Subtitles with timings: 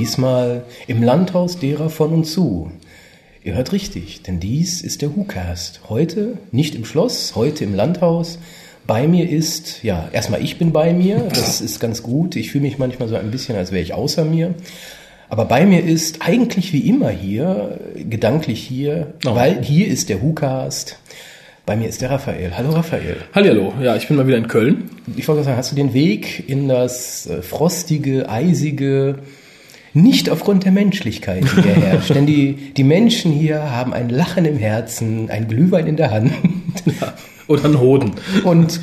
[0.00, 2.70] diesmal im Landhaus derer von und zu.
[3.44, 5.82] Ihr hört richtig, denn dies ist der WhoCast.
[5.90, 8.38] Heute nicht im Schloss, heute im Landhaus.
[8.86, 12.34] Bei mir ist, ja, erstmal ich bin bei mir, das ist ganz gut.
[12.34, 14.54] Ich fühle mich manchmal so ein bisschen, als wäre ich außer mir.
[15.28, 17.78] Aber bei mir ist eigentlich wie immer hier,
[18.08, 19.34] gedanklich hier, Oh.
[19.34, 20.96] weil hier ist der WhoCast.
[21.66, 22.56] Bei mir ist der Raphael.
[22.56, 23.18] Hallo Raphael.
[23.34, 24.88] Hallihallo, ja, ich bin mal wieder in Köln.
[25.16, 29.18] Ich wollte sagen, hast du den Weg in das äh, frostige, eisige,
[29.92, 32.14] nicht aufgrund der Menschlichkeit, die hier herrscht.
[32.14, 36.32] Denn die, die Menschen hier haben ein Lachen im Herzen, ein Glühwein in der Hand
[37.48, 38.12] Oder ein Hoden.
[38.44, 38.78] und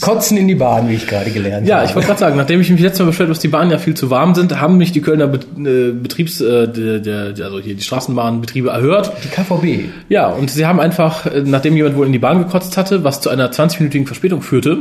[0.00, 1.86] kotzen in die Bahn, wie ich gerade gelernt Ja, habe.
[1.86, 3.78] ich wollte gerade sagen, nachdem ich mich letztes Mal beschwert habe, dass die Bahnen ja
[3.78, 7.74] viel zu warm sind, haben mich die Kölner äh, Betriebs, äh, der, der, also hier
[7.76, 9.12] die Straßenbahnbetriebe erhört.
[9.22, 9.88] die KVB.
[10.08, 13.20] Ja, und sie haben einfach, äh, nachdem jemand wohl in die Bahn gekotzt hatte, was
[13.20, 14.78] zu einer 20-minütigen Verspätung führte,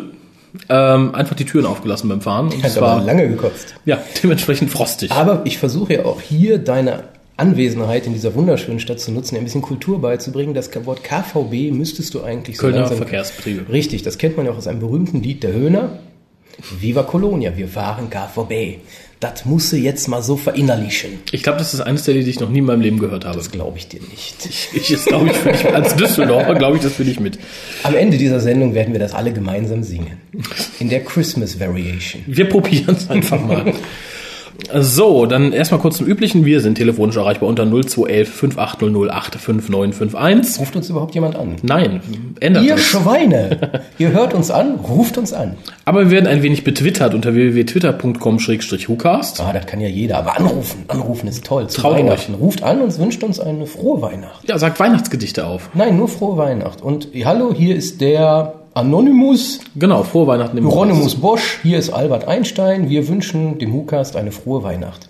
[0.70, 2.48] ähm, einfach die Türen aufgelassen beim Fahren.
[2.48, 3.76] Und aber war lange gekotzt.
[3.86, 5.12] ja dementsprechend frostig.
[5.12, 7.04] Aber ich versuche ja auch hier deine
[7.38, 10.54] Anwesenheit in dieser wunderschönen Stadt zu nutzen, ein bisschen Kultur beizubringen.
[10.54, 13.72] Das Wort KVB müsstest du eigentlich so Kölner langsam- Verkehrsbetriebe.
[13.72, 16.00] Richtig, das kennt man ja auch aus einem berühmten Lied der Höhner.
[16.80, 18.80] Viva Colonia, wir waren KVB.
[19.20, 21.20] Das musst du jetzt mal so verinnerlichen.
[21.32, 23.38] Ich glaube, das ist eines der die ich noch nie in meinem Leben gehört habe.
[23.38, 24.48] Das glaube ich dir nicht.
[24.74, 27.38] Ich ist, glaube ich, für dich, als Düsseldorfer, glaube ich, das für dich mit.
[27.84, 30.22] Am Ende dieser Sendung werden wir das alle gemeinsam singen.
[30.80, 32.24] In der Christmas Variation.
[32.28, 33.74] Wir probieren es einfach mal.
[34.74, 36.46] So, dann erstmal kurz zum Üblichen.
[36.46, 40.60] Wir sind telefonisch erreichbar unter 0211 5800 85951.
[40.60, 41.56] Ruft uns überhaupt jemand an?
[41.62, 42.02] Nein,
[42.40, 42.82] ändert Ihr das.
[42.82, 43.82] Schweine!
[43.98, 45.56] Ihr hört uns an, ruft uns an.
[45.86, 49.42] Aber wir werden ein wenig betwittert unter www.twitter.com-hucast.
[49.42, 50.84] Ah, das kann ja jeder, aber anrufen.
[50.88, 51.68] Anrufen ist toll.
[51.68, 52.36] Zu Traut Weihnachten.
[52.36, 54.48] Ruft an und wünscht uns eine frohe Weihnacht.
[54.48, 55.70] Ja, sagt Weihnachtsgedichte auf.
[55.74, 56.82] Nein, nur frohe Weihnacht.
[56.82, 59.60] Und hallo, hier ist der Anonymous.
[59.76, 62.90] Genau, frohe Weihnachten im Hieronymus Bosch, hier ist Albert Einstein.
[62.90, 65.08] Wir wünschen dem Hukast eine frohe Weihnacht.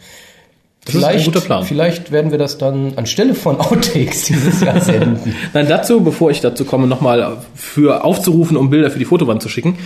[0.85, 1.63] Das ist ein guter Plan.
[1.63, 5.35] Vielleicht werden wir das dann anstelle von Outtakes dieses Jahr senden.
[5.53, 9.49] Nein, dazu, bevor ich dazu komme, nochmal für aufzurufen, um Bilder für die Fotowand zu
[9.49, 9.77] schicken.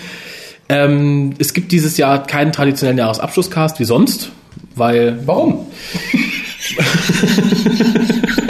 [0.69, 4.31] Ähm, es gibt dieses Jahr keinen traditionellen Jahresabschlusscast wie sonst,
[4.75, 5.67] weil Warum?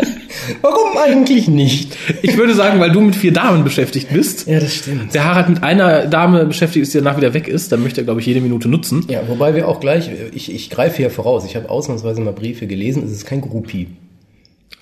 [0.63, 1.97] Warum eigentlich nicht?
[2.21, 4.47] ich würde sagen, weil du mit vier Damen beschäftigt bist.
[4.47, 5.13] Ja, das stimmt.
[5.13, 8.05] Der Harald mit einer Dame beschäftigt ist, die danach wieder weg ist, dann möchte er,
[8.05, 9.05] glaube ich, jede Minute nutzen.
[9.09, 12.65] Ja, wobei wir auch gleich, ich, ich greife hier voraus, ich habe ausnahmsweise mal Briefe
[12.65, 13.89] gelesen, es ist kein Groupie.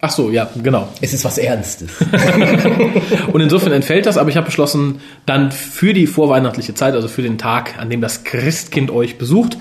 [0.01, 0.87] Ach so, ja, genau.
[1.01, 1.89] Es ist was Ernstes.
[3.33, 7.23] Und insofern entfällt das, aber ich habe beschlossen, dann für die vorweihnachtliche Zeit, also für
[7.23, 9.57] den Tag, an dem das Christkind euch besucht,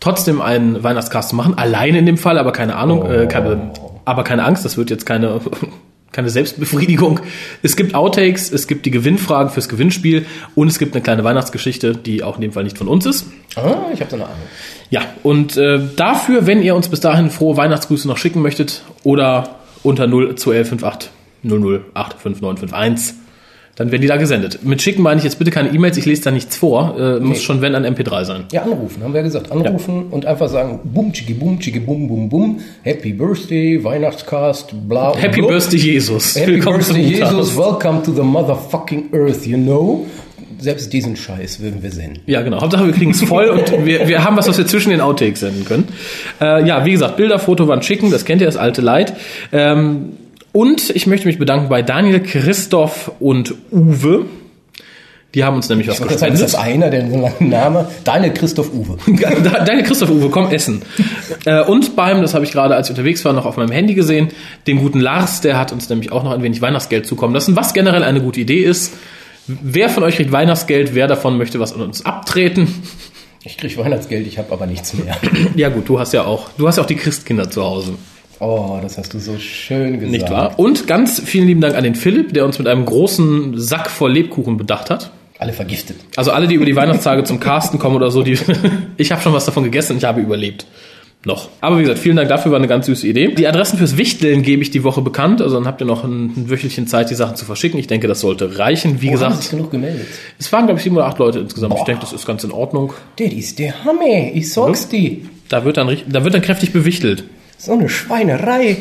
[0.00, 1.56] trotzdem einen Weihnachtscast zu machen.
[1.56, 3.72] Alleine in dem Fall, aber keine Ahnung, äh, keine,
[4.06, 5.40] aber keine Angst, das wird jetzt keine,
[6.12, 7.20] keine Selbstbefriedigung.
[7.62, 10.24] Es gibt Outtakes, es gibt die Gewinnfragen fürs Gewinnspiel
[10.54, 13.26] und es gibt eine kleine Weihnachtsgeschichte, die auch in dem Fall nicht von uns ist.
[13.56, 14.38] ah, ich habe so eine Ahnung.
[14.88, 19.56] Ja, und äh, dafür, wenn ihr uns bis dahin frohe Weihnachtsgrüße noch schicken möchtet oder
[19.82, 21.10] unter 021158
[21.44, 23.14] 0085951,
[23.76, 24.60] dann werden die da gesendet.
[24.64, 27.42] Mit schicken meine ich jetzt bitte keine E-Mails, ich lese da nichts vor, äh, muss
[27.42, 28.44] schon wenn ein MP3 sein.
[28.50, 29.52] Ja, anrufen, haben wir ja gesagt.
[29.52, 35.14] Anrufen und einfach sagen, bum, chigi, bum, chigi, bum, bum, bum, Happy Birthday, Weihnachtscast, bla.
[35.14, 35.50] Happy bla.
[35.50, 36.36] Birthday Jesus.
[36.36, 37.58] Happy Willkommen Birthday, Jesus, Podcast.
[37.58, 40.06] welcome to the motherfucking earth, you know?
[40.58, 42.22] Selbst diesen Scheiß würden wir senden.
[42.24, 42.62] Ja, genau.
[42.62, 45.40] Hauptsache, wir kriegen es voll und wir, wir haben was, was wir zwischen den Outtakes
[45.40, 45.84] senden können.
[46.40, 49.12] Äh, ja, wie gesagt, Bilder, Fotowand schicken, das kennt ihr, das alte Leid.
[49.52, 50.12] Ähm,
[50.56, 54.24] und ich möchte mich bedanken bei Daniel, Christoph und Uwe.
[55.34, 58.32] Die haben uns nämlich was Das ist das einer, der so einen langen Name, Daniel
[58.32, 58.96] Christoph Uwe.
[59.44, 60.80] Da- Danke, Christoph Uwe, komm essen.
[61.44, 63.94] Äh, und beim, das habe ich gerade, als ich unterwegs war, noch auf meinem Handy
[63.94, 64.30] gesehen,
[64.66, 67.72] dem guten Lars, der hat uns nämlich auch noch ein wenig Weihnachtsgeld zukommen lassen, was
[67.74, 68.94] generell eine gute Idee ist.
[69.46, 72.82] Wer von euch kriegt Weihnachtsgeld, wer davon möchte was an uns abtreten?
[73.44, 75.16] Ich krieg Weihnachtsgeld, ich habe aber nichts mehr.
[75.54, 77.94] Ja gut, du hast ja auch, du hast ja auch die Christkinder zu Hause,
[78.38, 80.10] Oh, das hast du so schön gesagt.
[80.10, 80.58] nicht wahr?
[80.58, 84.12] Und ganz vielen lieben Dank an den Philipp, der uns mit einem großen Sack voll
[84.12, 85.10] Lebkuchen bedacht hat.
[85.38, 85.96] Alle vergiftet.
[86.16, 88.38] Also alle, die über die Weihnachtstage zum Casten kommen oder so, die,
[88.96, 90.66] ich habe schon was davon gegessen und ich habe überlebt.
[91.24, 91.48] Noch.
[91.60, 93.34] Aber wie gesagt, vielen Dank dafür, war eine ganz süße Idee.
[93.34, 96.26] Die Adressen fürs Wichteln gebe ich die Woche bekannt, also dann habt ihr noch ein,
[96.36, 97.80] ein Wöchelchen Zeit, die Sachen zu verschicken.
[97.80, 99.02] Ich denke, das sollte reichen.
[99.02, 100.06] Wie haben gesagt, sich genug gemeldet?
[100.38, 101.74] es waren, glaube ich, sieben oder acht Leute insgesamt.
[101.78, 102.92] Ich denke, das ist ganz in Ordnung.
[103.16, 105.16] Das ist der Hammer, ich sag's dir.
[105.48, 107.24] Da wird dann, da wird dann kräftig bewichtelt.
[107.58, 108.76] So eine Schweinerei.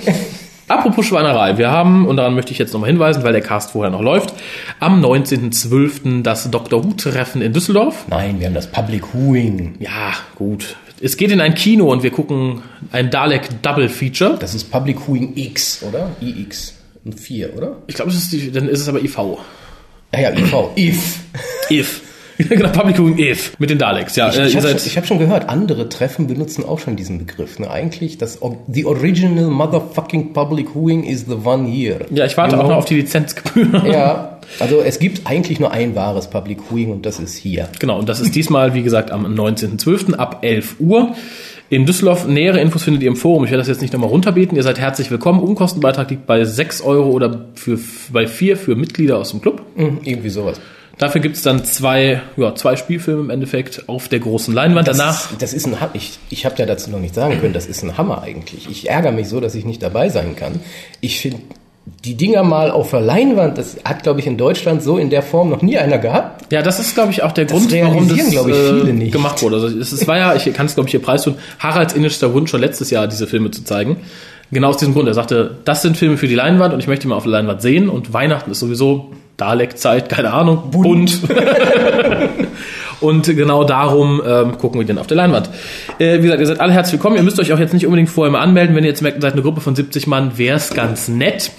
[0.68, 3.92] Apropos Schweinerei, wir haben, und daran möchte ich jetzt nochmal hinweisen, weil der Cast vorher
[3.92, 4.34] noch läuft,
[4.80, 6.24] am 19.12.
[6.24, 6.84] das Dr.
[6.84, 8.06] Who-Treffen in Düsseldorf.
[8.10, 9.76] Nein, wir haben das Public Whoing.
[9.80, 10.76] Ja, gut.
[11.02, 14.38] Es geht in ein Kino und wir gucken ein Dalek Double Feature.
[14.40, 16.10] Das ist Public Whoing X, oder?
[16.20, 16.74] IX.
[17.06, 17.78] Ein 4, oder?
[17.86, 19.18] Ich glaube, das ist die, dann ist es aber IV.
[19.20, 19.38] Ah
[20.20, 20.54] ja, IV.
[20.76, 21.20] If.
[21.70, 22.02] If.
[22.50, 24.16] genau, Public Viewing if mit den Daleks.
[24.16, 27.18] Ja, Ich, äh, ich habe schon, hab schon gehört, andere Treffen benutzen auch schon diesen
[27.20, 27.60] Begriff.
[27.60, 27.70] Ne?
[27.70, 32.06] Eigentlich, das the original motherfucking public viewing is the one here.
[32.12, 32.72] ja, ich warte You auch know?
[32.72, 33.84] noch auf die Lizenzgebühr.
[33.92, 37.70] Ja, also es gibt eigentlich nur ein wahres Public Viewing und das ist hier.
[37.80, 40.16] Genau, und das ist diesmal, wie gesagt, am 19.12.
[40.16, 41.16] ab 11 Uhr.
[41.70, 43.44] In Düsseldorf nähere Infos findet ihr im Forum.
[43.44, 44.56] Ich werde das jetzt nicht nochmal runterbeten.
[44.56, 45.40] Ihr seid herzlich willkommen.
[45.40, 47.80] Unkostenbeitrag liegt bei 6 Euro oder für,
[48.14, 49.64] bei 4 für Mitglieder aus dem Club.
[49.76, 50.62] Hm, irgendwie sowas.
[50.98, 54.88] Dafür gibt's dann zwei, ja, zwei Spielfilme im Endeffekt auf der großen Leinwand.
[54.88, 57.66] Das, Danach, das ist ein ich, ich habe ja dazu noch nicht sagen können, das
[57.66, 58.70] ist ein Hammer eigentlich.
[58.70, 60.60] Ich ärgere mich so, dass ich nicht dabei sein kann.
[61.02, 61.40] Ich finde
[62.04, 65.22] die Dinger mal auf der Leinwand, das hat glaube ich in Deutschland so in der
[65.22, 66.52] Form noch nie einer gehabt.
[66.52, 69.58] ja, das ist, glaube ich, auch der Grund, warum das ich, viele äh, gemacht wurde.
[69.58, 72.50] Also es, es war ja, ich kann es, glaube ich, hier preistun, Haralds innerster Wunsch
[72.50, 73.98] schon letztes Jahr, diese Filme zu zeigen.
[74.52, 75.08] Genau aus diesem Grund.
[75.08, 77.32] Er sagte, das sind Filme für die Leinwand und ich möchte die mal auf der
[77.32, 77.90] Leinwand sehen.
[77.90, 81.22] Und Weihnachten ist sowieso Dalek-Zeit, keine Ahnung, bunt.
[83.06, 85.52] Und genau darum ähm, gucken wir den auf der Leinwand.
[86.00, 87.18] Äh, wie gesagt, ihr seid alle herzlich willkommen.
[87.18, 88.76] Ihr müsst euch auch jetzt nicht unbedingt vorher mal anmelden.
[88.76, 91.52] Wenn ihr jetzt merkt, ihr seid eine Gruppe von 70 Mann, wär's ganz nett.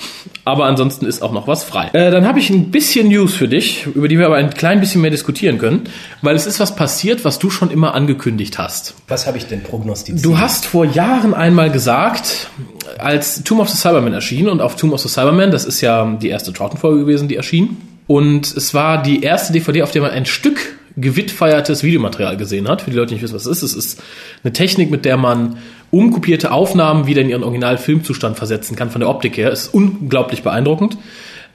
[0.44, 1.90] Aber ansonsten ist auch noch was frei.
[1.92, 4.80] Äh, dann habe ich ein bisschen News für dich, über die wir aber ein klein
[4.80, 5.84] bisschen mehr diskutieren können.
[6.20, 8.96] Weil es ist was passiert, was du schon immer angekündigt hast.
[9.06, 10.24] Was habe ich denn prognostiziert?
[10.24, 12.50] Du hast vor Jahren einmal gesagt,
[12.98, 16.12] als Tomb of the Cyberman erschien und auf Tomb of the Cyberman, das ist ja
[16.20, 17.76] die erste Troughton-Folge gewesen, die erschien.
[18.08, 20.58] Und es war die erste DVD, auf der man ein Stück
[20.96, 22.82] gewittfeiertes Videomaterial gesehen hat.
[22.82, 23.76] Für die Leute, die nicht wissen, was es ist.
[23.76, 24.02] Es ist
[24.42, 25.58] eine Technik, mit der man
[25.90, 29.52] umkopierte Aufnahmen wieder in ihren Original-Filmzustand versetzen kann, von der Optik her.
[29.52, 30.96] Es ist unglaublich beeindruckend.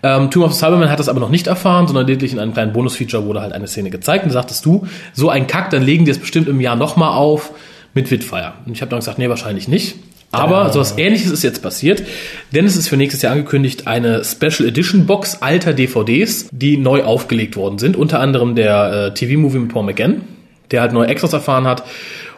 [0.04, 2.74] Ähm, Tomb of Cyberman hat das aber noch nicht erfahren, sondern lediglich in einem kleinen
[2.74, 4.26] Bonus-Feature wurde halt eine Szene gezeigt.
[4.26, 7.52] Und sagtest du, so ein Kack, dann legen die es bestimmt im Jahr nochmal auf
[7.94, 8.54] mit Witfire.
[8.66, 9.96] Und ich habe dann gesagt, nee, wahrscheinlich nicht.
[10.32, 10.72] Aber Ja.
[10.74, 12.04] sowas ähnliches ist jetzt passiert,
[12.54, 17.04] denn es ist für nächstes Jahr angekündigt eine Special Edition Box alter DVDs, die neu
[17.04, 17.98] aufgelegt worden sind.
[17.98, 20.22] Unter anderem der äh, TV-Movie mit Paul McGann,
[20.72, 21.84] der halt neue Extras erfahren hat.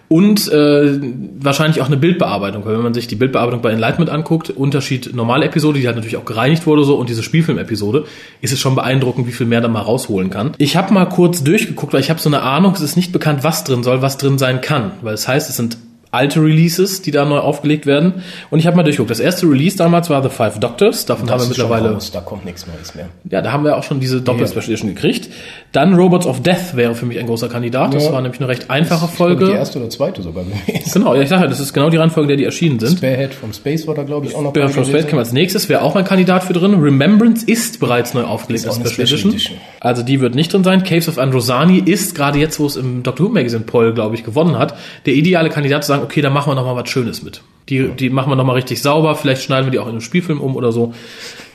[0.09, 0.99] Und äh,
[1.39, 5.45] wahrscheinlich auch eine Bildbearbeitung, weil wenn man sich die Bildbearbeitung bei Enlightenment anguckt, Unterschied normale
[5.45, 8.05] Episode, die halt natürlich auch gereinigt wurde so und diese Spielfilm-Episode,
[8.41, 10.51] ist es schon beeindruckend, wie viel mehr da mal rausholen kann.
[10.59, 13.43] Ich habe mal kurz durchgeguckt, weil ich habe so eine Ahnung, es ist nicht bekannt,
[13.43, 15.77] was drin soll, was drin sein kann, weil es heißt, es sind
[16.13, 18.13] alte Releases, die da neu aufgelegt werden.
[18.51, 19.09] Und ich habe mal durchgeguckt.
[19.11, 21.05] Das erste Release damals war The Five Doctors.
[21.05, 23.09] Davon haben wir mittlerweile raus, da kommt nichts Neues mehr.
[23.29, 25.29] ja, da haben wir auch schon diese Doppel-Special Edition gekriegt.
[25.71, 27.93] Dann Robots of Death wäre für mich ein großer Kandidat.
[27.93, 28.13] Das Ja.
[28.13, 29.57] war nämlich eine recht einfache Ich glaube, die Folge.
[29.57, 30.91] erste oder zweite sogar gewesen.
[30.93, 32.97] Genau, ja, ich sage das ist genau die Reihenfolge, der die erschienen sind.
[32.97, 35.67] Sparehead from Space war da, glaube ich, auch noch Bear from Space kam als nächstes,
[35.69, 36.75] wäre auch ein Kandidat für drin.
[36.75, 39.31] Remembrance ist bereits neu aufgelegt als Special Edition.
[39.31, 39.57] Edition.
[39.79, 40.83] Also die wird nicht drin sein.
[40.83, 44.23] Caves of Androsani ist gerade jetzt, wo es im Doctor Who Magazine Poll, glaube ich,
[44.23, 44.75] gewonnen hat,
[45.05, 47.41] der ideale Kandidat zu sagen, okay, da machen wir noch mal was Schönes mit.
[47.69, 49.15] Die, die machen wir noch mal richtig sauber.
[49.15, 50.93] Vielleicht schneiden wir die auch in einem Spielfilm um oder so.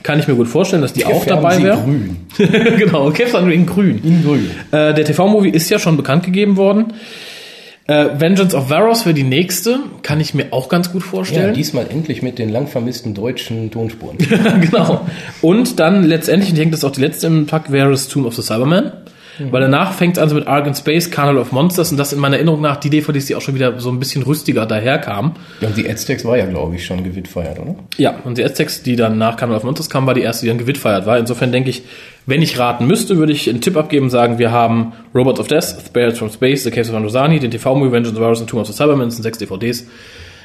[0.01, 1.77] Kann ich mir gut vorstellen, dass die auch Färben dabei wäre.
[1.77, 2.17] grün.
[2.77, 4.01] genau, Androsani in grün.
[4.03, 4.49] In grün.
[4.71, 6.93] Äh, der TV-Movie ist ja schon bekannt gegeben worden.
[7.85, 9.79] Äh, Vengeance of Varos wäre die nächste.
[10.03, 11.53] Kann ich mir auch ganz gut Ja, vorstellen.
[11.55, 14.17] diesmal endlich mit den lang vermissten deutschen Tonspuren.
[14.61, 15.07] genau.
[15.41, 18.25] Und dann letztendlich, ich denke, das ist auch die letzte im Pack, wäre es Tomb
[18.27, 18.91] of the Cyberman.
[19.51, 22.13] Weil danach fängt es an so mit Ark in Space, Carnival of Monsters und das
[22.13, 25.33] in meiner Erinnerung nach die DVDs, die auch schon wieder so ein bisschen rüstiger daherkamen.
[25.61, 27.75] Ja, und die Aztecs war ja, glaube ich, schon gewitfeiert, oder?
[27.97, 30.49] Ja, und die Aztecs, die dann nach Carnival of Monsters kam, war die erste, die
[30.49, 31.17] dann gewitfeiert war.
[31.17, 31.83] Insofern denke ich,
[32.25, 35.47] wenn ich raten müsste, würde ich einen Tipp abgeben und sagen, wir haben Robots of
[35.47, 38.61] Death, Spirits from Space, The Caves of Androsani, den TV-Movie Vengeance of Varos und Tomb
[38.61, 39.87] of the Cybermen, das sind sechs DVDs.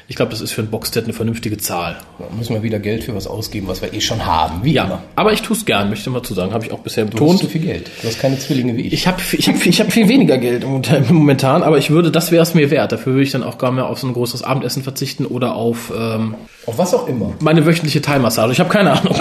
[0.07, 1.95] Ich glaube, das ist für ein Boxset eine vernünftige Zahl.
[2.19, 4.63] Da müssen wir wieder Geld für was ausgeben, was wir eh schon haben.
[4.63, 5.01] Wie Ja, immer.
[5.15, 7.19] aber ich tue es gern, möchte mal zu sagen, habe ich auch bisher Du hast
[7.19, 7.39] betont.
[7.39, 7.89] zu viel Geld.
[8.03, 8.93] Du hast keine Zwillinge wie ich.
[8.93, 12.31] Ich habe ich hab, ich hab viel weniger Geld momentan- momentan, aber ich würde, das
[12.31, 12.91] wäre es mir wert.
[12.91, 15.91] Dafür würde ich dann auch gar mehr auf so ein großes Abendessen verzichten oder auf
[15.97, 16.35] ähm,
[16.67, 17.33] Auf was auch immer.
[17.39, 18.51] meine wöchentliche Thai-Massage.
[18.51, 19.15] Ich habe keine Ahnung.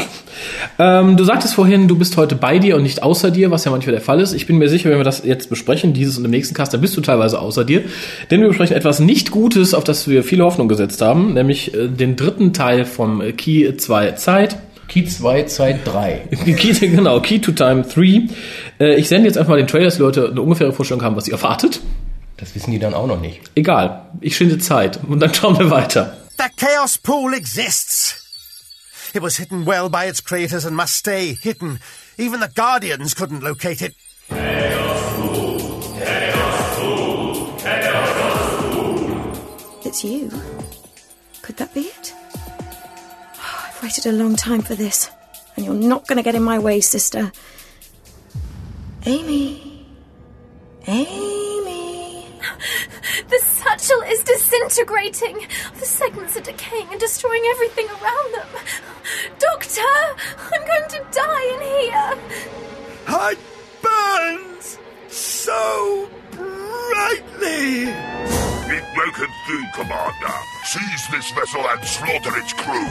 [0.78, 3.70] Ähm, du sagtest vorhin, du bist heute bei dir und nicht außer dir, was ja
[3.70, 4.32] manchmal der Fall ist.
[4.32, 6.80] Ich bin mir sicher, wenn wir das jetzt besprechen, dieses und im nächsten Cast, dann
[6.80, 7.82] bist du teilweise außer dir.
[8.30, 11.88] Denn wir besprechen etwas nicht Gutes, auf das wir viele Hoffnung gesetzt haben, nämlich äh,
[11.88, 14.56] den dritten Teil vom äh, Key 2 Zeit.
[14.88, 16.28] Key 2, Zeit 3.
[16.56, 18.28] Key, genau, Key to Time 3.
[18.80, 21.16] Äh, ich sende jetzt einfach mal den Trailer, dass die Leute eine ungefähre Vorstellung haben,
[21.16, 21.80] was sie erwartet.
[22.36, 23.40] Das wissen die dann auch noch nicht.
[23.54, 26.16] Egal, ich schinde Zeit und dann schauen wir weiter.
[26.36, 28.23] The Chaos Pool exists.
[29.14, 31.78] It was hidden well by its creators and must stay hidden.
[32.18, 33.94] Even the Guardians couldn't locate it.
[39.84, 40.28] It's you.
[41.42, 42.12] Could that be it?
[42.16, 45.08] Oh, I've waited a long time for this,
[45.54, 47.30] and you're not going to get in my way, sister.
[49.06, 49.86] Amy.
[50.88, 51.53] Amy.
[53.28, 55.46] The satchel is disintegrating.
[55.78, 58.48] The segments are decaying and destroying everything around them.
[59.38, 59.80] Doctor,
[60.52, 62.18] I'm going to die in here.
[63.06, 63.36] I
[63.82, 64.78] burns!
[65.14, 67.86] so brightly.
[68.66, 70.34] We've broken through, Commander.
[70.64, 72.86] Seize this vessel and slaughter its crew.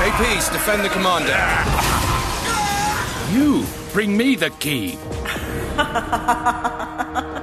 [0.00, 1.38] APs, defend the commander.
[3.32, 4.98] You bring me the key.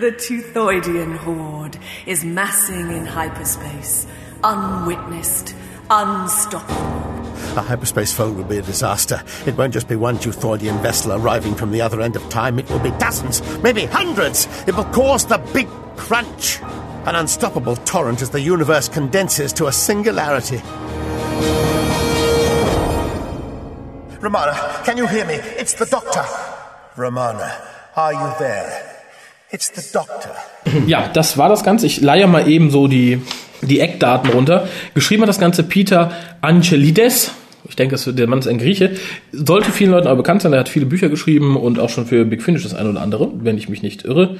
[0.00, 1.76] The Teuthoidian horde
[2.06, 4.06] is massing in hyperspace,
[4.42, 5.54] unwitnessed,
[5.90, 7.26] unstoppable.
[7.58, 9.22] A hyperspace foe will be a disaster.
[9.44, 12.58] It won't just be one Teuthoidian vessel arriving from the other end of time.
[12.58, 14.48] It will be dozens, maybe hundreds.
[14.66, 16.62] It will cause the big crunch.
[17.04, 20.62] An unstoppable torrent as the universe condenses to a singularity.
[24.18, 25.34] Romana, can you hear me?
[25.34, 26.24] It's the Doctor.
[26.96, 27.54] Romana,
[27.96, 28.99] are you there?
[29.52, 30.30] It's the Doctor.
[30.86, 31.86] Ja, das war das Ganze.
[31.86, 33.20] Ich leihe mal eben so die,
[33.62, 34.68] die Eckdaten runter.
[34.94, 37.32] Geschrieben hat das Ganze Peter Angelides.
[37.68, 38.92] Ich denke, der Mann ist ein Grieche.
[39.32, 40.52] Sollte vielen Leuten aber bekannt sein.
[40.52, 43.30] Er hat viele Bücher geschrieben und auch schon für Big Finish das eine oder andere,
[43.34, 44.36] wenn ich mich nicht irre.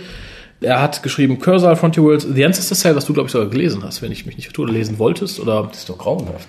[0.60, 3.82] Er hat geschrieben Cursor, Frontier Worlds, The Ancestor Cell, was du, glaube ich, sogar gelesen
[3.82, 5.40] hast, wenn ich mich nicht vertue, oder lesen wolltest.
[5.40, 6.48] Oder Das ist doch grauenhaft.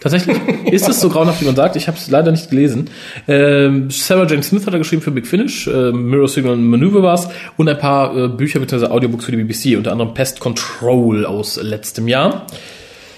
[0.00, 0.36] Tatsächlich
[0.70, 1.74] ist es so grauenhaft, wie man sagt.
[1.74, 2.90] Ich habe es leider nicht gelesen.
[3.26, 7.28] Ähm, Sarah Jane Smith hat er geschrieben für Big Finish, äh, Mirror Signal Maneuver war's
[7.56, 8.86] und ein paar äh, Bücher bzw.
[8.86, 12.46] Audiobooks für die BBC, unter anderem Pest Control aus letztem Jahr.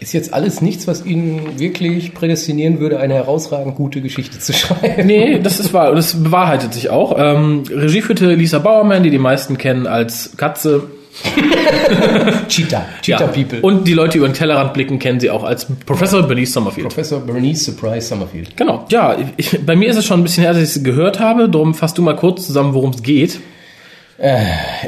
[0.00, 5.06] Ist jetzt alles nichts, was Ihnen wirklich prädestinieren würde, eine herausragend gute Geschichte zu schreiben.
[5.06, 5.90] Nee, das ist wahr.
[5.90, 7.16] Und das bewahrheitet sich auch.
[7.18, 10.84] Ähm, Regie führte Lisa Bauermann, die die meisten kennen als Katze.
[12.48, 12.86] Cheetah.
[13.02, 13.26] Cheetah Ja.
[13.26, 13.60] People.
[13.60, 16.88] Und die Leute, die über den Tellerrand blicken, kennen sie auch als Professor Bernice Summerfield.
[16.88, 18.56] Professor Bernice Surprise Summerfield.
[18.56, 18.84] Genau.
[18.90, 21.48] Ja, ich, bei mir ist es schon ein bisschen her, dass ich es gehört habe.
[21.48, 23.40] Darum fasst du mal kurz zusammen, worum es geht.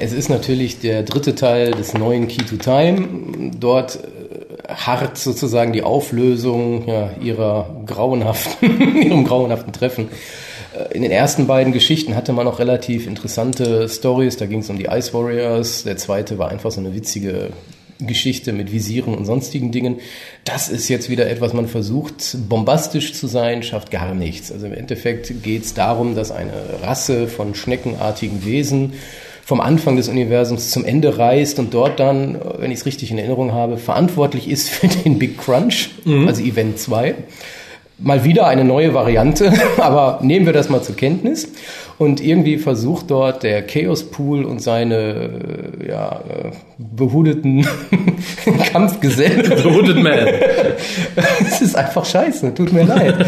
[0.01, 3.53] Es ist natürlich der dritte Teil des neuen Key to Time.
[3.61, 4.20] Dort äh,
[4.75, 10.09] hart sozusagen die Auflösung ja, ihrer grauenhaften, ihrem grauenhaften Treffen.
[10.75, 14.37] Äh, In den ersten beiden Geschichten hatte man noch relativ interessante Stories.
[14.37, 15.85] Da ging es um die Ice Warriors.
[15.85, 17.51] Der zweite war einfach so eine witzige
[18.07, 20.01] Geschichte mit Visieren und sonstigen Dingen.
[20.45, 24.51] Das ist jetzt wieder etwas, man versucht bombastisch zu sein, schafft gar nichts.
[24.51, 28.95] Also im Endeffekt geht es darum, dass eine Rasse von schneckenartigen Wesen
[29.51, 33.19] vom Anfang des Universums zum Ende reist und dort dann, wenn ich es richtig in
[33.19, 35.91] Erinnerung habe, verantwortlich ist für den Big Crunch,
[36.25, 37.17] also Event 2
[37.99, 41.49] mal wieder eine neue Variante, aber nehmen wir das mal zur Kenntnis.
[41.99, 47.67] Und irgendwie versucht dort der Chaos Pool und seine äh, ja, äh, behudeten
[48.73, 49.53] Kampfgesellen.
[49.65, 50.29] Hooded Man.
[51.41, 53.27] Es ist einfach scheiße, tut mir leid.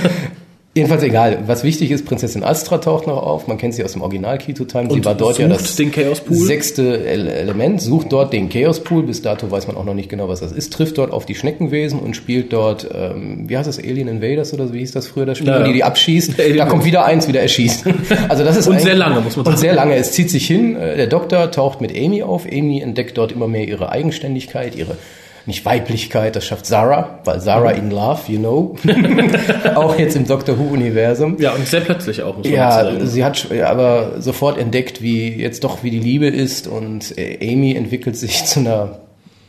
[0.75, 1.41] Jedenfalls egal.
[1.47, 3.47] Was wichtig ist, Prinzessin Astra taucht noch auf.
[3.47, 4.89] Man kennt sie aus dem Original Kito Time.
[4.89, 9.03] Sie Und war dort ja das sechste Ele- Element, sucht dort den Chaos Pool.
[9.03, 10.73] Bis dato weiß man auch noch nicht genau, was das ist.
[10.73, 14.67] Trifft dort auf die Schneckenwesen und spielt dort, ähm, wie heißt das, Alien Invaders oder
[14.67, 16.35] so, wie hieß das früher, das Spiel, Ja, die die abschießt.
[16.57, 17.93] Da kommt wieder eins, wieder erschießen.
[18.31, 19.59] Also das ist Und sehr lange, muss man Und sagen.
[19.59, 19.95] sehr lange.
[19.97, 20.77] Es zieht sich hin.
[20.77, 22.47] Äh, Der Doktor taucht mit Amy auf.
[22.51, 24.97] Amy entdeckt dort immer mehr ihre Eigenständigkeit, ihre
[25.47, 28.77] nicht Weiblichkeit, das schafft Sarah, weil Sarah in Love, you know.
[29.75, 31.37] auch jetzt im Doctor Who-Universum.
[31.41, 32.37] Ja, und sehr plötzlich auch.
[32.37, 33.07] Muss man Ja, sagen.
[33.07, 37.75] sie hat aber sofort entdeckt, wie jetzt doch wie die Liebe ist und äh, Amy
[37.75, 38.99] entwickelt sich zu einer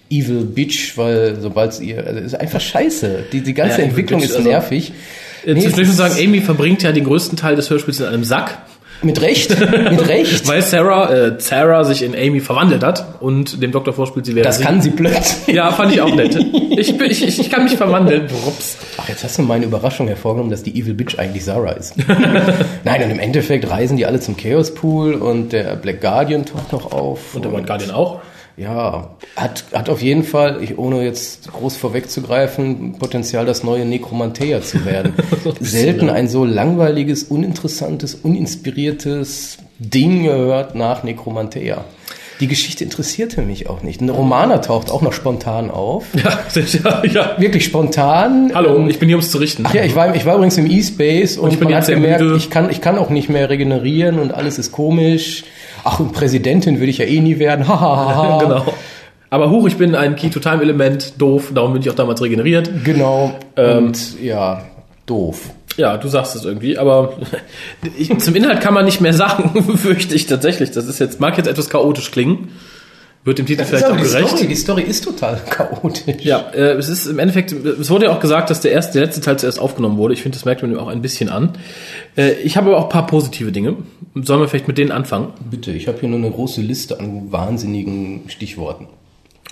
[0.10, 3.26] Evil Bitch, weil sobald sie ihr, also ist einfach scheiße.
[3.32, 4.92] Die, die ganze Ja, Entwicklung Bitch, ist also- nervig.
[5.46, 8.06] Äh, Nee, muss man ist- sagen, Amy verbringt ja den größten Teil des Hörspiels in
[8.08, 8.60] einem Sack,
[9.04, 10.48] Mit Recht, mit Recht.
[10.48, 14.46] weil Sarah, äh, Sarah sich in Amy verwandelt hat und dem Doktor vorspielt, sie wäre
[14.46, 15.56] das kann sie plötzlich.
[15.56, 16.38] Ja, fand ich auch nett.
[16.76, 18.28] Ich, bin, ich, ich ich kann mich verwandeln.
[18.46, 18.78] Rups.
[18.98, 21.94] Ach, jetzt hast du meine Überraschung hervorgenommen, dass die Evil Bitch eigentlich Sarah ist.
[22.84, 26.72] Nein, und im Endeffekt reisen die alle zum Chaos Pool und der Black Guardian taucht
[26.72, 27.36] noch auf.
[27.36, 28.22] Und der White Guardian auch.
[28.56, 34.62] Ja, hat, hat auf jeden Fall, ich, ohne jetzt groß vorwegzugreifen, Potenzial, das neue Necromantea
[34.62, 35.14] zu werden.
[35.60, 41.84] Selten ein so langweiliges, uninteressantes, uninspiriertes Ding gehört nach Necromantea.
[42.40, 44.02] Die Geschichte interessierte mich auch nicht.
[44.02, 46.06] Ein Romaner taucht auch noch spontan auf.
[46.24, 47.36] Ja, ja, ja.
[47.40, 48.52] Wirklich spontan.
[48.54, 49.64] Hallo, Ähm, ich bin hier, um es zu richten.
[49.66, 51.96] Ach ja, ich war, ich war übrigens im E-Space und, ich bin man jetzt hat
[51.96, 52.38] gemerkt, müde.
[52.38, 55.44] ich kann, ich kann auch nicht mehr regenerieren und alles ist komisch.
[55.84, 57.66] Ach, und Präsidentin will ich ja eh nie werden.
[58.40, 58.66] Genau.
[59.30, 62.70] Aber huch, ich bin ein Key-to-Time-Element, doof, darum bin ich auch damals regeneriert.
[62.84, 63.34] Genau.
[63.56, 64.62] Ähm, und ja,
[65.08, 65.50] doof.
[65.76, 67.18] Ja, du sagst es irgendwie, aber
[67.98, 70.70] ich, zum Inhalt kann man nicht mehr sagen, fürchte ich tatsächlich.
[70.72, 72.50] Das ist jetzt, mag jetzt etwas chaotisch klingen,
[73.26, 74.28] wird dem Titel vielleicht auch die, gerecht.
[74.30, 76.24] Story, die Story ist total chaotisch.
[76.26, 79.04] Ja, äh, es ist im Endeffekt, es wurde ja auch gesagt, dass der erste, der
[79.08, 80.14] letzte Teil zuerst aufgenommen wurde.
[80.14, 81.54] Ich finde, das merkt man ihm auch ein bisschen an.
[82.18, 83.78] Äh, ich habe aber auch ein paar positive Dinge.
[84.16, 85.34] Sollen wir vielleicht mit denen anfangen?
[85.50, 88.88] Bitte, ich habe hier nur eine große Liste an wahnsinnigen Stichworten.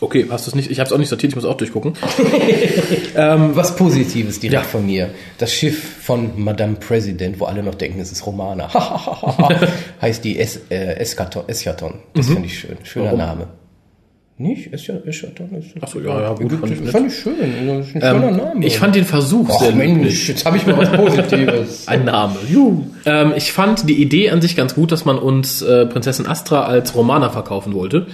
[0.04, 0.72] Okay, hast du es nicht?
[0.72, 1.94] Ich habe es auch nicht sortiert, ich muss auch durchgucken.
[3.14, 4.68] Was Positives direkt Ja.
[4.68, 5.12] von mir.
[5.38, 8.68] Das Schiff von Madame President, wo alle noch denken, es ist Romana.
[10.02, 11.96] heißt die es äh, Eskaton, Eschaton.
[12.16, 12.78] Das finde ich schön.
[12.84, 13.20] Schöner Warum?
[13.20, 13.48] Name.
[14.42, 14.74] Nicht?
[14.74, 15.68] Escha- Eschaton ist.
[15.82, 17.36] Ach so, ja, ja, gut, fand ich fand ich schön.
[17.68, 18.52] Das ist ein schöner Name.
[18.56, 20.28] Ähm, Ich fand den Versuch Ach sehr Mensch, löblich.
[20.28, 21.88] jetzt habe ich mal was Positives.
[21.88, 22.36] Ein Name.
[22.50, 22.84] Juhu.
[23.06, 26.64] Ähm, ich fand die Idee an sich ganz gut, dass man uns äh, Prinzessin Astra
[26.64, 28.08] als Romana verkaufen wollte.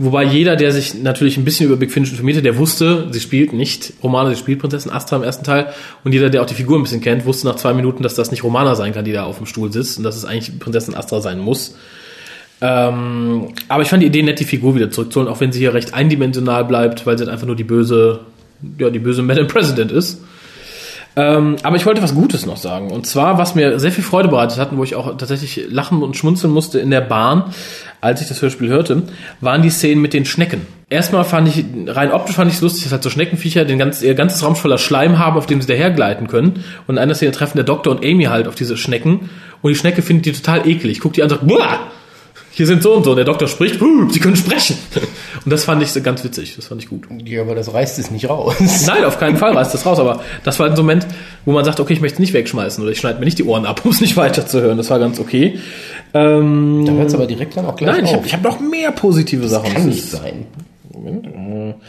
[0.00, 3.52] Wobei jeder, der sich natürlich ein bisschen über Big Finish informierte, der wusste, sie spielt
[3.52, 5.66] nicht Romana, sie spielt Prinzessin Astra im ersten Teil.
[6.04, 8.30] Und jeder, der auch die Figur ein bisschen kennt, wusste nach zwei Minuten, dass das
[8.30, 10.94] nicht Romana sein kann, die da auf dem Stuhl sitzt und dass es eigentlich Prinzessin
[10.94, 11.74] Astra sein muss.
[12.60, 15.74] Ähm, aber ich fand die Idee nett, die Figur wieder zurückzuholen, auch wenn sie hier
[15.74, 18.20] recht eindimensional bleibt, weil sie halt einfach nur die böse,
[18.78, 20.22] ja, die böse Madam President ist.
[21.18, 22.92] Ähm, aber ich wollte was Gutes noch sagen.
[22.92, 26.16] Und zwar, was mir sehr viel Freude bereitet hat, wo ich auch tatsächlich lachen und
[26.16, 27.52] schmunzeln musste in der Bahn,
[28.00, 29.02] als ich das Hörspiel hörte,
[29.40, 30.66] waren die Szenen mit den Schnecken.
[30.88, 34.00] Erstmal fand ich, rein optisch fand ich es lustig, dass halt so Schneckenviecher den ganz,
[34.00, 36.64] ihr ganzes Raum voller Schleim haben, auf dem sie dahergleiten können.
[36.86, 39.28] Und in einer Szene treffen der Doktor und Amy halt auf diese Schnecken.
[39.60, 41.00] Und die Schnecke findet die total eklig.
[41.00, 41.80] Guckt die an und sagt, Buah!
[42.58, 43.10] Hier sind so und so.
[43.10, 44.76] Und der Doktor spricht, "Huh, sie können sprechen.
[45.44, 46.56] Und das fand ich so ganz witzig.
[46.56, 47.06] Das fand ich gut.
[47.24, 48.56] Ja, aber das reißt es nicht raus.
[48.86, 51.06] Nein, auf keinen Fall reißt das raus, aber das war ein Moment,
[51.44, 53.44] wo man sagt, okay, ich möchte es nicht wegschmeißen oder ich schneide mir nicht die
[53.44, 54.76] Ohren ab, um es nicht weiterzuhören.
[54.76, 55.58] Das war ganz okay.
[56.14, 58.16] Ähm, Da hört es aber direkt dann auch gleich nein, ich auf.
[58.16, 59.66] habe ich hab noch mehr positive Sachen.
[59.72, 60.46] Kann Das nicht sein.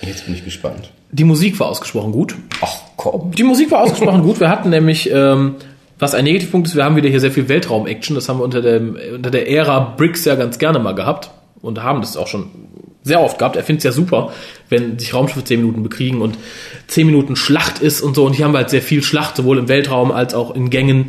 [0.02, 0.92] Jetzt bin ich gespannt.
[1.12, 2.36] Die Musik war ausgesprochen gut.
[2.62, 3.32] Ach komm.
[3.32, 4.40] Die Musik war ausgesprochen gut.
[4.40, 5.56] Wir hatten nämlich, ähm,
[6.00, 8.16] was ein Negativpunkt ist, wir haben wieder hier sehr viel Weltraum-Action.
[8.16, 11.30] Das haben wir unter, dem, unter der Ära Briggs ja ganz gerne mal gehabt
[11.62, 12.50] und haben das auch schon
[13.04, 13.58] sehr oft gehabt.
[13.58, 14.32] Er findet es ja super,
[14.70, 16.38] wenn sich Raumschiffe 10 Minuten bekriegen und
[16.88, 18.26] 10 Minuten Schlacht ist und so.
[18.26, 21.08] Und hier haben wir halt sehr viel Schlacht, sowohl im Weltraum als auch in Gängen.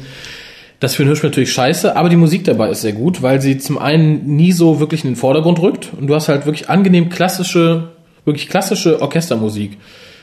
[0.81, 3.59] Das für den Hirsch natürlich scheiße, aber die Musik dabei ist sehr gut, weil sie
[3.59, 7.11] zum einen nie so wirklich in den Vordergrund rückt und du hast halt wirklich angenehm
[7.11, 7.91] klassische,
[8.25, 9.77] wirklich klassische Orchestermusik.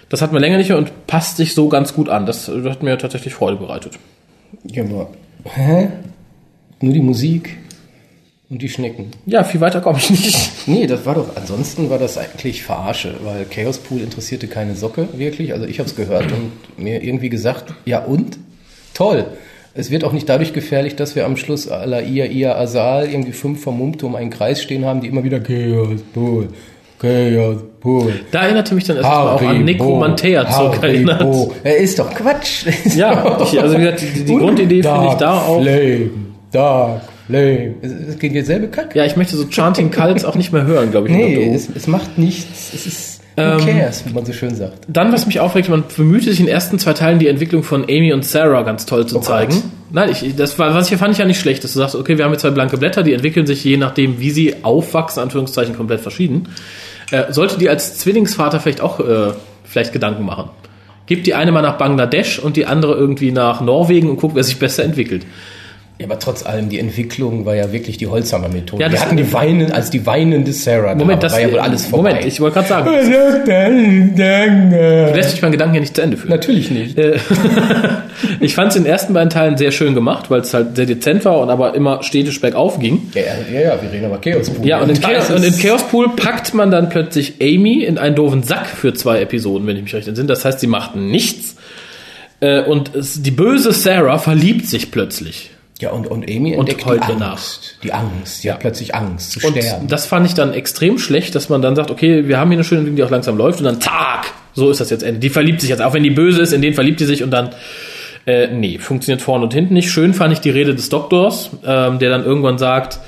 [0.09, 2.25] Das hat man länger nicht mehr und passt sich so ganz gut an.
[2.25, 3.99] Das hat mir tatsächlich Freude bereitet.
[4.63, 5.09] Ja, aber,
[5.55, 5.89] hä?
[6.81, 7.57] Nur die Musik
[8.49, 9.07] und die Schnecken.
[9.25, 10.67] Ja, viel weiter komme ich nicht.
[10.67, 15.07] Nee, das war doch, ansonsten war das eigentlich Verarsche, weil Chaos Pool interessierte keine Socke
[15.13, 15.53] wirklich.
[15.53, 18.37] Also ich habe es gehört und mir irgendwie gesagt, ja und?
[18.93, 19.25] Toll.
[19.73, 23.07] Es wird auch nicht dadurch gefährlich, dass wir am Schluss à la Ia Ia Asal
[23.09, 26.49] irgendwie fünf Vermummte um einen Kreis stehen haben, die immer wieder Chaos Pool.
[26.99, 31.21] Da erinnerte mich dann erstmal auch an Necromantea zurückerinnert.
[31.21, 31.53] Haribo.
[31.63, 32.65] Er ist doch Quatsch.
[32.95, 35.61] Ja, ich, also wie gesagt, die, die Und Grundidee finde ich da auch.
[35.61, 36.09] Flame,
[36.51, 37.75] Dark Flame.
[37.81, 38.95] Es, es geht derselbe Kack.
[38.95, 41.13] Ja, ich möchte so Chanting Cults auch nicht mehr hören, glaube ich.
[41.13, 42.71] Nee, es, es macht nichts.
[42.73, 44.85] Es ist Ähm, who cares, wie man so schön sagt.
[44.87, 47.83] Dann, was mich aufregt, man bemühte sich in den ersten zwei Teilen die Entwicklung von
[47.83, 49.51] Amy und Sarah ganz toll zu Oh zeigen.
[49.53, 49.63] Gott.
[49.91, 51.95] Nein, ich, das war, was ich hier fand ich ja nicht schlecht, dass du sagst,
[51.95, 55.21] okay, wir haben jetzt zwei blanke Blätter, die entwickeln sich je nachdem, wie sie aufwachsen,
[55.21, 56.49] Anführungszeichen, komplett verschieden.
[57.11, 60.49] Äh, sollte die als Zwillingsvater vielleicht auch äh, vielleicht Gedanken machen.
[61.05, 64.43] Gib die eine mal nach Bangladesch und die andere irgendwie nach Norwegen und guck, wer
[64.43, 65.25] sich besser entwickelt.
[65.99, 68.83] Ja, aber trotz allem, die Entwicklung war ja wirklich die Holzhammer-Methode.
[68.83, 71.59] Ja, Wir hatten die weinen, als die weinende Sarah Moment, da das war ja wohl
[71.59, 72.09] alles vorbei.
[72.11, 72.89] Moment, ich wollte gerade sagen,
[74.15, 76.29] du lässt mich meinen Gedanken ja nicht zu Ende führen.
[76.31, 76.97] Natürlich nicht.
[78.39, 80.87] Ich fand es in den ersten beiden Teilen sehr schön gemacht, weil es halt sehr
[80.87, 83.11] dezent war und aber immer stetisch bergauf ging.
[83.13, 83.21] Ja,
[83.53, 84.65] ja, ja, wir reden aber Chaos Pool.
[84.67, 87.83] Ja, und in, da Chaos, und in es- Chaos Pool packt man dann plötzlich Amy
[87.83, 90.27] in einen doofen Sack für zwei Episoden, wenn ich mich recht entsinne.
[90.27, 91.55] Das heißt, sie macht nichts.
[92.39, 95.51] Äh, Und die böse Sarah verliebt sich plötzlich.
[95.79, 97.77] Ja, und, und Amy Und entdeckt heult die Angst.
[97.83, 98.43] Die Angst.
[98.43, 99.87] Die hat plötzlich Angst zu Und sterben.
[99.87, 102.63] das fand ich dann extrem schlecht, dass man dann sagt, okay, wir haben hier eine
[102.63, 105.19] schöne Entwicklung, die auch langsam läuft und dann zack, so ist das jetzt Ende.
[105.19, 107.29] Die verliebt sich jetzt, auch wenn die böse ist, in den verliebt die sich und
[107.29, 107.51] dann,
[108.25, 109.91] äh, nee, funktioniert vorne und hinten nicht.
[109.91, 112.99] Schön fand ich die Rede des Doktors, ähm, der dann irgendwann sagt,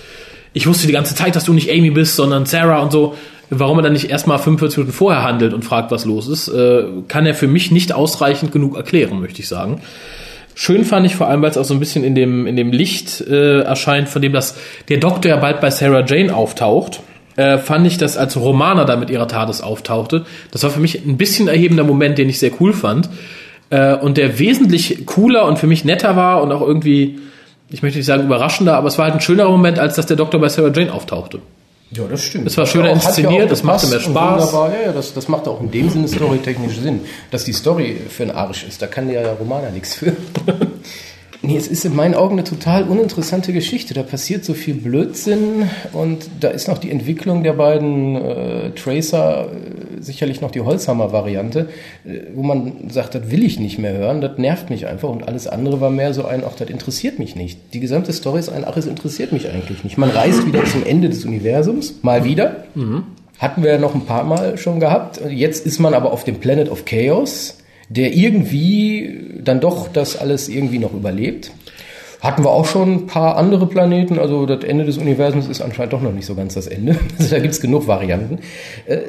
[0.53, 3.15] ich wusste die ganze Zeit, dass du nicht Amy bist, sondern Sarah und so.
[3.51, 6.83] Warum er dann nicht erstmal 45 Minuten vorher handelt und fragt, was los ist, äh,
[7.07, 9.81] kann er für mich nicht ausreichend genug erklären, möchte ich sagen.
[10.61, 12.73] Schön fand ich vor allem, weil es auch so ein bisschen in dem, in dem
[12.73, 14.57] Licht äh, erscheint, von dem das
[14.89, 16.99] der Doktor ja bald bei Sarah Jane auftaucht.
[17.37, 21.05] Äh, fand ich, dass als Romana da mit ihrer TARDIS auftauchte, das war für mich
[21.05, 23.09] ein bisschen erhebender Moment, den ich sehr cool fand.
[23.69, 27.19] Äh, und der wesentlich cooler und für mich netter war und auch irgendwie,
[27.69, 30.17] ich möchte nicht sagen überraschender, aber es war halt ein schönerer Moment, als dass der
[30.17, 31.39] Doktor bei Sarah Jane auftauchte.
[31.91, 32.45] Ja, das stimmt.
[32.45, 34.07] Es war schöner Hat ja inszeniert, es machte mehr Spaß.
[34.07, 34.73] und Wunderbar.
[34.73, 37.01] Ja, ja, das, das macht auch in dem Sinne storytechnisch Sinn.
[37.31, 40.15] Dass die Story für einen Arsch ist, da kann der Romaner nichts für.
[41.41, 43.93] Nee, es ist in meinen Augen eine total uninteressante Geschichte.
[43.93, 49.47] Da passiert so viel Blödsinn und da ist noch die Entwicklung der beiden äh, Tracer
[49.47, 51.69] äh, sicherlich noch die Holzhammer-Variante,
[52.05, 55.29] äh, wo man sagt, das will ich nicht mehr hören, das nervt mich einfach und
[55.29, 57.57] alles andere war mehr so ein, ach, das interessiert mich nicht.
[57.73, 59.97] Die gesamte Story ist ein, ach, es interessiert mich eigentlich nicht.
[59.97, 62.65] Man reist wieder zum Ende des Universums, mal wieder.
[63.37, 65.21] Hatten wir ja noch ein paar Mal schon gehabt.
[65.29, 67.58] Jetzt ist man aber auf dem Planet of Chaos,
[67.89, 71.51] der irgendwie dann doch das alles irgendwie noch überlebt.
[72.21, 75.93] Hatten wir auch schon ein paar andere Planeten, also das Ende des Universums ist anscheinend
[75.93, 76.97] doch noch nicht so ganz das Ende.
[77.17, 78.39] Also da gibt's genug Varianten.
[78.85, 78.99] Äh,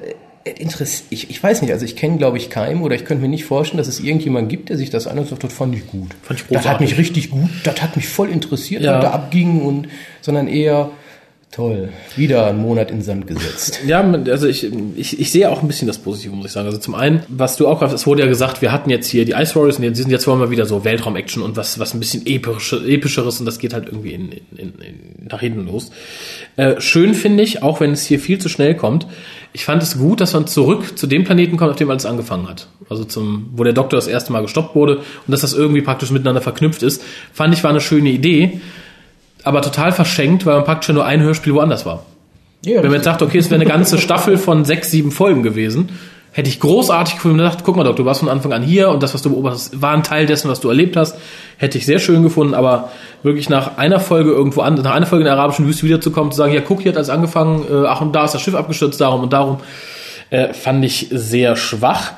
[0.58, 3.28] Interess ich, ich weiß nicht, also ich kenne, glaube ich, keinen oder ich könnte mir
[3.28, 5.86] nicht vorstellen, dass es irgendjemand gibt, der sich das an und sagt, das fand ich
[5.86, 6.08] gut.
[6.22, 6.98] Fand ich das hat mich großartig.
[6.98, 8.94] richtig gut, das hat mich voll interessiert, Ja.
[8.96, 9.88] was da abging und,
[10.22, 10.90] sondern eher,
[11.50, 13.80] toll, wieder einen Monat in Sand gesetzt.
[13.84, 16.66] Ja, also ich, ich, ich sehe auch ein bisschen das Positive, muss ich sagen.
[16.66, 19.24] Also zum einen, was du auch hast, es wurde ja gesagt, wir hatten jetzt hier
[19.24, 21.92] die Ice Warriors und jetzt sind jetzt wollen wir wieder so Weltraum-Action und was, was
[21.92, 25.90] ein bisschen epische, epischeres und das geht halt irgendwie in, in, in, nach hinten los.
[26.56, 29.08] Äh, schön finde ich, auch wenn es hier viel zu schnell kommt,
[29.52, 32.48] ich fand es gut, dass man zurück zu dem Planeten kommt, auf dem alles angefangen
[32.48, 32.68] hat.
[32.88, 36.12] Also zum, wo der Doktor das erste Mal gestoppt wurde und dass das irgendwie praktisch
[36.12, 38.60] miteinander verknüpft ist, fand ich war eine schöne Idee,
[39.44, 42.04] aber total verschenkt, weil man praktisch nur ein Hörspiel woanders war.
[42.64, 45.42] Ja, Wenn man jetzt sagt, okay, es wäre eine ganze Staffel von sechs, sieben Folgen
[45.42, 45.88] gewesen,
[46.32, 48.90] hätte ich großartig gefunden und gedacht, guck mal, Doc, du warst von Anfang an hier
[48.90, 51.16] und das, was du beobachtest, war ein Teil dessen, was du erlebt hast.
[51.56, 52.90] Hätte ich sehr schön gefunden, aber
[53.22, 56.38] wirklich nach einer Folge irgendwo an, nach einer Folge in der arabischen Wüste wiederzukommen, zu
[56.38, 59.00] sagen, ja, guck, hier hat alles angefangen, äh, ach, und da ist das Schiff abgestürzt,
[59.00, 59.58] darum und darum,
[60.30, 62.12] äh, fand ich sehr schwach.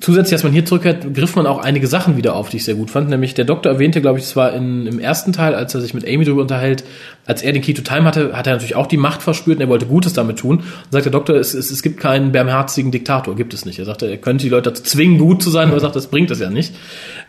[0.00, 2.74] Zusätzlich, dass man hier zurückkehrt, griff man auch einige Sachen wieder auf, die ich sehr
[2.74, 3.08] gut fand.
[3.08, 5.94] Nämlich der Doktor erwähnte, glaube ich, es war in, im ersten Teil, als er sich
[5.94, 6.84] mit Amy darüber unterhält,
[7.26, 9.62] als er den Key to Time hatte, hat er natürlich auch die Macht verspürt und
[9.62, 10.58] er wollte Gutes damit tun.
[10.58, 13.78] Und sagt der Doktor, es, es, es gibt keinen barmherzigen Diktator, gibt es nicht.
[13.78, 16.08] Er sagte, er könnte die Leute dazu zwingen, gut zu sein, aber er sagt, das
[16.08, 16.74] bringt es ja nicht.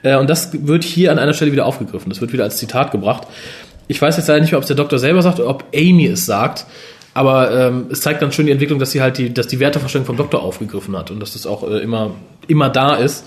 [0.01, 2.09] Äh, Und das wird hier an einer Stelle wieder aufgegriffen.
[2.09, 3.27] Das wird wieder als Zitat gebracht.
[3.87, 6.07] Ich weiß jetzt leider nicht mehr, ob es der Doktor selber sagt oder ob Amy
[6.07, 6.65] es sagt.
[7.13, 10.05] Aber ähm, es zeigt dann schön die Entwicklung, dass sie halt die, dass die Wertevorstellung
[10.05, 12.11] vom Doktor aufgegriffen hat und dass das auch äh, immer,
[12.47, 13.25] immer da ist.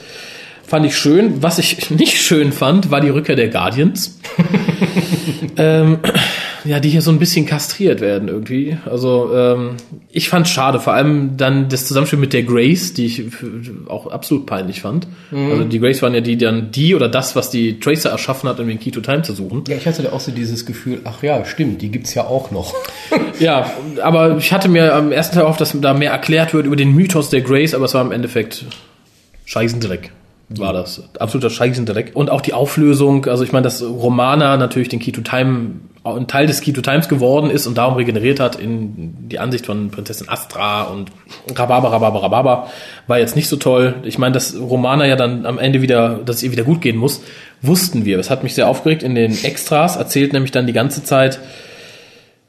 [0.64, 1.42] Fand ich schön.
[1.42, 4.18] Was ich nicht schön fand, war die Rückkehr der Guardians.
[5.57, 5.99] ähm,
[6.67, 8.77] ja, die hier so ein bisschen kastriert werden irgendwie.
[8.85, 9.71] Also ähm,
[10.11, 13.23] ich fand schade, vor allem dann das Zusammenspiel mit der Grace, die ich
[13.89, 15.07] auch absolut peinlich fand.
[15.33, 18.49] Also die Grace waren ja die, die dann die oder das, was die Tracer erschaffen
[18.49, 19.65] hat, um den Key to Time zu suchen.
[19.69, 22.51] Ja, ich hatte da auch so dieses Gefühl, ach ja, stimmt, die gibt's ja auch
[22.51, 22.75] noch.
[23.39, 23.71] Ja,
[24.03, 26.95] aber ich hatte mir am ersten Teil auf, dass da mehr erklärt wird über den
[26.95, 28.65] Mythos der Grace, aber es war im Endeffekt
[29.45, 30.11] Scheißendreck.
[30.49, 31.03] War das.
[31.19, 32.13] Absoluter Scheißendreck.
[32.15, 35.73] Und auch die Auflösung, also ich meine, dass Romana natürlich den Key to Time,
[36.14, 39.66] ein Teil des Key to Times geworden ist und darum regeneriert hat in die Ansicht
[39.66, 41.11] von Prinzessin Astra und
[41.55, 42.71] Rhabarber, Rhabarber, Rhabarber,
[43.07, 43.97] war jetzt nicht so toll.
[44.05, 46.97] Ich meine, dass Romana ja dann am Ende wieder, dass es ihr wieder gut gehen
[46.97, 47.23] muss,
[47.62, 48.16] wussten wir.
[48.16, 49.03] Das hat mich sehr aufgeregt.
[49.03, 51.40] In den Extras erzählt nämlich dann die ganze Zeit,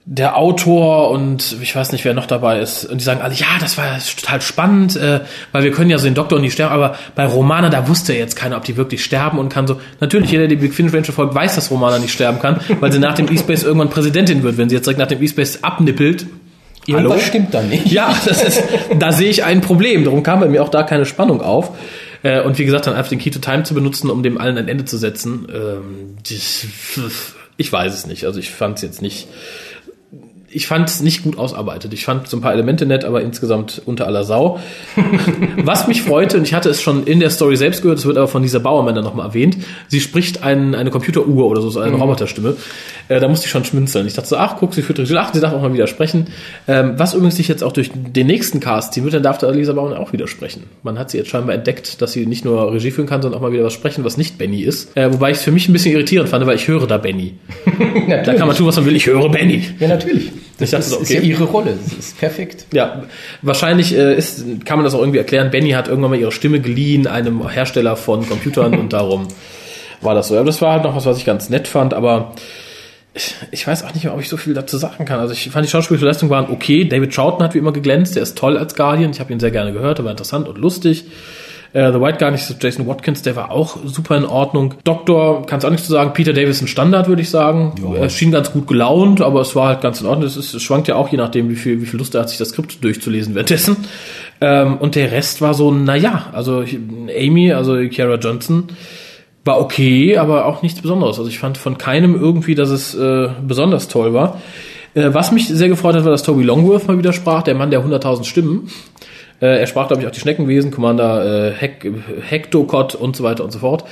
[0.10, 2.86] der Autor und ich weiß nicht, wer noch dabei ist.
[2.86, 5.20] Und die sagen alle, ja, das war total spannend, äh,
[5.52, 8.14] weil wir können ja so den Doktor und die sterben, aber bei Romana, da wusste
[8.14, 9.82] jetzt keiner, ob die wirklich sterben und kann so.
[10.00, 12.90] Natürlich, jeder, der die Big Finish Ranger folgt, weiß, dass Romana nicht sterben kann, weil
[12.94, 16.26] sie nach dem E-Space irgendwann Präsidentin wird, wenn sie jetzt direkt nach dem E-Space abnippelt.
[16.86, 17.88] Irgendwas stimmt da nicht.
[17.88, 18.64] Ja, das ist,
[18.98, 20.06] da sehe ich ein Problem.
[20.06, 21.72] Darum kam bei mir auch da keine Spannung auf.
[22.24, 24.58] Äh, Und wie gesagt, dann einfach den Key to Time zu benutzen, um dem allen
[24.58, 26.66] ein Ende zu setzen, ähm, das,
[27.58, 28.24] ich weiß es nicht.
[28.24, 29.28] Also ich fand es jetzt nicht.
[30.50, 31.94] Ich fand es nicht gut ausarbeitet.
[31.94, 34.60] Ich fand so ein paar Elemente nett, aber insgesamt unter aller Sau.
[35.58, 38.18] Was mich freute, und ich hatte es schon in der Story selbst gehört, es wird
[38.18, 39.58] aber von dieser Bauermann dann nochmal erwähnt,
[39.88, 42.56] sie spricht ein, eine Computeruhr oder so, so eine Roboterstimme.
[43.10, 44.08] Äh, da musste ich schon schmunzeln.
[44.08, 46.28] Ich dachte so, ach, guck, sie führt Regie, ach, sie darf auch mal widersprechen.
[46.68, 49.50] Ähm, was übrigens sich jetzt auch durch den nächsten Cast ziehen wird, dann darf da
[49.50, 50.64] Lisa Baumann auch widersprechen.
[50.84, 53.44] Man hat sie jetzt scheinbar entdeckt, dass sie nicht nur Regie führen kann, sondern auch
[53.44, 54.96] mal wieder was sprechen, was nicht Benny ist.
[54.96, 57.36] Äh, wobei ich es für mich ein bisschen irritierend fand, weil ich höre da Benny.
[58.08, 59.64] Da kann man tun, was man will, ich höre Benny.
[59.80, 60.32] Ja, natürlich.
[60.58, 61.28] Das Ich dachte ist, so, ist ja okay.
[61.28, 61.78] ihre Rolle.
[61.84, 62.66] Das ist perfekt.
[62.74, 63.04] Ja,
[63.42, 65.52] wahrscheinlich äh, ist, kann man das auch irgendwie erklären.
[65.52, 69.28] Benny hat irgendwann mal ihre Stimme geliehen, einem Hersteller von Computern und darum
[70.02, 70.36] war das so.
[70.36, 72.34] Aber das war halt noch was, was ich ganz nett fand, aber
[73.14, 75.20] ich, ich weiß auch nicht mehr, ob ich so viel dazu sagen kann.
[75.20, 76.86] Also ich fand die schauspielerische Leistung waren okay.
[76.86, 79.12] David Troughton hat wie immer geglänzt, der ist toll als Guardian.
[79.12, 81.06] Ich habe ihn sehr gerne gehört, er war interessant und lustig.
[81.74, 84.76] Äh, The White Guardian ist Jason Watkins, der war auch super in Ordnung.
[84.84, 86.14] Doktor, kannst auch nichts zu sagen.
[86.14, 87.74] Peter Davison Standard, würde ich sagen.
[87.96, 90.28] Er schien ganz gut gelaunt, aber es war halt ganz in Ordnung.
[90.28, 92.30] Es, ist, es schwankt ja auch je nachdem, wie viel, wie viel Lust er hat,
[92.30, 93.78] sich das Skript durchzulesen währenddessen.
[94.40, 96.64] Ähm, und der Rest war so, naja, also
[97.18, 98.66] Amy, also Kiara Johnson,
[99.44, 101.18] war okay, aber auch nichts Besonderes.
[101.18, 104.42] Also ich fand von keinem irgendwie, dass es äh, besonders toll war.
[104.94, 107.72] Äh, was mich sehr gefreut hat, war, dass Toby Longworth mal wieder sprach, der Mann
[107.72, 108.70] der 100.000 Stimmen.
[109.42, 111.92] Äh, er sprach, glaube ich, auch die Schneckenwesen, Commander äh, Hek
[112.28, 113.86] Hektokot und so weiter und so fort.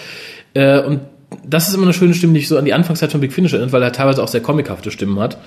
[0.53, 1.01] Äh, und
[1.43, 3.53] das ist immer eine schöne Stimme, die ich so an die Anfangszeit von Big Finish
[3.53, 5.37] erinnert, weil er teilweise auch sehr comichafte Stimmen hat.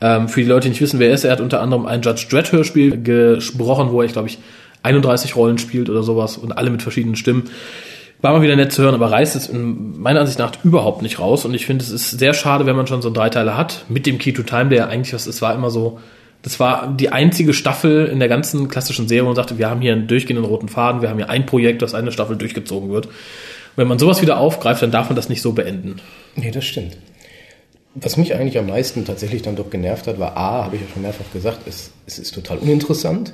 [0.00, 2.02] Ähm, für die Leute, die nicht wissen, wer er ist, er hat unter anderem ein
[2.02, 4.38] Judge Dredd Hörspiel gesprochen, wo er, glaube ich,
[4.82, 7.44] 31 Rollen spielt oder sowas und alle mit verschiedenen Stimmen.
[8.20, 11.18] War mal wieder nett zu hören, aber reißt es in meiner Ansicht nach überhaupt nicht
[11.18, 11.44] raus.
[11.44, 14.06] Und ich finde, es ist sehr schade, wenn man schon so einen Dreiteiler hat, mit
[14.06, 16.00] dem Key to Time, der ja eigentlich was, es war immer so
[16.44, 19.80] Das war die einzige Staffel in der ganzen klassischen Serie, wo man sagte, wir haben
[19.80, 23.08] hier einen durchgehenden roten Faden, wir haben hier ein Projekt, das eine Staffel durchgezogen wird.
[23.76, 25.96] Wenn man sowas wieder aufgreift, dann darf man das nicht so beenden.
[26.36, 26.98] Nee, das stimmt.
[27.94, 30.88] Was mich eigentlich am meisten tatsächlich dann doch genervt hat, war A, habe ich ja
[30.92, 33.32] schon mehrfach gesagt, es, es ist total uninteressant.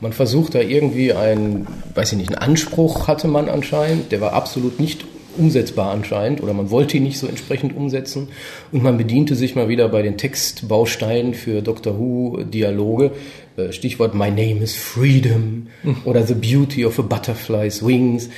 [0.00, 4.34] Man versucht da irgendwie ein, weiß ich nicht, einen Anspruch hatte man anscheinend, der war
[4.34, 5.04] absolut nicht
[5.38, 8.28] umsetzbar anscheinend oder man wollte ihn nicht so entsprechend umsetzen
[8.72, 13.12] und man bediente sich mal wieder bei den Textbausteinen für Doctor Who Dialoge,
[13.56, 15.68] äh, Stichwort My Name is Freedom
[16.04, 18.28] oder The Beauty of a Butterfly's Wings.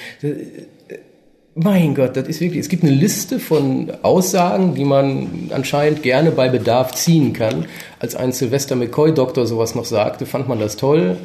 [1.60, 6.30] Mein Gott, das ist wirklich, es gibt eine Liste von Aussagen, die man anscheinend gerne
[6.30, 7.64] bei Bedarf ziehen kann.
[7.98, 11.16] Als ein Sylvester McCoy-Doktor sowas noch sagte, fand man das toll.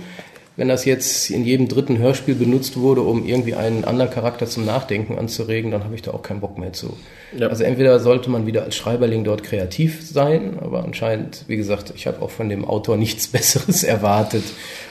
[0.55, 4.65] Wenn das jetzt in jedem dritten Hörspiel benutzt wurde, um irgendwie einen anderen Charakter zum
[4.65, 6.95] Nachdenken anzuregen, dann habe ich da auch keinen Bock mehr zu.
[7.35, 7.47] Ja.
[7.47, 12.05] Also entweder sollte man wieder als Schreiberling dort kreativ sein, aber anscheinend, wie gesagt, ich
[12.05, 14.43] habe auch von dem Autor nichts Besseres erwartet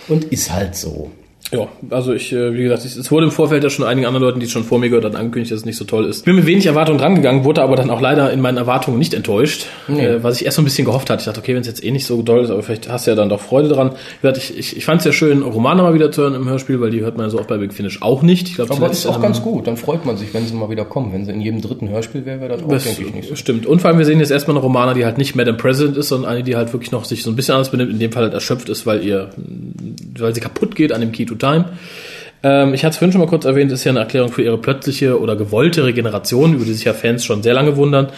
[0.09, 1.13] und ist halt so.
[1.53, 4.41] Ja, also ich, äh, wie gesagt, es wurde im Vorfeld ja schon einigen anderen Leuten,
[4.41, 6.25] die es schon vor mir gehört hatten, angekündigt, dass es nicht so toll ist.
[6.25, 9.67] Bin mit wenig Erwartung drangegangen, wurde aber dann auch leider in meinen Erwartungen nicht enttäuscht,
[9.89, 11.21] äh, was ich erst so ein bisschen gehofft hatte.
[11.21, 13.11] Ich dachte, okay, wenn es jetzt eh nicht so doll ist, aber vielleicht hast du
[13.11, 13.91] ja dann doch Freude dran.
[13.91, 16.49] Wie gesagt, ich, ich, ich fand es ja schön, Romana mal wieder zu hören im
[16.49, 18.49] Hörspiel, weil die hört man ja so oft bei Big Finish auch nicht.
[18.49, 20.87] Ich glaube, Aber ist auch ganz gut, dann freut man sich, wenn sie mal wieder
[20.87, 21.13] kommen.
[21.13, 23.37] Wenn sie in jedem dritten Hörspiel wäre, wäre das auch, Das denke ich, nicht so.
[23.37, 23.67] stimmt.
[23.67, 26.09] Und vor allem, wir sehen jetzt erstmal eine Romana, die halt nicht Madam President ist,
[26.09, 28.23] sondern eine, die halt wirklich noch sich so ein bisschen anders benimmt, in dem Fall
[28.23, 29.29] halt erschöpft ist, weil ihr,
[30.19, 31.65] weil sie kaputt geht an dem Key to Time.
[32.43, 34.59] Ähm, ich hatte es vorhin schon mal kurz erwähnt, ist ja eine Erklärung für ihre
[34.59, 38.09] plötzliche oder gewollte Regeneration, über die sich ja Fans schon sehr lange wundern.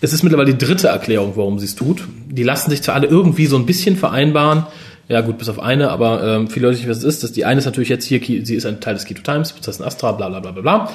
[0.00, 2.04] Es ist mittlerweile die dritte Erklärung, warum sie es tut.
[2.26, 4.66] Die lassen sich zwar alle irgendwie so ein bisschen vereinbaren,
[5.08, 7.22] ja gut, bis auf eine, aber ähm, viele Leute nicht, was es ist.
[7.22, 9.84] Das, die eine ist natürlich jetzt hier, sie ist ein Teil des Keto Times, Prinzessin
[9.84, 10.90] Astra, bla bla bla bla bla.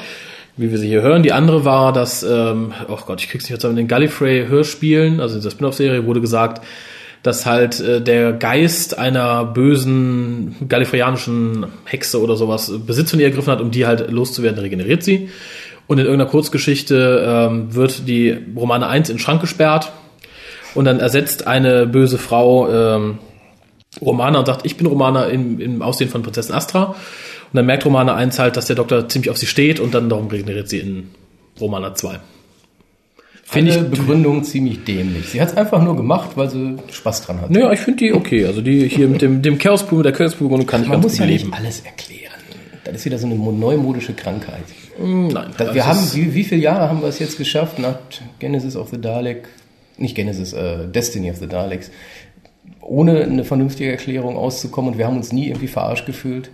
[0.58, 1.22] Wie wir sie hier hören.
[1.22, 5.20] Die andere war, dass, ähm, oh Gott, ich krieg's nicht mehr zusammen, in den Gallifrey-Hörspielen,
[5.20, 6.66] also in der Spin-off-Serie, wurde gesagt,
[7.26, 13.52] dass halt äh, der Geist einer bösen gallifreyanischen Hexe oder sowas Besitz von ihr ergriffen
[13.52, 15.30] hat, um die halt loszuwerden, regeneriert sie.
[15.88, 19.92] Und in irgendeiner Kurzgeschichte ähm, wird die Romane 1 in den Schrank gesperrt
[20.76, 23.18] und dann ersetzt eine böse Frau ähm,
[24.00, 26.84] Romana und sagt, ich bin Romana im, im Aussehen von Prinzessin Astra.
[26.84, 26.96] Und
[27.54, 30.28] dann merkt Romana 1 halt, dass der Doktor ziemlich auf sie steht und dann darum
[30.28, 31.10] regeneriert sie in
[31.60, 32.20] Romana 2.
[33.48, 35.28] Finde ich Begründung ziemlich dämlich.
[35.30, 37.52] Sie hat es einfach nur gemacht, weil sie Spaß dran hat.
[37.52, 38.46] Naja, ich finde die okay.
[38.46, 41.18] Also die hier mit dem, dem Chaos-Pool, mit der Chaos-Pool kann ich Man ganz muss
[41.20, 41.46] ja leben.
[41.50, 42.34] nicht alles erklären.
[42.84, 44.64] Das ist wieder so eine mo- neumodische Krankheit.
[44.98, 45.52] Hm, Nein.
[45.58, 47.98] Da, also wir es haben, wie, wie viele Jahre haben wir es jetzt geschafft nach
[48.40, 49.48] Genesis of the Dalek,
[49.98, 51.92] nicht Genesis, äh, Destiny of the Daleks,
[52.82, 56.50] ohne eine vernünftige Erklärung auszukommen und wir haben uns nie irgendwie verarscht gefühlt?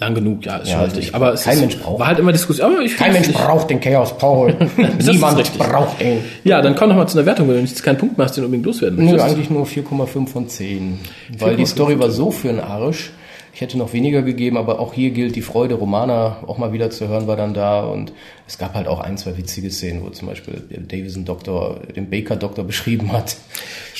[0.00, 1.08] Lang genug, ja, ist Ja, schon richtig.
[1.08, 2.72] ich- Aber es kein Mensch braucht- war halt immer Diskussion.
[2.74, 4.54] Aber ich Kein Mensch braucht den Chaos Paul.
[5.06, 5.58] Niemand richtig.
[5.58, 6.18] braucht ihn.
[6.44, 8.36] Ja, dann komm doch mal zu einer Wertung, wenn du jetzt keinen Punkt mehr hast,
[8.36, 9.24] den unbedingt loswerden Nö, möchtest.
[9.26, 10.98] eigentlich nur 4,5 von 10.
[11.38, 13.10] Weil die 4,5 Story war so für einen Arsch.
[13.52, 16.90] Ich hätte noch weniger gegeben, aber auch hier gilt die Freude, Romana auch mal wieder
[16.90, 17.80] zu hören, war dann da.
[17.80, 18.12] Und
[18.46, 22.64] es gab halt auch ein, zwei witzige Szenen, wo zum Beispiel der Davison-Doktor den Baker-Doktor
[22.64, 23.36] beschrieben hat.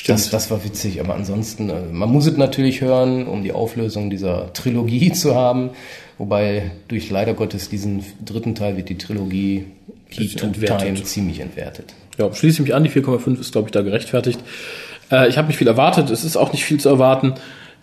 [0.07, 4.09] Das, das war witzig, aber ansonsten, äh, man muss es natürlich hören, um die Auflösung
[4.09, 5.71] dieser Trilogie zu haben.
[6.17, 9.65] Wobei durch leider Gottes diesen dritten Teil wird die Trilogie
[10.09, 10.47] Key to.
[10.47, 11.93] Time ziemlich entwertet.
[12.17, 14.39] Ja, schließe ich mich an, die 4,5 ist, glaube ich, da gerechtfertigt.
[15.11, 17.33] Äh, ich habe nicht viel erwartet, es ist auch nicht viel zu erwarten.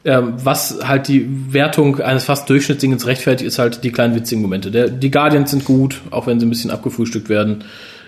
[0.09, 4.71] Ähm, was halt die Wertung eines fast Durchschnittsdingens rechtfertigt, ist halt die kleinen witzigen Momente.
[4.71, 7.65] Der, die Guardians sind gut, auch wenn sie ein bisschen abgefrühstückt werden.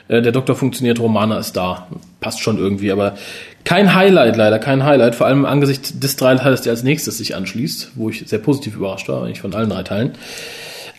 [0.08, 1.88] Äh, der Doktor funktioniert, Romana ist da.
[2.20, 3.16] Passt schon irgendwie, aber
[3.64, 5.14] kein Highlight leider, kein Highlight.
[5.14, 8.76] Vor allem angesichts des drei Teils, der als nächstes sich anschließt, wo ich sehr positiv
[8.76, 10.12] überrascht war, eigentlich von allen drei Teilen.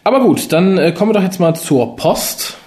[0.03, 2.57] Aber gut, dann äh, kommen wir doch jetzt mal zur Post.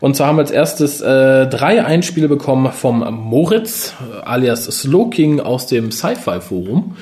[0.00, 5.08] Und zwar haben wir als erstes äh, drei Einspiele bekommen vom Moritz, äh, alias Slow
[5.08, 6.94] King aus dem Sci-Fi-Forum.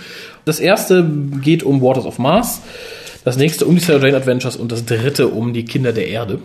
[0.48, 1.04] Das erste
[1.42, 2.62] geht um Waters of Mars,
[3.22, 6.38] das nächste um die Sarah Jane Adventures und das dritte um die Kinder der Erde.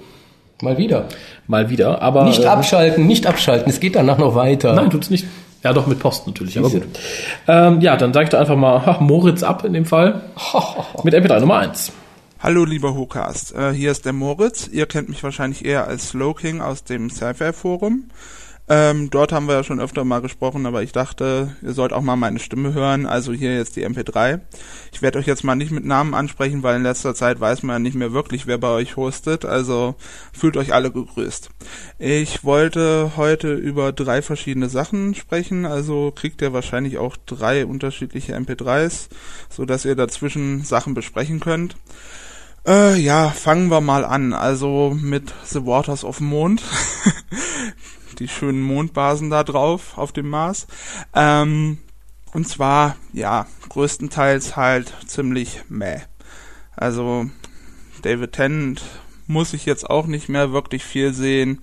[0.61, 1.05] Mal wieder.
[1.47, 2.25] Mal wieder, aber...
[2.25, 3.69] Nicht äh, abschalten, nicht abschalten.
[3.69, 4.73] Es geht danach noch weiter.
[4.73, 5.25] Nein, tut's nicht.
[5.63, 6.85] Ja, doch, mit Post natürlich, aber Siehste.
[6.85, 6.99] gut.
[7.47, 10.19] Ähm, ja, dann sag ich da einfach mal ha, Moritz ab in dem Fall.
[11.05, 11.93] Mit MP3 Nummer 1.
[12.41, 14.67] Hallo lieber WhoCast, äh, hier ist der Moritz.
[14.69, 18.09] Ihr kennt mich wahrscheinlich eher als Slow King aus dem Sci-Fi Forum.
[18.69, 22.01] Ähm, dort haben wir ja schon öfter mal gesprochen, aber ich dachte, ihr sollt auch
[22.01, 24.39] mal meine Stimme hören, also hier jetzt die MP3.
[24.93, 27.75] Ich werde euch jetzt mal nicht mit Namen ansprechen, weil in letzter Zeit weiß man
[27.75, 29.95] ja nicht mehr wirklich, wer bei euch hostet, also
[30.31, 31.49] fühlt euch alle gegrüßt.
[31.99, 38.33] Ich wollte heute über drei verschiedene Sachen sprechen, also kriegt ihr wahrscheinlich auch drei unterschiedliche
[38.37, 39.09] MP3s,
[39.49, 41.75] so dass ihr dazwischen Sachen besprechen könnt.
[42.65, 44.31] Äh, ja, fangen wir mal an.
[44.31, 46.63] Also mit The Waters of Mond.
[48.15, 50.67] Die schönen Mondbasen da drauf auf dem Mars.
[51.13, 51.77] Ähm,
[52.33, 55.99] Und zwar, ja, größtenteils halt ziemlich meh.
[56.75, 57.27] Also
[58.01, 58.81] David Tennant
[59.27, 61.61] muss ich jetzt auch nicht mehr wirklich viel sehen.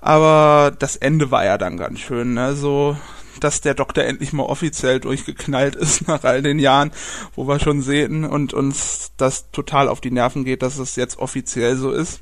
[0.00, 2.54] Aber das Ende war ja dann ganz schön, ne?
[2.54, 2.96] So,
[3.40, 6.92] dass der Doktor endlich mal offiziell durchgeknallt ist nach all den Jahren,
[7.34, 11.18] wo wir schon sehen und uns das total auf die Nerven geht, dass es jetzt
[11.18, 12.20] offiziell so ist.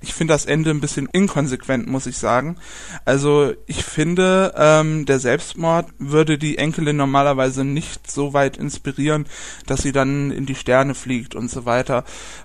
[0.00, 2.56] Ich finde das Ende ein bisschen inkonsequent, muss ich sagen.
[3.04, 9.26] Also ich finde, ähm, der Selbstmord würde die Enkelin normalerweise nicht so weit inspirieren,
[9.66, 12.04] dass sie dann in die Sterne fliegt und so weiter,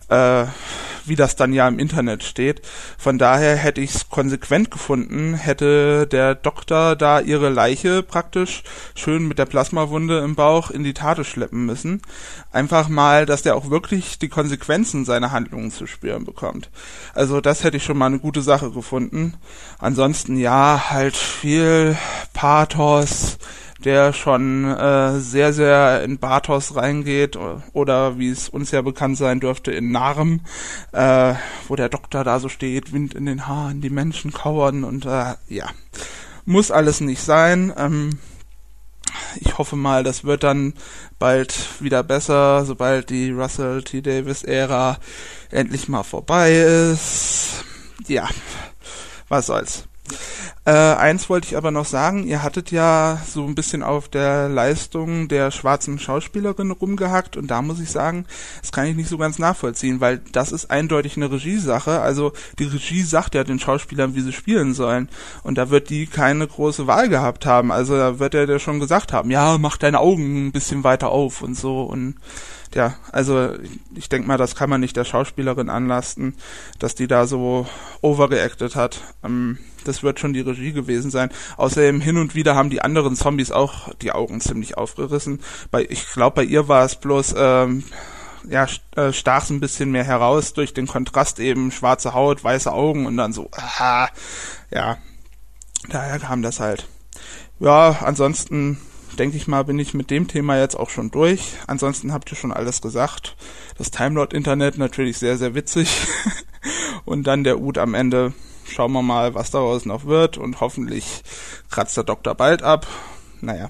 [0.09, 0.45] äh,
[1.05, 2.61] wie das dann ja im Internet steht.
[2.97, 8.63] Von daher hätte ich es konsequent gefunden, hätte der Doktor da ihre Leiche praktisch
[8.95, 12.01] schön mit der Plasmawunde im Bauch in die Tate schleppen müssen.
[12.51, 16.69] Einfach mal, dass der auch wirklich die Konsequenzen seiner Handlungen zu spüren bekommt.
[17.13, 19.35] Also das hätte ich schon mal eine gute Sache gefunden.
[19.79, 21.97] Ansonsten ja, halt viel
[22.33, 23.37] Pathos,
[23.83, 27.37] der schon äh, sehr, sehr in Bathos reingeht
[27.73, 30.41] oder wie es uns ja bekannt sein dürfte in Narm,
[30.91, 31.33] äh,
[31.67, 35.35] wo der Doktor da so steht, Wind in den Haaren, die Menschen kauern und äh,
[35.49, 35.67] ja,
[36.45, 37.73] muss alles nicht sein.
[37.77, 38.19] Ähm,
[39.39, 40.73] ich hoffe mal, das wird dann
[41.19, 44.01] bald wieder besser, sobald die Russell T.
[44.01, 44.97] Davis Ära
[45.51, 47.63] endlich mal vorbei ist.
[48.07, 48.27] Ja,
[49.29, 49.87] was soll's.
[50.65, 54.47] Äh, eins wollte ich aber noch sagen, ihr hattet ja so ein bisschen auf der
[54.47, 58.25] Leistung der schwarzen Schauspielerin rumgehackt und da muss ich sagen,
[58.61, 61.99] das kann ich nicht so ganz nachvollziehen, weil das ist eindeutig eine Regiesache.
[61.99, 65.09] Also die Regie sagt ja den Schauspielern, wie sie spielen sollen
[65.43, 67.71] und da wird die keine große Wahl gehabt haben.
[67.71, 71.09] Also da wird er ja schon gesagt haben, ja, mach deine Augen ein bisschen weiter
[71.09, 72.15] auf und so und
[72.73, 73.51] ja, also
[73.95, 76.35] ich denke mal, das kann man nicht der Schauspielerin anlasten,
[76.79, 77.67] dass die da so
[78.01, 79.01] overreacted hat.
[79.23, 81.29] Ähm, das wird schon die Regie gewesen sein.
[81.57, 85.41] Außerdem hin und wieder haben die anderen Zombies auch die Augen ziemlich aufgerissen.
[85.71, 87.83] Bei, ich glaube, bei ihr war es bloß, ähm,
[88.49, 93.05] ja, äh, stach ein bisschen mehr heraus durch den Kontrast eben schwarze Haut, weiße Augen
[93.05, 94.09] und dann so, aha,
[94.71, 94.97] ja,
[95.89, 96.87] daher kam das halt.
[97.59, 98.77] Ja, ansonsten
[99.15, 101.53] denke ich mal, bin ich mit dem Thema jetzt auch schon durch.
[101.67, 103.35] Ansonsten habt ihr schon alles gesagt.
[103.77, 105.89] Das Timelord-Internet natürlich sehr, sehr witzig.
[107.05, 108.33] und dann der Ut am Ende
[108.73, 111.23] Schauen wir mal, was daraus noch wird und hoffentlich
[111.69, 112.87] kratzt der Doktor bald ab.
[113.41, 113.69] Naja.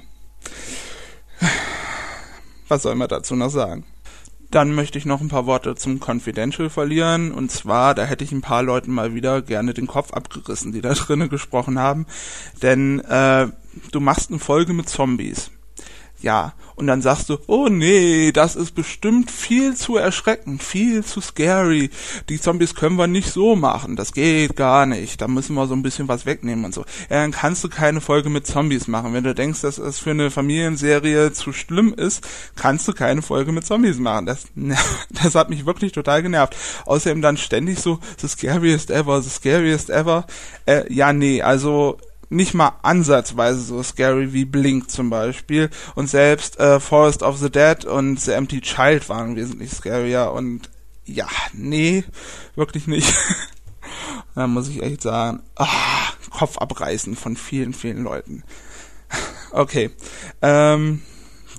[2.67, 3.85] Was soll man dazu noch sagen?
[4.49, 7.31] Dann möchte ich noch ein paar Worte zum Confidential verlieren.
[7.31, 10.81] Und zwar, da hätte ich ein paar Leuten mal wieder gerne den Kopf abgerissen, die
[10.81, 12.05] da drinnen gesprochen haben.
[12.61, 13.47] Denn äh,
[13.91, 15.51] du machst eine Folge mit Zombies.
[16.23, 21.19] Ja, und dann sagst du, oh nee, das ist bestimmt viel zu erschreckend, viel zu
[21.19, 21.89] scary.
[22.29, 25.19] Die Zombies können wir nicht so machen, das geht gar nicht.
[25.19, 26.85] Da müssen wir so ein bisschen was wegnehmen und so.
[27.09, 29.13] Ja, dann kannst du keine Folge mit Zombies machen.
[29.13, 33.51] Wenn du denkst, dass es für eine Familienserie zu schlimm ist, kannst du keine Folge
[33.51, 34.25] mit Zombies machen.
[34.25, 34.45] Das,
[35.09, 36.55] das hat mich wirklich total genervt.
[36.85, 40.25] Außerdem dann ständig so, the scariest ever, the scariest ever.
[40.65, 41.97] Äh, ja, nee, also
[42.33, 45.69] nicht mal ansatzweise so scary wie Blink zum Beispiel.
[45.95, 50.31] Und selbst äh, Forest of the Dead und The Empty Child waren wesentlich scarier.
[50.31, 50.69] Und
[51.05, 52.03] ja, nee,
[52.55, 53.13] wirklich nicht.
[54.35, 55.67] da muss ich echt sagen, ah,
[56.29, 58.43] Kopf abreißen von vielen, vielen Leuten.
[59.55, 59.91] Okay.
[60.41, 61.03] Ähm,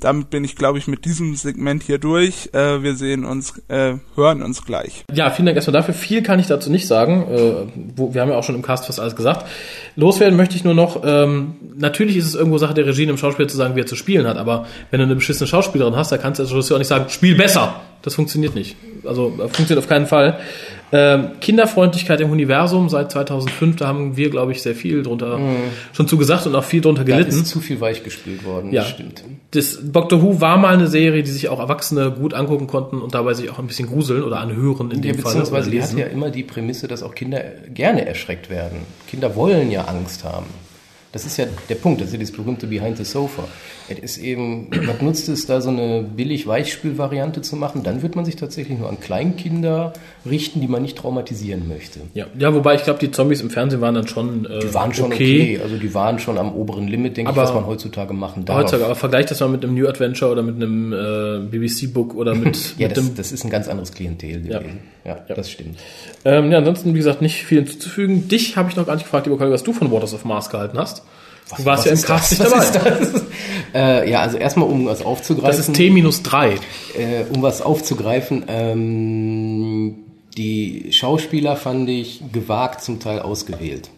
[0.00, 2.50] damit bin ich, glaube ich, mit diesem Segment hier durch.
[2.52, 5.04] Äh, wir sehen uns, äh, hören uns gleich.
[5.12, 5.94] Ja, vielen Dank erstmal dafür.
[5.94, 7.26] Viel kann ich dazu nicht sagen.
[7.30, 9.46] Äh, wir haben ja auch schon im Cast fast alles gesagt.
[9.96, 13.48] Loswerden möchte ich nur noch, ähm, natürlich ist es irgendwo Sache der Regie, einem Schauspieler
[13.48, 16.18] zu sagen, wie er zu spielen hat, aber wenn du eine beschissene Schauspielerin hast, da
[16.18, 17.80] kannst du als auch nicht sagen, spiel besser.
[18.02, 18.76] Das funktioniert nicht.
[19.06, 20.38] Also äh, funktioniert auf keinen Fall.
[20.92, 25.56] Ähm, Kinderfreundlichkeit im Universum seit 2005, da haben wir, glaube ich, sehr viel drunter mm.
[25.92, 27.30] schon zugesagt und auch viel drunter gelitten.
[27.30, 28.82] Da ist zu viel weichgespült worden, ja.
[28.82, 29.24] das stimmt.
[29.50, 33.14] Das Doctor Who war mal eine Serie, die sich auch Erwachsene gut angucken konnten und
[33.14, 35.32] dabei sich auch ein bisschen gruseln oder anhören in ja, dem Fall.
[35.32, 37.42] Beziehungsweise die hat ja immer die Prämisse, dass auch Kinder
[37.72, 38.80] gerne erschreckt werden.
[39.08, 40.46] Kinder wollen ja Angst haben.
[41.14, 43.44] Das ist ja der Punkt, das ist ja das berühmte Behind the Sofa.
[43.88, 47.84] Es ist eben, was nutzt es, da so eine billig Weichspül-Variante zu machen?
[47.84, 49.92] Dann wird man sich tatsächlich nur an Kleinkinder
[50.28, 52.00] richten, die man nicht traumatisieren möchte.
[52.14, 54.92] Ja, ja wobei ich glaube, die Zombies im Fernsehen waren dann schon äh, Die waren
[54.92, 55.54] schon okay.
[55.56, 55.60] okay.
[55.62, 58.56] also die waren schon am oberen Limit, denke ich, was man heutzutage machen darf.
[58.56, 62.34] Heutzutage, aber vergleicht das mal mit einem New Adventure oder mit einem äh, BBC-Book oder
[62.34, 64.80] mit, ja, mit das, das ist ein ganz anderes Klientel gewesen.
[65.04, 65.34] Ja, ja, ja.
[65.36, 65.78] das stimmt.
[66.24, 68.26] Ähm, ja, ansonsten, wie gesagt, nicht viel hinzuzufügen.
[68.26, 70.50] Dich habe ich noch gar nicht gefragt, lieber Kollege, was du von Waters of Mars
[70.50, 71.03] gehalten hast.
[71.48, 73.06] Was, du warst ja im Cast nicht dabei.
[73.74, 75.56] äh, ja, also erstmal, um was aufzugreifen.
[75.56, 76.54] Das ist T minus drei.
[76.96, 79.94] Äh, um was aufzugreifen, ähm,
[80.36, 83.90] die Schauspieler fand ich gewagt, zum Teil ausgewählt.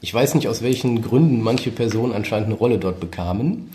[0.00, 3.70] Ich weiß nicht, aus welchen Gründen manche Personen anscheinend eine Rolle dort bekamen.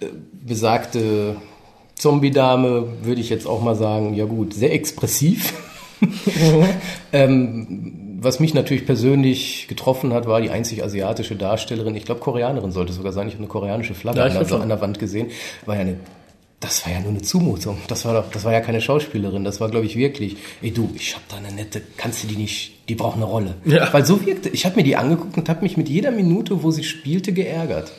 [0.00, 0.06] äh,
[0.44, 1.36] besagte
[1.94, 5.54] Zombie-Dame, würde ich jetzt auch mal sagen, ja gut, sehr expressiv.
[7.12, 11.94] ähm, was mich natürlich persönlich getroffen hat, war die einzig asiatische Darstellerin.
[11.94, 13.26] Ich glaube, Koreanerin sollte sogar sein.
[13.28, 15.28] Ich habe eine koreanische Flagge Ja, an, der, an der Wand gesehen.
[15.66, 15.96] War ja eine,
[16.60, 17.78] das war ja nur eine Zumutung.
[17.88, 19.44] Das war doch, das war ja keine Schauspielerin.
[19.44, 20.36] Das war, glaube ich, wirklich.
[20.62, 21.82] Ey du, ich habe da eine nette.
[21.96, 22.88] Kannst du die nicht?
[22.88, 23.54] Die braucht eine Rolle.
[23.64, 23.92] Ja.
[23.92, 24.48] Weil so wirkte.
[24.50, 27.92] Ich habe mir die angeguckt und habe mich mit jeder Minute, wo sie spielte, geärgert.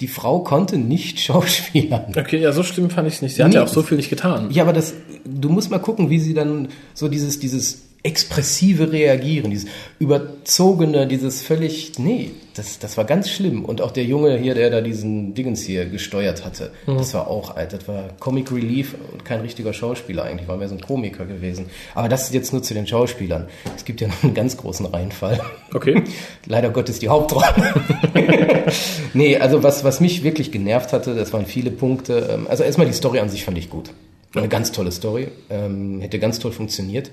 [0.00, 2.14] Die Frau konnte nicht schauspielern.
[2.16, 3.34] Okay, ja, so schlimm fand ich es nicht.
[3.36, 3.66] Sie hat ja Nee.
[3.68, 4.50] auch so viel nicht getan.
[4.50, 4.94] Ja, aber das,
[5.24, 11.42] du musst mal gucken, wie sie dann so dieses, dieses expressive Reagieren, dieses überzogene, dieses
[11.42, 13.64] völlig, nee, das, das war ganz schlimm.
[13.64, 17.54] Und auch der Junge hier, der da diesen Dingens hier gesteuert hatte, das war auch,
[17.54, 21.66] das war Comic Relief und kein richtiger Schauspieler eigentlich, war mehr so ein Komiker gewesen.
[21.94, 23.46] Aber das ist jetzt nur zu den Schauspielern.
[23.76, 25.40] Es gibt ja noch einen ganz großen Reinfall.
[25.74, 26.02] Okay.
[26.46, 27.74] Leider Gottes die Hauptrolle.
[29.14, 32.30] nee, also was, was mich wirklich genervt hatte, das waren viele Punkte.
[32.32, 33.90] Ähm, Also erstmal die Story an sich fand ich gut.
[34.34, 35.28] Eine ganz tolle Story.
[35.50, 37.10] Ähm, hätte ganz toll funktioniert.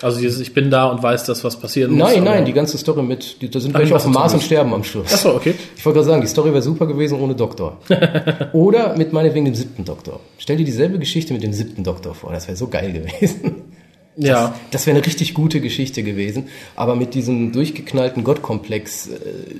[0.00, 2.12] Also dieses, ich bin da und weiß, dass was passieren muss.
[2.12, 4.42] Nein, nein, die ganze Story mit, die, da sind Ach, welche auf dem Mars und
[4.42, 5.08] sterben am Schluss.
[5.12, 5.54] Ach so, okay.
[5.76, 7.78] Ich wollte gerade sagen, die Story wäre super gewesen ohne Doktor.
[8.52, 10.20] Oder mit meinetwegen dem siebten Doktor.
[10.38, 12.32] Stell dir dieselbe Geschichte mit dem siebten Doktor vor.
[12.32, 13.62] Das wäre so geil gewesen.
[14.18, 14.54] Ja.
[14.72, 16.48] Das wäre eine richtig gute Geschichte gewesen.
[16.74, 19.14] Aber mit diesem durchgeknallten Gottkomplex äh,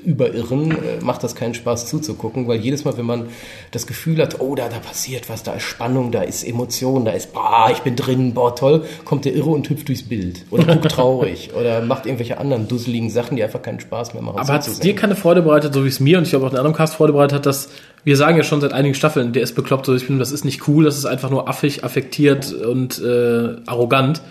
[0.04, 3.28] überirren äh, macht das keinen Spaß zuzugucken, weil jedes Mal, wenn man
[3.70, 7.12] das Gefühl hat, oh, da, da passiert was, da ist Spannung, da ist Emotion, da
[7.12, 10.44] ist, boah, ich bin drin, boah, toll, kommt der Irre und hüpft durchs Bild.
[10.50, 11.50] Oder guckt traurig.
[11.54, 14.38] oder macht irgendwelche anderen dusseligen Sachen, die einfach keinen Spaß mehr machen.
[14.38, 16.50] Aber hat es dir keine Freude bereitet, so wie es mir und ich glaube auch
[16.50, 17.68] den anderen Cast Freude bereitet hat, dass
[18.08, 20.42] wir sagen ja schon seit einigen Staffeln, der ist bekloppt, so ich finde, das ist
[20.42, 24.22] nicht cool, das ist einfach nur affig, affektiert und äh, arrogant,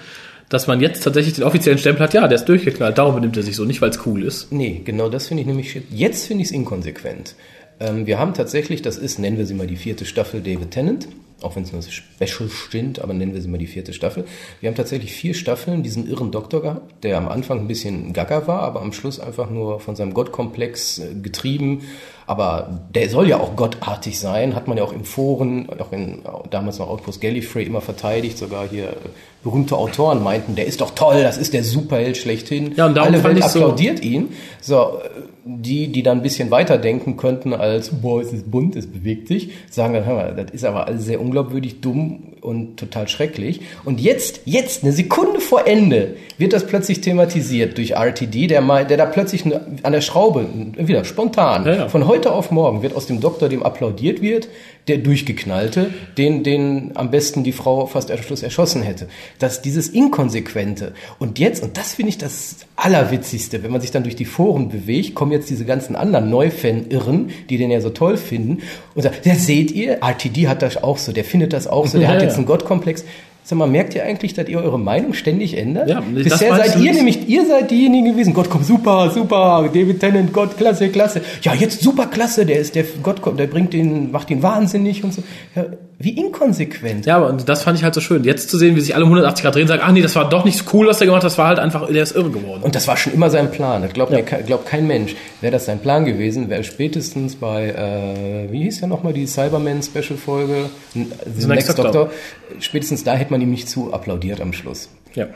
[0.49, 3.43] dass man jetzt tatsächlich den offiziellen Stempel hat, ja, der ist durchgeknallt, darum benimmt er
[3.43, 4.51] sich so, nicht weil es cool ist.
[4.51, 7.35] Nee, genau das finde ich nämlich, jetzt finde ich es inkonsequent.
[7.79, 11.07] Ähm, wir haben tatsächlich, das ist, nennen wir sie mal die vierte Staffel David Tennant,
[11.41, 14.25] auch wenn es nur Special stimmt, aber nennen wir sie mal die vierte Staffel.
[14.59, 18.47] Wir haben tatsächlich vier Staffeln diesen irren Doktor gehabt, der am Anfang ein bisschen gaga
[18.47, 21.81] war, aber am Schluss einfach nur von seinem Gottkomplex äh, getrieben.
[22.25, 26.23] Aber der soll ja auch gottartig sein, hat man ja auch im Foren, auch in
[26.49, 28.95] damals noch Outpost Gallifrey immer verteidigt, sogar hier äh,
[29.43, 32.73] berühmte Autoren meinten, der ist doch toll, das ist der Superheld schlechthin.
[32.75, 34.29] Ja, und darum Alle fand Welt ich so- applaudiert ihn.
[34.59, 35.09] So, äh,
[35.47, 39.27] die, die dann ein bisschen weiter denken könnten als, boah, es ist bunt, es bewegt
[39.27, 43.61] sich, sagen dann, hör mal, das ist aber alles sehr unglaubwürdig, dumm und total schrecklich.
[43.85, 48.85] Und jetzt, jetzt, eine Sekunde vor Ende, wird das plötzlich thematisiert durch RTD, der mal,
[48.85, 50.45] der da plötzlich an der Schraube,
[50.77, 51.89] wieder spontan, Ja, ja.
[51.89, 54.49] von heute auf morgen wird aus dem Doktor, dem applaudiert wird,
[54.87, 59.07] der durchgeknallte, den, den am besten die Frau fast am Schluss erschossen hätte.
[59.37, 60.93] Das, dieses Inkonsequente.
[61.19, 64.69] Und jetzt, und das finde ich das Allerwitzigste, wenn man sich dann durch die Foren
[64.69, 68.63] bewegt, kommen jetzt diese ganzen anderen Neufan-Irren, die den ja so toll finden,
[68.95, 71.97] und sagen, ja, seht ihr, RTD hat das auch so, der findet das auch so,
[71.97, 72.27] der Ja, hat ja.
[72.27, 73.03] jetzt einen Gottkomplex.
[73.49, 75.87] Sag mal, merkt ihr eigentlich, dass ihr eure Meinung ständig ändert?
[75.87, 76.95] Ja, Bisher seid ihr nicht?
[76.95, 78.33] nämlich, ihr seid diejenigen gewesen.
[78.33, 81.21] Gott, komm, super, super, David Tennant, Gott, klasse, klasse.
[81.43, 85.01] Ja, jetzt super klasse, der ist der Gott, kommt, der bringt den, macht ihn wahnsinnig
[85.01, 85.23] und so.
[85.55, 85.65] Ja,
[85.99, 87.05] wie inkonsequent.
[87.07, 88.23] Ja, aber und das fand ich halt so schön.
[88.23, 90.15] Jetzt zu sehen, wie sich alle um 180 Grad drehen und sagen, ach nee, das
[90.15, 92.15] war doch nicht so cool, was der gemacht hat, das war halt einfach, der ist
[92.15, 92.61] irre geworden.
[92.61, 93.81] Und das war schon immer sein Plan.
[93.81, 95.15] Das glaubt, ke- glaubt kein Mensch.
[95.41, 100.69] Wäre das sein Plan gewesen, wäre spätestens bei, äh, wie hieß ja nochmal die Cyberman-Special-Folge?
[100.95, 102.11] N- The, Next Doctor.
[102.59, 104.89] Spätestens da hätte man ihm nicht zu applaudiert am Schluss.
[105.13, 105.27] ja.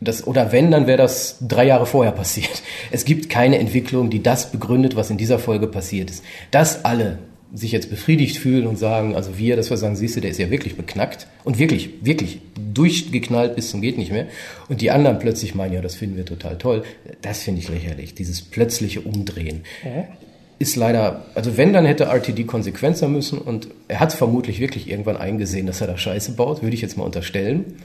[0.00, 2.62] Das, oder wenn, dann wäre das drei Jahre vorher passiert.
[2.92, 6.22] Es gibt keine Entwicklung, die das begründet, was in dieser Folge passiert ist.
[6.52, 7.18] Dass alle
[7.54, 10.38] sich jetzt befriedigt fühlen und sagen, also wir, dass wir sagen, siehst du, der ist
[10.38, 12.40] ja wirklich beknackt und wirklich, wirklich
[12.74, 14.26] durchgeknallt bis zum geht nicht mehr.
[14.68, 16.82] Und die anderen plötzlich meinen, ja, das finden wir total toll.
[17.22, 19.62] Das finde ich lächerlich, dieses plötzliche Umdrehen.
[20.58, 24.90] Ist leider, also wenn, dann hätte RTD konsequent sein müssen und er hat vermutlich wirklich
[24.90, 27.76] irgendwann eingesehen, dass er da Scheiße baut, würde ich jetzt mal unterstellen.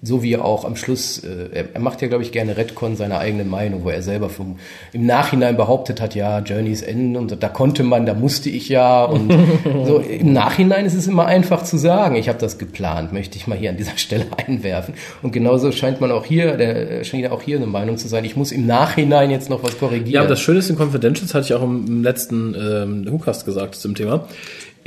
[0.00, 3.18] So wie er auch am Schluss, äh, er, macht ja, glaube ich, gerne Redcon seiner
[3.18, 4.58] eigenen Meinung, wo er selber vom,
[4.92, 9.04] im Nachhinein behauptet hat, ja, Journeys End und da konnte man, da musste ich ja.
[9.04, 9.32] Und
[9.84, 13.48] so im Nachhinein ist es immer einfach zu sagen, ich habe das geplant, möchte ich
[13.48, 14.94] mal hier an dieser Stelle einwerfen.
[15.22, 18.24] Und genauso scheint man auch hier, der scheint ja auch hier eine Meinung zu sein,
[18.24, 20.10] ich muss im Nachhinein jetzt noch was korrigieren.
[20.10, 23.44] Ja, aber das Schöne ist in Confidentials, hatte ich auch im, im letzten ähm, Hookast
[23.44, 24.28] gesagt zum Thema.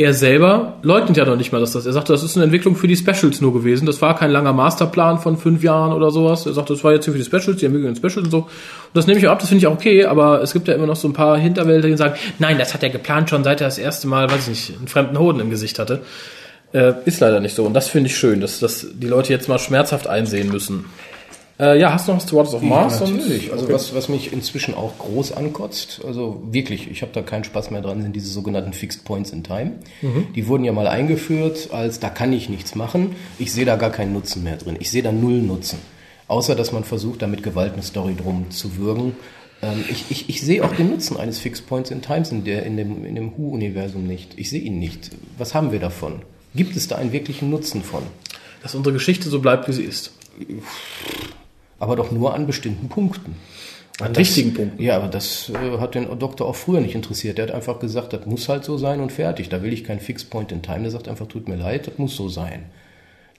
[0.02, 1.86] Er selber leugnet ja noch nicht mal, dass das.
[1.86, 3.86] Er sagte, das ist eine Entwicklung für die Specials nur gewesen.
[3.86, 6.48] Das war kein langer Masterplan von fünf Jahren oder sowas.
[6.48, 8.38] Er sagte, das war jetzt hier für die Specials, die entwickeln Specials und so.
[8.40, 8.48] Und
[8.96, 10.88] das nehme ich auch ab, das finde ich auch okay, aber es gibt ja immer
[10.88, 13.68] noch so ein paar Hinterwälder, die sagen, nein, das hat er geplant schon, seit er
[13.68, 16.02] das erste Mal, weiß ich nicht, einen fremden Hoden im Gesicht hatte.
[16.74, 17.64] Äh, ist leider nicht so.
[17.64, 20.86] Und das finde ich schön, dass, dass die Leute jetzt mal schmerzhaft einsehen müssen.
[21.62, 23.00] Äh, ja, hast du noch was zu Waters of Mars?
[23.00, 23.52] Ja, natürlich.
[23.52, 23.74] Also Okay.
[23.74, 27.82] was, was mich inzwischen auch groß ankotzt, also wirklich, ich habe da keinen Spaß mehr
[27.82, 29.74] dran, sind diese sogenannten Fixed Points in Time.
[30.02, 30.34] Mhm.
[30.36, 33.16] Die wurden ja mal eingeführt, als da kann ich nichts machen.
[33.38, 34.76] Ich sehe da gar keinen Nutzen mehr drin.
[34.80, 35.78] Ich sehe da null Nutzen.
[36.28, 39.16] Außer, dass man versucht, da mit Gewalt eine Story drum zu würgen.
[39.62, 42.66] Ähm, ich, ich, ich sehe auch den Nutzen eines Fixed Points in Times in, der,
[42.66, 44.34] in dem, in dem Who-Universum nicht.
[44.38, 45.12] Ich sehe ihn nicht.
[45.38, 46.24] Was haben wir davon?
[46.56, 48.02] Gibt es da einen wirklichen Nutzen von?
[48.64, 50.14] Dass unsere Geschichte so bleibt, wie sie ist.
[51.82, 53.36] Aber doch nur an bestimmten Punkten.
[54.00, 54.82] An Und wichtigen Punkten.
[54.82, 57.40] Ja, aber das äh, hat den Doktor auch früher nicht interessiert.
[57.40, 59.50] Der hat einfach gesagt, das muss halt so sein und fertig.
[59.50, 60.82] Da will ich kein Fixed Point in Time.
[60.82, 62.66] Der sagt einfach, tut mir leid, das muss so sein.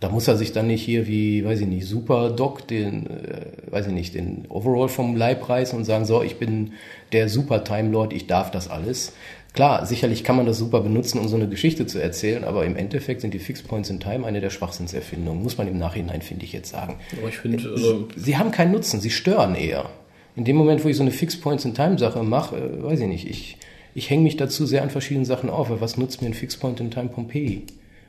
[0.00, 3.70] Da muss er sich dann nicht hier wie, weiß ich nicht, Super Doc, den, äh,
[3.70, 6.72] weiß ich nicht, den Overall vom Leib reißen und sagen, so, ich bin
[7.12, 9.12] der Super Time Lord, ich darf das alles.
[9.52, 12.74] Klar, sicherlich kann man das super benutzen, um so eine Geschichte zu erzählen, aber im
[12.74, 16.46] Endeffekt sind die Fixed Points in Time eine der Schwachsinnserfindungen, muss man im Nachhinein, finde
[16.46, 16.96] ich, jetzt sagen.
[17.18, 19.90] Aber ich finde, also, Sie haben keinen Nutzen, sie stören eher.
[20.36, 23.00] In dem Moment, wo ich so eine Fixed Points in Time Sache mache, äh, weiß
[23.00, 23.58] ich nicht, ich,
[23.94, 25.68] ich hänge mich dazu sehr an verschiedenen Sachen auf.
[25.80, 27.64] Was nutzt mir ein Fixed Point in Time Pompeii?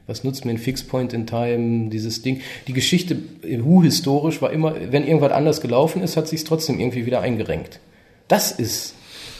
[0.07, 2.39] Was nutzt mir ein Fixed Point in Time dieses Ding?
[2.67, 6.79] Die Geschichte äh, Who historisch war immer, wenn irgendwas anders gelaufen ist, hat sich trotzdem
[6.79, 7.81] irgendwie wieder eingerenkt.
[8.29, 8.95] Das ist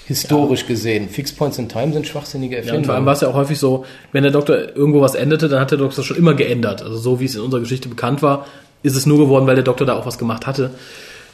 [0.06, 1.10] historisch gesehen.
[1.10, 2.86] Fixed Points in Time sind schwachsinnige ja, und Erfindungen.
[2.86, 5.60] vor allem war es ja auch häufig so, wenn der Doktor irgendwo was änderte, dann
[5.60, 6.82] hat der Doktor schon immer geändert.
[6.82, 8.46] Also so wie es in unserer Geschichte bekannt war,
[8.84, 10.72] ist es nur geworden, weil der Doktor da auch was gemacht hatte.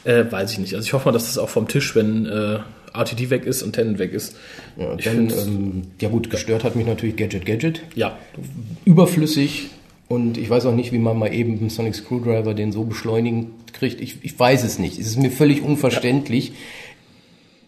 [0.04, 0.74] Äh, weiß ich nicht.
[0.74, 2.58] Also ich hoffe mal, dass das auch vom Tisch, wenn äh,
[2.94, 4.36] RTD weg ist und Tennant weg ist.
[4.76, 7.82] ja, ich dann, ähm, ja gut, gestört hat mich natürlich Gadget Gadget.
[7.94, 8.16] Ja,
[8.84, 9.70] überflüssig
[10.08, 12.84] und ich weiß auch nicht, wie man mal eben mit dem Sonic Screwdriver den so
[12.84, 14.00] beschleunigen kriegt.
[14.00, 14.98] Ich, ich weiß es nicht.
[14.98, 16.52] Es ist mir völlig unverständlich.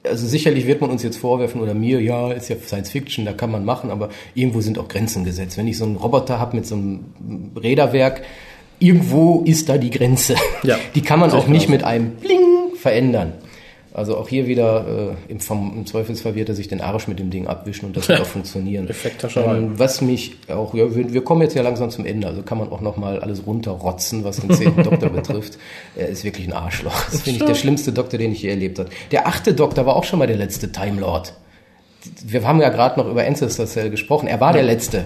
[0.05, 3.33] Also sicherlich wird man uns jetzt vorwerfen oder mir, ja, ist ja Science Fiction, da
[3.33, 5.57] kann man machen, aber irgendwo sind auch Grenzen gesetzt.
[5.57, 7.05] Wenn ich so einen Roboter habe mit so einem
[7.55, 8.23] Räderwerk,
[8.81, 10.35] irgendwo ist da die Grenze.
[10.65, 13.35] Ja, die kann man auch ich nicht mit einem Bling verändern.
[13.95, 17.19] Also auch hier wieder äh, im, vom, im Zweifelsfall wird er sich den Arsch mit
[17.19, 18.89] dem Ding abwischen und das wird auch funktionieren.
[18.89, 19.59] Effekthascherei.
[19.59, 22.57] Ähm, was mich auch, ja, wir, wir kommen jetzt ja langsam zum Ende, also kann
[22.57, 25.59] man auch noch mal alles runterrotzen, was den zehnten Doktor betrifft.
[25.95, 27.05] Er ist wirklich ein Arschloch.
[27.11, 28.89] Das finde ich der schlimmste Doktor, den ich je erlebt habe.
[29.11, 31.35] Der achte Doktor war auch schon mal der letzte Time Lord.
[32.25, 34.27] Wir haben ja gerade noch über Ancestor Cell gesprochen.
[34.27, 35.05] Er war der letzte,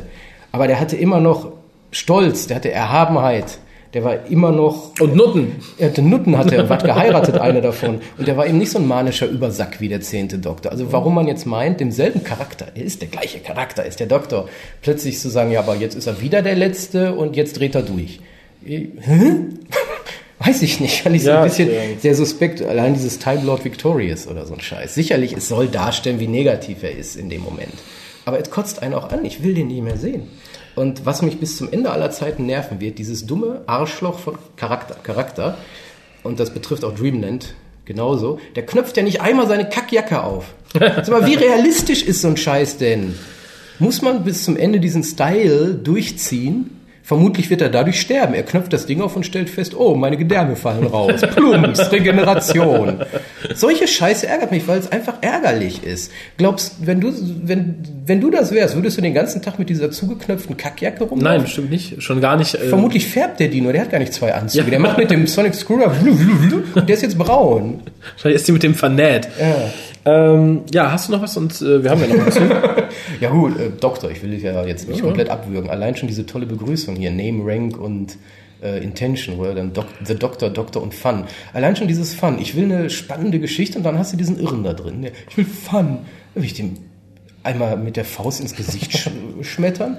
[0.52, 1.52] aber der hatte immer noch
[1.90, 3.58] Stolz, der hatte Erhabenheit.
[3.96, 5.52] Der war immer noch und Nutten.
[5.78, 8.02] er hatte Nutten hatte er, was geheiratet, eine davon.
[8.18, 10.70] Und der war eben nicht so ein manischer Übersack wie der zehnte Doktor.
[10.70, 14.50] Also warum man jetzt meint, demselben Charakter, er ist der gleiche Charakter, ist der Doktor,
[14.82, 17.80] plötzlich zu sagen, ja, aber jetzt ist er wieder der Letzte und jetzt dreht er
[17.80, 18.20] durch.
[18.66, 18.90] Hä?
[20.40, 21.80] Weiß ich nicht, fand ich so Ja, ein bisschen ja.
[21.98, 22.60] sehr suspekt.
[22.60, 24.94] Allein dieses Time Lord Victorious oder so ein Scheiß.
[24.94, 27.72] Sicherlich, es soll darstellen, wie negativ er ist in dem Moment.
[28.26, 30.24] Aber es kotzt einen auch an, ich will den nie mehr sehen.
[30.76, 34.94] Und was mich bis zum Ende aller Zeiten nerven wird, dieses dumme Arschloch von Charakter,
[35.02, 35.56] Charakter,
[36.22, 37.54] und das betrifft auch Dreamland
[37.86, 40.54] genauso, der knöpft ja nicht einmal seine Kackjacke auf.
[40.74, 43.14] Sag mal, wie realistisch ist so ein Scheiß denn?
[43.78, 46.75] Muss man bis zum Ende diesen Style durchziehen?
[47.06, 48.34] Vermutlich wird er dadurch sterben.
[48.34, 51.20] Er knöpft das Ding auf und stellt fest, oh, meine Gedärme fallen raus.
[51.36, 52.98] Plumps, Regeneration.
[53.54, 56.10] Solche Scheiße ärgert mich, weil es einfach ärgerlich ist.
[56.36, 57.12] Glaubst, wenn du,
[57.44, 61.22] wenn, wenn du das wärst, würdest du den ganzen Tag mit dieser zugeknöpften Kackjacke rumlaufen?
[61.22, 62.02] Nein, bestimmt nicht.
[62.02, 62.56] Schon gar nicht.
[62.56, 64.64] Äh, Vermutlich färbt der Dino, der hat gar nicht zwei Anzüge.
[64.64, 64.70] Ja.
[64.70, 65.94] Der macht mit dem Sonic Screwdriver
[66.74, 67.84] und der ist jetzt braun.
[68.14, 69.28] Wahrscheinlich ist die mit dem vernäht.
[69.38, 69.70] Ja.
[70.06, 71.36] Ähm, ja, hast du noch was?
[71.36, 72.50] Und äh, wir haben ja noch ein bisschen.
[73.20, 75.70] Ja gut, äh, Doktor, ich will dich ja jetzt nicht komplett abwürgen.
[75.70, 78.18] Allein schon diese tolle Begrüßung hier, Name, Rank und
[78.62, 81.24] äh, Intention, wo er dann Doc The Doctor, Doctor und Fun.
[81.52, 82.38] Allein schon dieses Fun.
[82.40, 85.08] Ich will eine spannende Geschichte und dann hast du diesen Irren da drin.
[85.28, 85.98] Ich will Fun.
[86.34, 86.76] Dann will ich dem
[87.42, 89.10] einmal mit der Faust ins Gesicht sch
[89.42, 89.98] schmettern.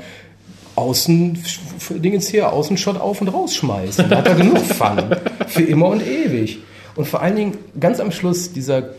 [0.76, 1.40] Außen,
[1.90, 4.10] Dingens hier, Außenshot auf und rausschmeißen.
[4.10, 5.16] Da hat er genug Fun.
[5.48, 6.60] Für immer und ewig.
[6.96, 8.94] Und vor allen Dingen ganz am Schluss dieser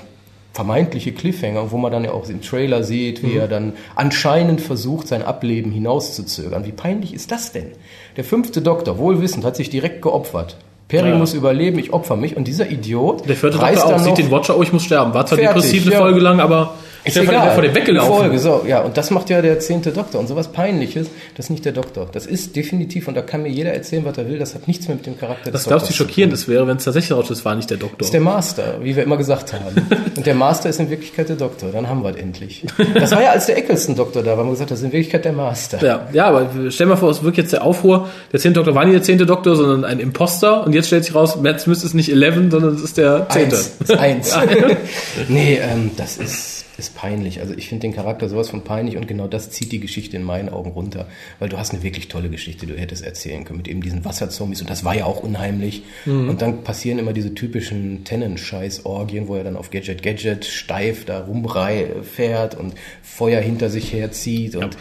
[0.52, 5.06] vermeintliche Cliffhanger, wo man dann ja auch im Trailer sieht, wie er dann anscheinend versucht,
[5.06, 6.64] sein Ableben hinauszuzögern.
[6.64, 7.72] Wie peinlich ist das denn?
[8.16, 10.56] Der fünfte Doktor, wohlwissend, hat sich direkt geopfert.
[10.88, 11.18] Perry Ja.
[11.18, 12.36] muss überleben, ich opfer mich.
[12.36, 14.84] Und dieser Idiot Der vierte reißt Doktor auch, dann sieht den Watcher, oh, ich muss
[14.84, 15.14] sterben.
[15.14, 15.98] War zwar Fertig, depressiv eine ja.
[16.00, 16.74] Folge lang, aber
[17.16, 17.46] ist egal.
[17.46, 18.14] wäre vor dem weggelaufen.
[18.14, 20.20] Folge, so, ja, und das macht ja der zehnte Doktor.
[20.20, 22.08] Und sowas Peinliches, das ist nicht der Doktor.
[22.10, 24.88] Das ist definitiv, und da kann mir jeder erzählen, was er will, das hat nichts
[24.88, 26.76] mehr mit dem Charakter Das des glaubst du, wie Doktors zu schockierend es wäre, wenn
[26.76, 27.98] es tatsächlich rauscht, es war nicht der Doktor.
[27.98, 29.86] Das ist der Master, wie wir immer gesagt haben.
[30.16, 31.70] Und der Master ist in Wirklichkeit der Doktor.
[31.72, 32.64] Dann haben wir es endlich.
[32.94, 35.24] Das war ja, als der Eccleston-Doktor da war, haben wir gesagt, das ist in Wirklichkeit
[35.24, 35.84] der Master.
[35.84, 38.84] Ja, ja, aber stell mal vor, es wirkt jetzt der Aufruhr, der zehnte Doktor war
[38.84, 41.94] nicht der zehnte Doktor, sondern ein Imposter und jetzt stellt sich raus, Matt Smith ist
[41.94, 43.56] nicht 11, sondern es ist der zehnte.
[43.98, 44.32] Eins.
[44.32, 44.38] Eins.
[45.28, 47.40] nee, ähm, das ist ist peinlich.
[47.40, 50.22] Also ich finde den Charakter sowas von peinlich und genau das zieht die Geschichte in
[50.22, 51.08] meinen Augen runter,
[51.38, 54.60] weil du hast eine wirklich tolle Geschichte, du hättest erzählen können mit eben diesen Wasserzombies
[54.60, 55.82] und das war ja auch unheimlich.
[56.04, 56.28] Mhm.
[56.28, 61.20] Und dann passieren immer diese typischen Tennant-Scheiß-Orgien, wo er dann auf Gadget Gadget steif da
[61.20, 64.80] rumfährt und Feuer hinter sich herzieht und ja.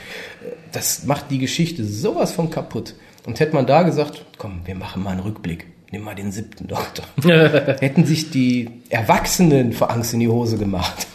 [0.72, 2.94] das macht die Geschichte sowas von kaputt.
[3.26, 6.68] Und hätte man da gesagt, komm, wir machen mal einen Rückblick nimm mal den siebten
[6.68, 7.06] Doktor.
[7.80, 11.08] Hätten sich die Erwachsenen vor Angst in die Hose gemacht.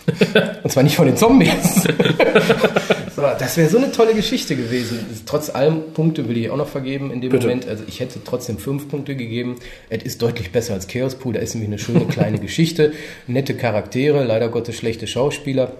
[0.62, 1.84] Und zwar nicht von den Zombies.
[3.16, 4.98] so, das wäre so eine tolle Geschichte gewesen.
[5.26, 7.46] Trotz allem Punkte will ich auch noch vergeben in dem Bitte.
[7.46, 7.68] Moment.
[7.68, 9.56] Also ich hätte trotzdem fünf Punkte gegeben.
[9.90, 11.34] Es ist deutlich besser als Chaos Pool.
[11.34, 12.92] Da ist nämlich eine schöne kleine Geschichte.
[13.26, 15.72] Nette Charaktere, leider Gottes schlechte Schauspieler.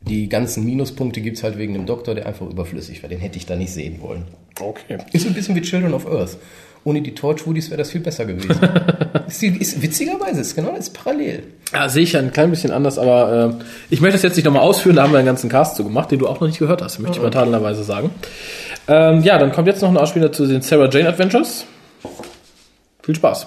[0.00, 3.08] Die ganzen Minuspunkte gibt es halt wegen dem Doktor, der einfach überflüssig war.
[3.08, 4.24] Den hätte ich da nicht sehen wollen.
[4.58, 4.98] Okay.
[5.12, 6.38] Ist ein bisschen wie Children of Earth
[6.84, 8.50] ohne die Torchwoodies wäre das viel besser gewesen.
[9.26, 11.44] ist, ist, witzigerweise, ist genau das parallel.
[11.72, 14.44] Ja, sehe ich ja ein klein bisschen anders, aber äh, ich möchte das jetzt nicht
[14.44, 16.58] nochmal ausführen, da haben wir einen ganzen Cast zu gemacht, den du auch noch nicht
[16.58, 18.10] gehört hast, möchte ich mal tadelnderweise sagen.
[18.88, 21.64] Ähm, ja, dann kommt jetzt noch ein Ausspieler zu den Sarah Jane Adventures.
[23.02, 23.46] Viel Spaß.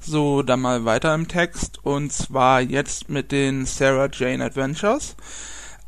[0.00, 5.16] So, dann mal weiter im Text und zwar jetzt mit den Sarah Jane Adventures.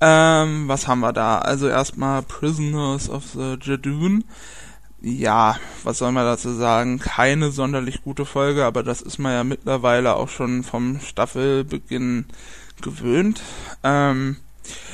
[0.01, 1.39] Ähm, was haben wir da?
[1.39, 4.25] Also erstmal Prisoners of the Jadoon
[5.01, 6.99] ja, was soll man dazu sagen?
[6.99, 12.27] Keine sonderlich gute Folge, aber das ist man ja mittlerweile auch schon vom Staffelbeginn
[12.83, 13.41] gewöhnt.
[13.85, 14.37] Ähm,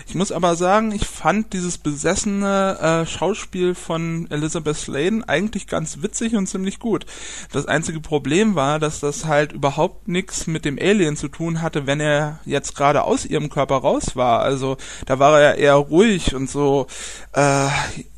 [0.06, 6.02] ich muss aber sagen, ich fand dieses besessene äh, Schauspiel von Elizabeth Sladen eigentlich ganz
[6.02, 7.06] witzig und ziemlich gut.
[7.52, 11.86] Das einzige Problem war, dass das halt überhaupt nichts mit dem Alien zu tun hatte,
[11.86, 14.40] wenn er jetzt gerade aus ihrem Körper raus war.
[14.40, 16.86] Also da war er eher ruhig und so,
[17.32, 17.68] äh,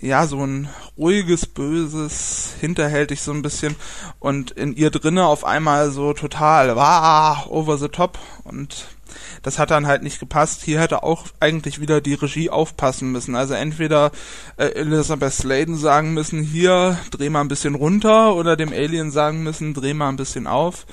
[0.00, 3.76] ja, so ein ruhiges, böses, hinterhältig so ein bisschen
[4.18, 8.86] und in ihr drinne auf einmal so total, wow, over the top und
[9.46, 10.64] das hat dann halt nicht gepasst.
[10.64, 13.36] Hier hätte auch eigentlich wieder die Regie aufpassen müssen.
[13.36, 14.10] Also entweder
[14.56, 19.44] äh, Elizabeth Sladen sagen müssen, hier dreh mal ein bisschen runter oder dem Alien sagen
[19.44, 20.84] müssen, dreh mal ein bisschen auf.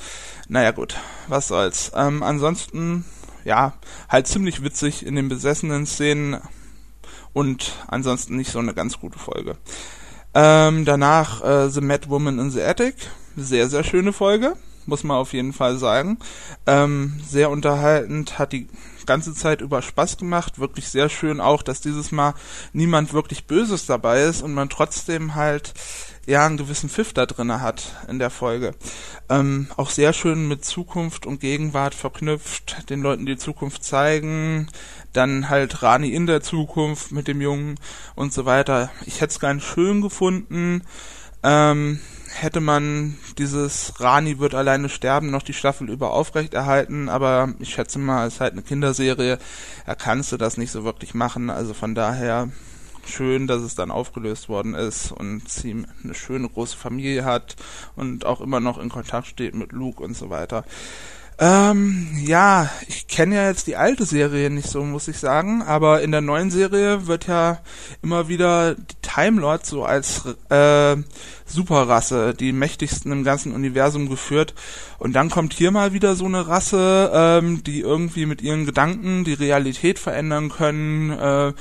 [0.49, 0.97] Naja gut,
[1.27, 1.93] was soll's.
[1.95, 3.05] Ähm, ansonsten,
[3.43, 3.73] ja,
[4.07, 6.39] halt ziemlich witzig in den besessenen Szenen
[7.33, 9.57] und ansonsten nicht so eine ganz gute Folge.
[10.35, 12.97] Ähm, danach äh, The Mad Woman in the Attic.
[13.35, 16.17] Sehr, sehr schöne Folge muss man auf jeden Fall sagen.
[16.65, 18.67] Ähm, sehr unterhaltend, hat die
[19.05, 22.33] ganze Zeit über Spaß gemacht, wirklich sehr schön auch, dass dieses Mal
[22.71, 25.73] niemand wirklich Böses dabei ist und man trotzdem halt
[26.25, 28.75] ja einen gewissen Pfiff da drinne hat in der Folge.
[29.29, 34.67] Ähm, auch sehr schön mit Zukunft und Gegenwart verknüpft, den Leuten die Zukunft zeigen,
[35.11, 37.79] dann halt Rani in der Zukunft mit dem Jungen
[38.15, 38.89] und so weiter.
[39.05, 40.83] Ich hätte es ganz schön gefunden.
[41.43, 41.99] Ähm,
[42.33, 47.99] hätte man dieses Rani wird alleine sterben noch die Staffel über aufrechterhalten, aber ich schätze
[47.99, 49.37] mal, es ist halt eine Kinderserie,
[49.85, 52.49] da kannst du das nicht so wirklich machen, also von daher
[53.05, 57.55] schön, dass es dann aufgelöst worden ist und sie eine schöne große Familie hat
[57.95, 60.63] und auch immer noch in Kontakt steht mit Luke und so weiter.
[61.39, 66.01] Ähm, ja, ich kenne ja jetzt die alte Serie nicht so, muss ich sagen, aber
[66.01, 67.59] in der neuen Serie wird ja
[68.01, 70.95] immer wieder die Time Lords so als äh,
[71.45, 74.53] Superrasse, die mächtigsten im ganzen Universum geführt.
[74.99, 79.23] Und dann kommt hier mal wieder so eine Rasse, ähm, die irgendwie mit ihren Gedanken
[79.23, 81.53] die Realität verändern können, äh,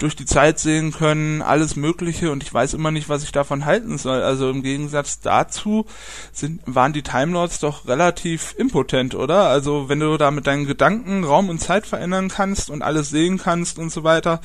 [0.00, 3.66] durch die Zeit sehen können, alles Mögliche und ich weiß immer nicht, was ich davon
[3.66, 4.22] halten soll.
[4.22, 5.86] Also im Gegensatz dazu
[6.32, 9.48] sind, waren die Time Lords doch relativ impotent, oder?
[9.48, 13.38] Also wenn du da mit deinen Gedanken Raum und Zeit verändern kannst und alles sehen
[13.38, 14.40] kannst und so weiter,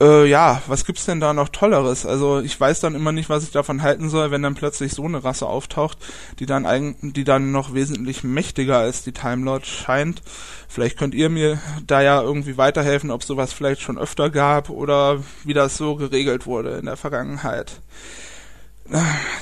[0.00, 2.04] äh, ja, was gibt's denn da noch Tolleres?
[2.04, 5.04] Also ich weiß dann immer nicht, was ich davon halten soll, wenn dann plötzlich so
[5.04, 5.98] eine Rasse auftaucht,
[6.38, 10.22] die dann eigentlich, die dann noch wesentlich mächtiger als die Time Lord scheint.
[10.68, 15.22] Vielleicht könnt ihr mir da ja irgendwie weiterhelfen, ob sowas vielleicht schon öfter gab oder
[15.44, 17.80] wie das so geregelt wurde in der Vergangenheit.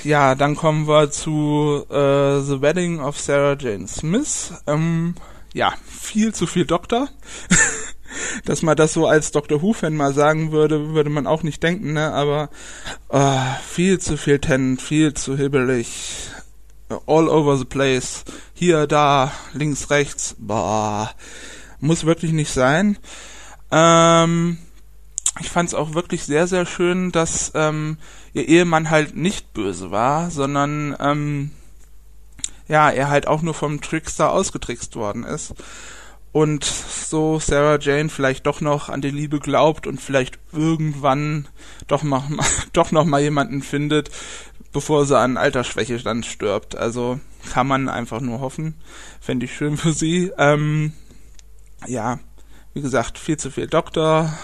[0.03, 4.53] Ja, dann kommen wir zu äh, The Wedding of Sarah Jane Smith.
[4.65, 5.15] Ähm,
[5.53, 7.09] ja, viel zu viel Doktor.
[8.45, 9.61] dass man das so als Dr.
[9.61, 12.13] Who-Fan mal sagen würde, würde man auch nicht denken, ne?
[12.13, 12.49] Aber
[13.09, 16.29] oh, viel zu viel Tennant, viel zu hibbelig.
[17.07, 18.23] All over the place.
[18.53, 20.35] Hier, da, links, rechts.
[20.37, 21.11] Boah.
[21.79, 22.97] Muss wirklich nicht sein.
[23.71, 24.59] Ähm,
[25.39, 27.97] ich fand es auch wirklich sehr, sehr schön, dass ähm,
[28.33, 31.51] ihr Ehemann halt nicht böse war, sondern ähm,
[32.67, 35.53] ja, er halt auch nur vom Trickster ausgetrickst worden ist
[36.35, 41.47] und so Sarah Jane vielleicht doch noch an die Liebe glaubt und vielleicht irgendwann
[41.87, 42.23] doch mal,
[42.73, 44.11] doch noch mal jemanden findet,
[44.73, 46.75] bevor sie an Altersschwäche dann stirbt.
[46.75, 47.21] Also
[47.53, 48.75] kann man einfach nur hoffen.
[49.21, 50.29] Fände ich schön für sie.
[50.37, 50.91] Ähm,
[51.87, 52.19] ja,
[52.73, 54.37] Wie gesagt, viel zu viel Doktor.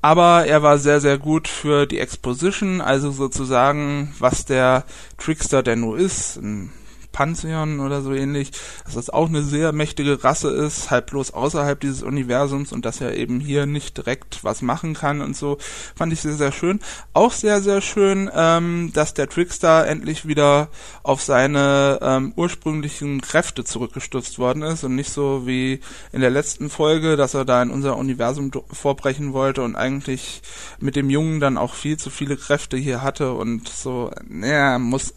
[0.00, 4.84] Aber er war sehr, sehr gut für die Exposition, also sozusagen, was der
[5.18, 6.38] Trickster denn nur ist.
[6.38, 6.72] Ein
[7.18, 8.52] Pantheon oder so ähnlich,
[8.84, 13.00] dass das auch eine sehr mächtige Rasse ist, halt bloß außerhalb dieses Universums und dass
[13.00, 15.58] er eben hier nicht direkt was machen kann und so,
[15.96, 16.78] fand ich sehr, sehr schön.
[17.14, 20.68] Auch sehr, sehr schön, ähm, dass der Trickster endlich wieder
[21.02, 25.80] auf seine ähm, ursprünglichen Kräfte zurückgestürzt worden ist und nicht so wie
[26.12, 30.40] in der letzten Folge, dass er da in unser Universum vorbrechen wollte und eigentlich
[30.78, 35.14] mit dem Jungen dann auch viel zu viele Kräfte hier hatte und so, naja, muss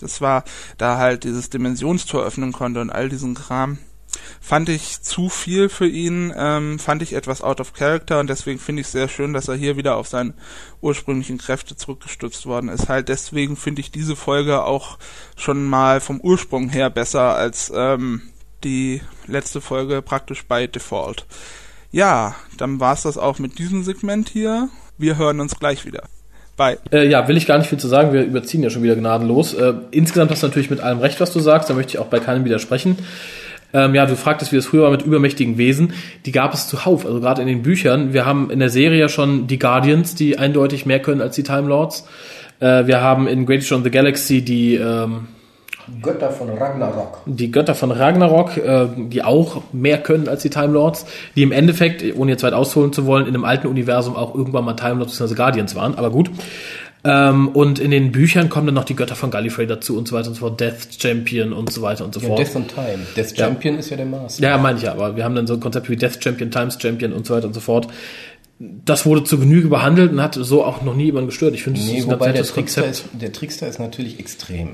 [0.00, 0.44] das war
[0.78, 3.78] da halt dieses Dimensionstor öffnen konnte und all diesen Kram.
[4.40, 8.58] Fand ich zu viel für ihn, ähm, fand ich etwas out of character und deswegen
[8.58, 10.34] finde ich sehr schön, dass er hier wieder auf seine
[10.80, 12.88] ursprünglichen Kräfte zurückgestützt worden ist.
[12.88, 14.98] Halt deswegen finde ich diese Folge auch
[15.36, 18.22] schon mal vom Ursprung her besser als ähm,
[18.64, 21.26] die letzte Folge praktisch bei Default.
[21.92, 24.68] Ja, dann war's das auch mit diesem Segment hier.
[24.98, 26.04] Wir hören uns gleich wieder.
[26.60, 26.76] Bye.
[26.92, 28.12] Äh, ja, will ich gar nicht viel zu sagen.
[28.12, 29.54] Wir überziehen ja schon wieder gnadenlos.
[29.54, 31.70] Äh, insgesamt hast du natürlich mit allem recht, was du sagst.
[31.70, 32.98] Da möchte ich auch bei keinem widersprechen.
[33.72, 35.94] Ähm, ja, du fragtest, wie es früher war mit übermächtigen Wesen.
[36.26, 38.12] Die gab es zuhauf, also gerade in den Büchern.
[38.12, 41.44] Wir haben in der Serie ja schon die Guardians, die eindeutig mehr können als die
[41.44, 42.06] Time Lords.
[42.58, 45.28] Äh, wir haben in Greatest of the Galaxy die ähm,
[46.02, 47.22] Götter von Ragnarok.
[47.26, 51.52] Die Götter von Ragnarok, äh, die auch mehr können als die Time Lords, die im
[51.52, 54.96] Endeffekt, ohne jetzt weit ausholen zu wollen, in einem alten Universum auch irgendwann mal Time
[54.96, 55.34] Lords bzw.
[55.34, 56.30] Guardians waren, aber gut.
[57.02, 60.14] Ähm, und in den Büchern kommen dann noch die Götter von Gallifrey dazu und so
[60.14, 62.38] weiter und so fort, Death Champion und so weiter und so ja, fort.
[62.38, 62.98] Death und Time.
[63.16, 63.80] Death Champion ja.
[63.80, 64.42] ist ja der Master.
[64.42, 66.78] Ja, meine ich ja, aber wir haben dann so ein Konzept wie Death Champion, Times
[66.80, 67.88] Champion und so weiter und so fort.
[68.58, 71.54] Das wurde zu Genüge behandelt und hat so auch noch nie jemanden gestört.
[71.54, 74.72] Ich finde, nee, das ist wobei der Trickster ist, der Trickster ist natürlich extrem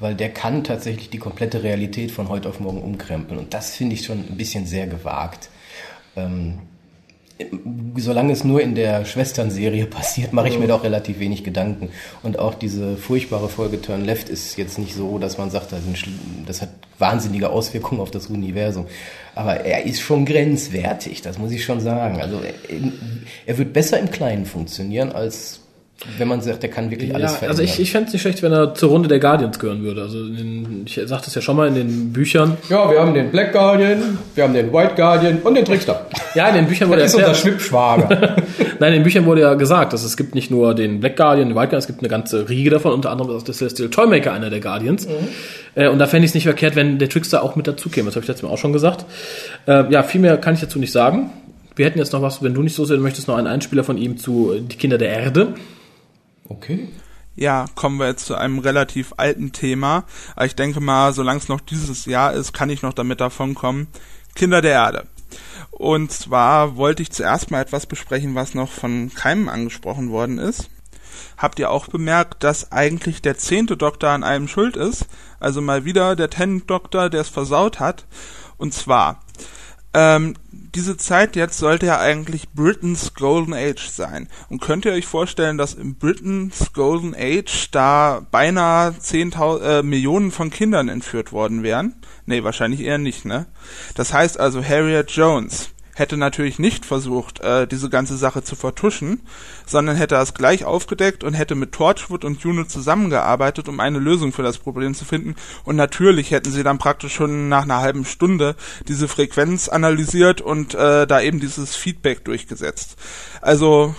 [0.00, 3.38] weil der kann tatsächlich die komplette Realität von heute auf morgen umkrempeln.
[3.38, 5.50] Und das finde ich schon ein bisschen sehr gewagt.
[6.16, 6.58] Ähm,
[7.96, 11.90] solange es nur in der Schwesternserie passiert, mache ich mir doch relativ wenig Gedanken.
[12.22, 15.74] Und auch diese furchtbare Folge Turn Left ist jetzt nicht so, dass man sagt,
[16.46, 18.86] das hat wahnsinnige Auswirkungen auf das Universum.
[19.34, 22.20] Aber er ist schon grenzwertig, das muss ich schon sagen.
[22.20, 22.54] Also er,
[23.46, 25.60] er wird besser im Kleinen funktionieren als
[26.16, 27.60] wenn man sagt, der kann wirklich alles ja, verändern.
[27.60, 30.00] Also ich, ich fände es nicht schlecht, wenn er zur Runde der Guardians gehören würde.
[30.00, 32.56] Also den, ich sagte es ja schon mal in den Büchern.
[32.70, 36.06] Ja, wir haben den Black Guardian, wir haben den White Guardian und den Trickster.
[36.34, 38.08] Ja, in den Büchern wurde das ist unser Schwippschwager.
[38.78, 41.48] Nein, in den Büchern wurde ja gesagt, dass es gibt nicht nur den Black Guardian,
[41.48, 43.90] den White Guardian, es gibt eine ganze Riege davon, unter anderem ist auch der Celestial
[43.90, 45.06] Toymaker einer der Guardians.
[45.06, 45.12] Mhm.
[45.74, 48.06] Äh, und da fände ich es nicht verkehrt, wenn der Trickster auch mit dazu käme.
[48.06, 49.04] Das habe ich letztes Mal auch schon gesagt.
[49.66, 51.30] Äh, ja, viel mehr kann ich dazu nicht sagen.
[51.76, 53.98] Wir hätten jetzt noch was, wenn du nicht so sehen möchtest, noch einen Einspieler von
[53.98, 55.54] ihm zu Die Kinder der Erde.
[56.50, 56.88] Okay.
[57.36, 60.04] Ja, kommen wir jetzt zu einem relativ alten Thema.
[60.42, 63.86] Ich denke mal, solange es noch dieses Jahr ist, kann ich noch damit davon kommen.
[64.34, 65.06] Kinder der Erde.
[65.70, 70.70] Und zwar wollte ich zuerst mal etwas besprechen, was noch von keinem angesprochen worden ist.
[71.36, 75.06] Habt ihr auch bemerkt, dass eigentlich der zehnte Doktor an allem schuld ist?
[75.38, 78.06] Also mal wieder der Tenant Doktor, der es versaut hat.
[78.58, 79.22] Und zwar,
[79.92, 80.34] ähm,
[80.74, 84.28] diese Zeit jetzt sollte ja eigentlich Britain's Golden Age sein.
[84.48, 90.30] Und könnt ihr euch vorstellen, dass in Britain's Golden Age da beinahe 10.000 äh, Millionen
[90.30, 91.96] von Kindern entführt worden wären?
[92.26, 93.46] Nee, wahrscheinlich eher nicht, ne?
[93.94, 95.70] Das heißt also Harriet Jones,
[96.00, 99.20] hätte natürlich nicht versucht, äh, diese ganze Sache zu vertuschen,
[99.66, 104.32] sondern hätte es gleich aufgedeckt und hätte mit Torchwood und Juno zusammengearbeitet, um eine Lösung
[104.32, 105.36] für das Problem zu finden.
[105.64, 108.56] Und natürlich hätten sie dann praktisch schon nach einer halben Stunde
[108.88, 112.96] diese Frequenz analysiert und äh, da eben dieses Feedback durchgesetzt.
[113.40, 113.94] Also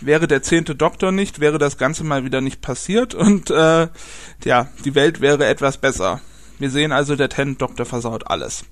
[0.00, 3.88] wäre der zehnte Doktor nicht, wäre das Ganze mal wieder nicht passiert und äh,
[4.44, 6.20] ja, die Welt wäre etwas besser.
[6.58, 8.64] Wir sehen also, der Tenant Doktor versaut alles.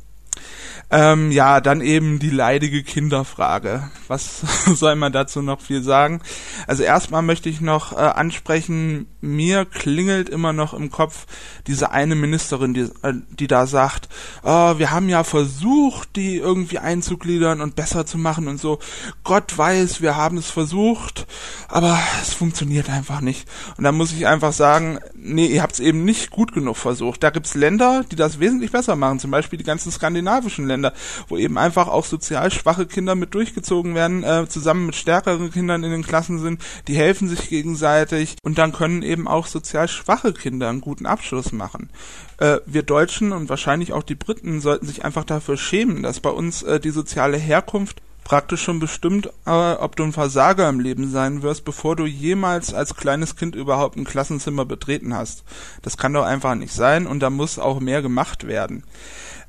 [0.91, 3.91] Ähm, ja, dann eben die leidige Kinderfrage.
[4.09, 4.41] Was
[4.75, 6.21] soll man dazu noch viel sagen?
[6.67, 11.27] Also erstmal möchte ich noch äh, ansprechen, mir klingelt immer noch im Kopf
[11.67, 14.09] diese eine Ministerin, die, äh, die da sagt,
[14.43, 18.79] oh, wir haben ja versucht, die irgendwie einzugliedern und besser zu machen und so.
[19.25, 21.27] Gott weiß, wir haben es versucht,
[21.69, 23.49] aber es funktioniert einfach nicht.
[23.77, 27.23] Und da muss ich einfach sagen, nee, ihr habt es eben nicht gut genug versucht.
[27.23, 30.93] Da gibt's Länder, die das wesentlich besser machen, zum Beispiel die ganzen skandinavischen Länder
[31.29, 35.85] wo eben einfach auch sozial schwache Kinder mit durchgezogen werden, äh, zusammen mit stärkeren Kindern
[35.85, 40.33] in den Klassen sind, die helfen sich gegenseitig und dann können eben auch sozial schwache
[40.33, 41.91] Kinder einen guten Abschluss machen.
[42.39, 46.31] Äh, wir Deutschen und wahrscheinlich auch die Briten sollten sich einfach dafür schämen, dass bei
[46.31, 51.11] uns äh, die soziale Herkunft praktisch schon bestimmt, äh, ob du ein Versager im Leben
[51.11, 55.43] sein wirst, bevor du jemals als kleines Kind überhaupt ein Klassenzimmer betreten hast.
[55.83, 58.85] Das kann doch einfach nicht sein und da muss auch mehr gemacht werden.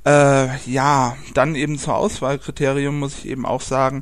[0.04, 4.02] Äh, ja, dann eben zur Auswahlkriterium muss ich eben auch sagen,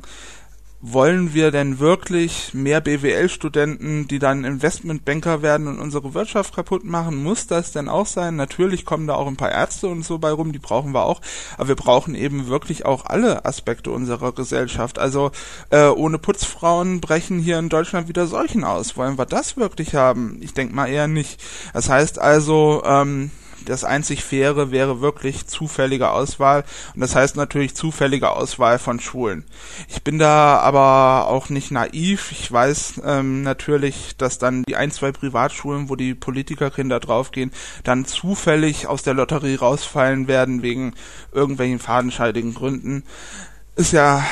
[0.82, 7.22] wollen wir denn wirklich mehr BWL-Studenten, die dann Investmentbanker werden und unsere Wirtschaft kaputt machen?
[7.22, 8.36] Muss das denn auch sein?
[8.36, 11.20] Natürlich kommen da auch ein paar Ärzte und so bei rum, die brauchen wir auch,
[11.58, 14.98] aber wir brauchen eben wirklich auch alle Aspekte unserer Gesellschaft.
[14.98, 15.32] Also
[15.68, 18.96] äh, ohne Putzfrauen brechen hier in Deutschland wieder Seuchen aus.
[18.96, 20.38] Wollen wir das wirklich haben?
[20.40, 21.42] Ich denke mal eher nicht.
[21.74, 23.30] Das heißt also, ähm,
[23.64, 29.44] das einzig faire wäre wirklich zufällige Auswahl und das heißt natürlich zufällige Auswahl von Schulen.
[29.88, 32.32] Ich bin da aber auch nicht naiv.
[32.32, 37.52] Ich weiß ähm, natürlich, dass dann die ein, zwei Privatschulen, wo die Politikerkinder draufgehen,
[37.84, 40.94] dann zufällig aus der Lotterie rausfallen werden wegen
[41.32, 43.04] irgendwelchen fadenscheidigen Gründen.
[43.76, 44.24] Ist ja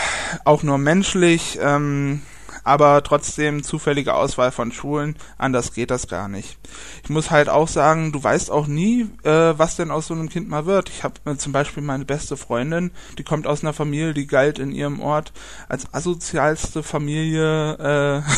[0.45, 1.59] auch nur menschlich.
[1.63, 2.23] Ähm,
[2.69, 6.59] aber trotzdem zufällige Auswahl von Schulen, anders geht das gar nicht.
[7.03, 10.29] Ich muss halt auch sagen, du weißt auch nie, äh, was denn aus so einem
[10.29, 10.91] Kind mal wird.
[10.91, 14.59] Ich habe äh, zum Beispiel meine beste Freundin, die kommt aus einer Familie, die galt
[14.59, 15.33] in ihrem Ort
[15.69, 18.31] als asozialste Familie äh,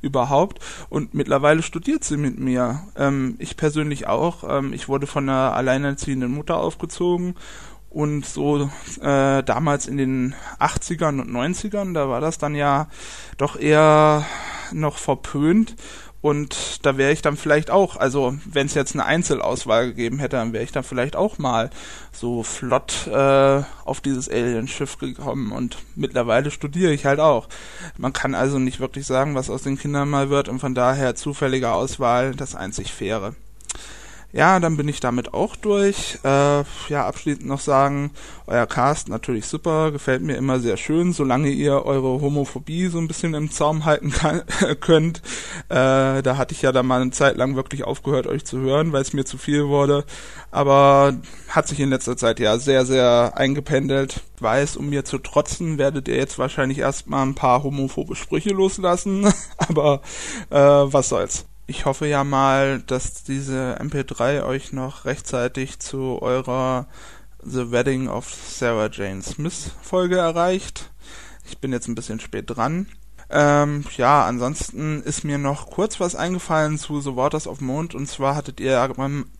[0.00, 2.80] überhaupt und mittlerweile studiert sie mit mir.
[2.96, 4.42] Ähm, ich persönlich auch.
[4.48, 7.34] Ähm, ich wurde von einer alleinerziehenden Mutter aufgezogen
[7.96, 8.70] und so
[9.00, 12.88] äh, damals in den 80ern und 90ern, da war das dann ja
[13.38, 14.26] doch eher
[14.70, 15.76] noch verpönt.
[16.20, 20.36] Und da wäre ich dann vielleicht auch, also wenn es jetzt eine Einzelauswahl gegeben hätte,
[20.36, 21.70] dann wäre ich dann vielleicht auch mal
[22.12, 25.50] so flott äh, auf dieses Alien-Schiff gekommen.
[25.52, 27.48] Und mittlerweile studiere ich halt auch.
[27.96, 31.14] Man kann also nicht wirklich sagen, was aus den Kindern mal wird und von daher
[31.14, 33.34] zufällige Auswahl das einzig faire.
[34.36, 36.18] Ja, dann bin ich damit auch durch.
[36.22, 36.28] Äh,
[36.90, 38.10] ja, abschließend noch sagen,
[38.46, 43.08] euer Cast natürlich super, gefällt mir immer sehr schön, solange ihr eure Homophobie so ein
[43.08, 44.42] bisschen im Zaum halten kann,
[44.80, 45.22] könnt.
[45.70, 48.92] Äh, da hatte ich ja dann mal eine Zeit lang wirklich aufgehört, euch zu hören,
[48.92, 50.04] weil es mir zu viel wurde.
[50.50, 51.14] Aber
[51.48, 54.20] hat sich in letzter Zeit ja sehr, sehr eingependelt.
[54.40, 59.32] Weiß, um mir zu trotzen, werdet ihr jetzt wahrscheinlich erstmal ein paar homophobe Sprüche loslassen.
[59.56, 60.02] Aber
[60.50, 66.86] äh, was soll's ich hoffe ja mal, dass diese MP3 euch noch rechtzeitig zu eurer
[67.42, 70.90] The Wedding of Sarah Jane Smith Folge erreicht.
[71.44, 72.86] Ich bin jetzt ein bisschen spät dran.
[73.28, 78.06] Ähm, ja, ansonsten ist mir noch kurz was eingefallen zu The Waters of Mond und
[78.06, 78.86] zwar hattet ihr ja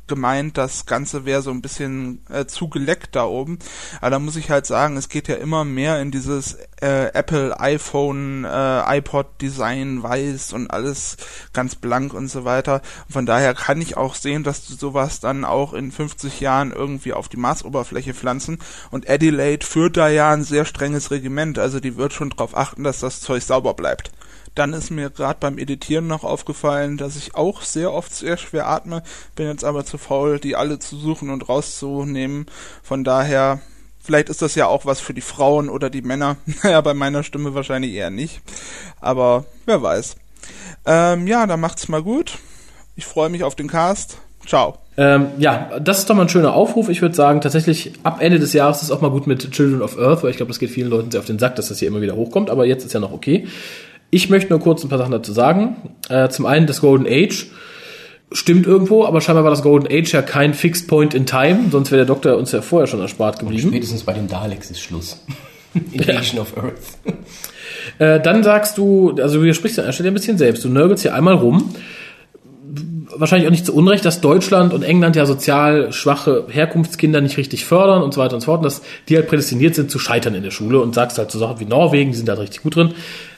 [0.08, 3.58] gemeint, das Ganze wäre so ein bisschen äh, zu geleckt da oben.
[4.00, 7.58] Aber da muss ich halt sagen, es geht ja immer mehr in dieses äh, Apple
[7.58, 11.16] iPhone, äh, iPod Design weiß und alles
[11.52, 12.82] ganz blank und so weiter.
[13.08, 17.12] Von daher kann ich auch sehen, dass du sowas dann auch in 50 Jahren irgendwie
[17.12, 18.58] auf die Marsoberfläche pflanzen.
[18.90, 22.84] Und Adelaide führt da ja ein sehr strenges Regiment, also die wird schon darauf achten,
[22.84, 24.10] dass das Zeug sauber bleibt.
[24.56, 28.66] Dann ist mir gerade beim Editieren noch aufgefallen, dass ich auch sehr oft sehr schwer
[28.66, 29.02] atme,
[29.36, 32.46] bin jetzt aber zu faul, die alle zu suchen und rauszunehmen.
[32.82, 33.60] Von daher,
[34.02, 36.38] vielleicht ist das ja auch was für die Frauen oder die Männer.
[36.62, 38.40] Naja, bei meiner Stimme wahrscheinlich eher nicht.
[38.98, 40.16] Aber wer weiß.
[40.86, 42.38] Ähm, ja, dann macht's mal gut.
[42.96, 44.16] Ich freue mich auf den Cast.
[44.46, 44.78] Ciao.
[44.96, 46.88] Ähm, ja, das ist doch mal ein schöner Aufruf.
[46.88, 49.82] Ich würde sagen, tatsächlich ab Ende des Jahres ist es auch mal gut mit Children
[49.82, 51.80] of Earth, weil ich glaube, das geht vielen Leuten sehr auf den Sack, dass das
[51.80, 53.46] hier immer wieder hochkommt, aber jetzt ist ja noch okay.
[54.16, 55.76] Ich möchte nur kurz ein paar Sachen dazu sagen.
[56.08, 57.48] Äh, zum einen das Golden Age.
[58.32, 61.90] Stimmt irgendwo, aber scheinbar war das Golden Age ja kein Fixed Point in Time, sonst
[61.90, 63.64] wäre der Doktor uns ja vorher schon erspart geblieben.
[63.64, 65.22] Und spätestens bei den Daleks ist Schluss.
[65.92, 66.42] Invasion ja.
[66.42, 66.74] of Earth.
[67.98, 71.02] Äh, dann sagst du, also du sprichst an der Stelle ein bisschen selbst, du nörgelst
[71.02, 71.72] hier einmal rum
[73.20, 77.64] wahrscheinlich auch nicht zu Unrecht, dass Deutschland und England ja sozial schwache Herkunftskinder nicht richtig
[77.64, 80.34] fördern und so weiter und so fort, und dass die halt prädestiniert sind zu scheitern
[80.34, 82.76] in der Schule und sagst halt so Sachen wie Norwegen, die sind da richtig gut
[82.76, 82.94] drin.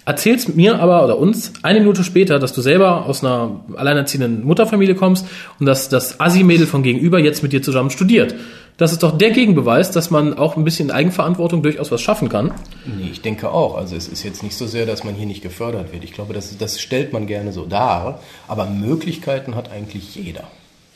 [0.09, 4.95] Erzählst mir aber oder uns eine Minute später, dass du selber aus einer alleinerziehenden Mutterfamilie
[4.95, 5.27] kommst
[5.61, 8.35] und dass das Assi-Mädel von gegenüber jetzt mit dir zusammen studiert.
[8.79, 12.53] Das ist doch der Gegenbeweis, dass man auch ein bisschen Eigenverantwortung durchaus was schaffen kann.
[12.87, 13.77] Nee, ich denke auch.
[13.77, 16.05] Also es ist jetzt nicht so sehr, dass man hier nicht gefördert wird.
[16.05, 18.23] Ich glaube, das, das stellt man gerne so dar.
[18.47, 20.45] Aber Möglichkeiten hat eigentlich jeder.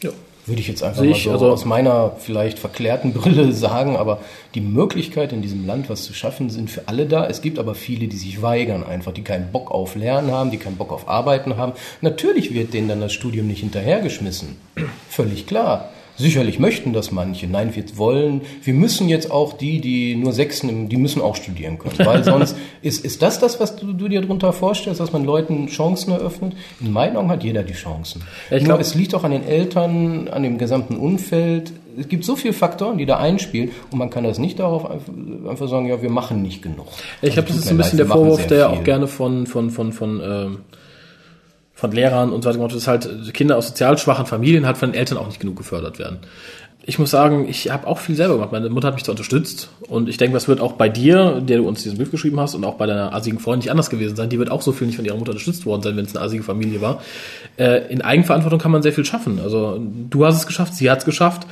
[0.02, 0.12] Ja.
[0.44, 4.18] Würde ich jetzt einfach ich, mal so also aus meiner vielleicht verklärten Brille sagen, aber
[4.54, 7.26] die Möglichkeit in diesem Land was zu schaffen sind für alle da.
[7.26, 10.58] Es gibt aber viele, die sich weigern einfach, die keinen Bock auf Lernen haben, die
[10.58, 11.72] keinen Bock auf Arbeiten haben.
[12.00, 14.56] Natürlich wird denen dann das Studium nicht hinterhergeschmissen.
[15.08, 15.90] Völlig klar.
[16.22, 17.48] Sicherlich möchten das manche.
[17.48, 21.80] Nein, wir wollen, wir müssen jetzt auch die, die nur Sechsen, die müssen auch studieren
[21.80, 21.98] können.
[22.06, 25.66] Weil sonst ist, ist das das, was du, du dir darunter vorstellst, dass man Leuten
[25.66, 26.54] Chancen eröffnet?
[26.80, 28.22] In meinen Augen hat jeder die Chancen.
[28.50, 31.72] Ja, ich glaube, es liegt auch an den Eltern, an dem gesamten Umfeld.
[31.98, 35.68] Es gibt so viele Faktoren, die da einspielen und man kann das nicht darauf einfach,
[35.68, 36.86] sagen, ja, wir machen nicht genug.
[37.20, 39.70] Ich glaube, das ist ein bisschen leid, der Vorwurf, der ja auch gerne von, von,
[39.70, 40.58] von, von, ähm
[41.82, 44.98] von Lehrern und so weiter, dass halt Kinder aus sozial schwachen Familien halt von den
[44.98, 46.18] Eltern auch nicht genug gefördert werden.
[46.84, 48.52] Ich muss sagen, ich habe auch viel selber gemacht.
[48.52, 51.56] Meine Mutter hat mich da unterstützt und ich denke, das wird auch bei dir, der
[51.58, 54.14] du uns diesen Brief geschrieben hast und auch bei deiner assigen Freundin nicht anders gewesen
[54.14, 54.28] sein.
[54.28, 56.24] Die wird auch so viel nicht von ihrer Mutter unterstützt worden sein, wenn es eine
[56.24, 57.02] assige Familie war.
[57.56, 59.40] Äh, in Eigenverantwortung kann man sehr viel schaffen.
[59.42, 61.48] Also du hast es geschafft, sie hat es geschafft.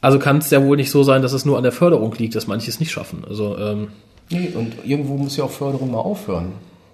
[0.00, 2.34] Also kann es ja wohl nicht so sein, dass es nur an der Förderung liegt,
[2.34, 3.24] dass manche es nicht schaffen.
[3.28, 3.88] Also ähm,
[4.30, 6.52] Nee, und irgendwo muss ja auch Förderung mal aufhören.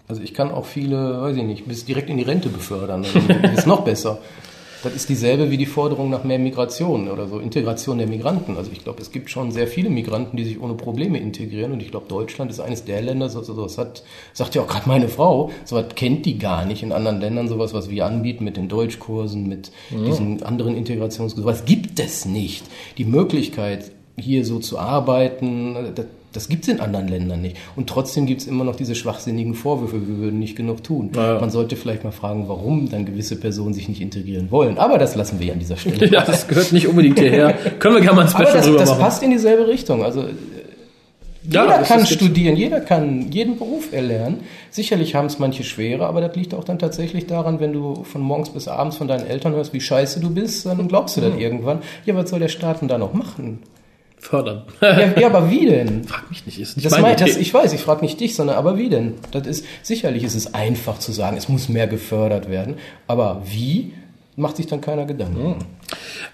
[0.09, 3.05] Also ich kann auch viele, weiß ich nicht, bis direkt in die Rente befördern.
[3.43, 4.19] Das ist noch besser.
[4.83, 8.57] Das ist dieselbe wie die Forderung nach mehr Migration oder so, Integration der Migranten.
[8.57, 11.73] Also ich glaube, es gibt schon sehr viele Migranten, die sich ohne Probleme integrieren.
[11.73, 14.69] Und ich glaube, Deutschland ist eines der Länder, so, so, das hat, sagt ja auch
[14.69, 18.45] gerade meine Frau, sowas kennt die gar nicht in anderen Ländern, sowas, was wir anbieten
[18.45, 19.99] mit den Deutschkursen, mit ja.
[20.05, 21.43] diesen anderen Integrationskursen.
[21.43, 22.65] Sowas gibt es nicht.
[22.99, 27.57] Die Möglichkeit, hier so zu arbeiten, das, das gibt es in anderen Ländern nicht.
[27.77, 31.11] Und trotzdem gibt es immer noch diese schwachsinnigen Vorwürfe, wir würden nicht genug tun.
[31.15, 31.39] Ja.
[31.41, 34.79] Man sollte vielleicht mal fragen, warum dann gewisse Personen sich nicht integrieren wollen.
[34.79, 36.07] Aber das lassen wir ja an dieser Stelle.
[36.07, 37.53] ja, das gehört nicht unbedingt hierher.
[37.79, 39.01] Können wir gerne mal ein Special Aber das, drüber das machen.
[39.01, 40.05] passt in dieselbe Richtung.
[40.05, 40.25] Also
[41.43, 44.41] jeder Ja, das kann studieren, jeder kann jeden Beruf erlernen.
[44.71, 48.21] Sicherlich haben es manche schwerer, aber das liegt auch dann tatsächlich daran, wenn du von
[48.21, 51.33] morgens bis abends von deinen Eltern hörst, wie scheiße du bist, dann glaubst du das
[51.33, 51.39] Hm.
[51.41, 51.79] irgendwann.
[52.05, 53.61] Ja, was soll der Staat denn da noch machen?
[54.21, 54.63] Fördern.
[54.81, 56.05] Ja, ja aber wie denn?
[56.05, 58.35] Frag mich nicht, ist nicht Das meine mein, das, ich weiß, ich frage nicht dich,
[58.35, 59.15] sondern aber wie denn?
[59.31, 62.75] Das ist sicherlich ist es einfach zu sagen, es muss mehr gefördert werden,
[63.07, 63.93] aber wie
[64.37, 65.57] macht sich dann keiner Gedanken.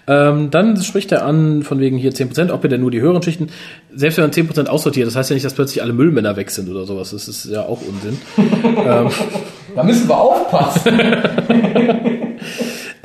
[0.07, 3.23] Ähm, dann spricht er an, von wegen hier 10%, ob er denn nur die höheren
[3.23, 3.49] Schichten,
[3.93, 6.69] selbst wenn man 10% aussortiert, das heißt ja nicht, dass plötzlich alle Müllmänner weg sind
[6.69, 7.11] oder sowas.
[7.11, 8.19] Das ist ja auch Unsinn.
[8.63, 9.09] ähm,
[9.75, 10.97] Da müssen wir aufpassen.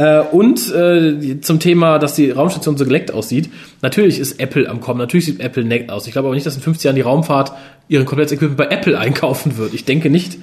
[0.00, 3.50] Äh, und äh, zum Thema, dass die Raumstation so geleckt aussieht.
[3.82, 6.06] Natürlich ist Apple am Kommen, natürlich sieht Apple nett aus.
[6.06, 7.52] Ich glaube aber nicht, dass in 50 Jahren die Raumfahrt
[7.86, 9.74] ihren komplettes Equipment bei Apple einkaufen wird.
[9.74, 10.38] Ich denke nicht.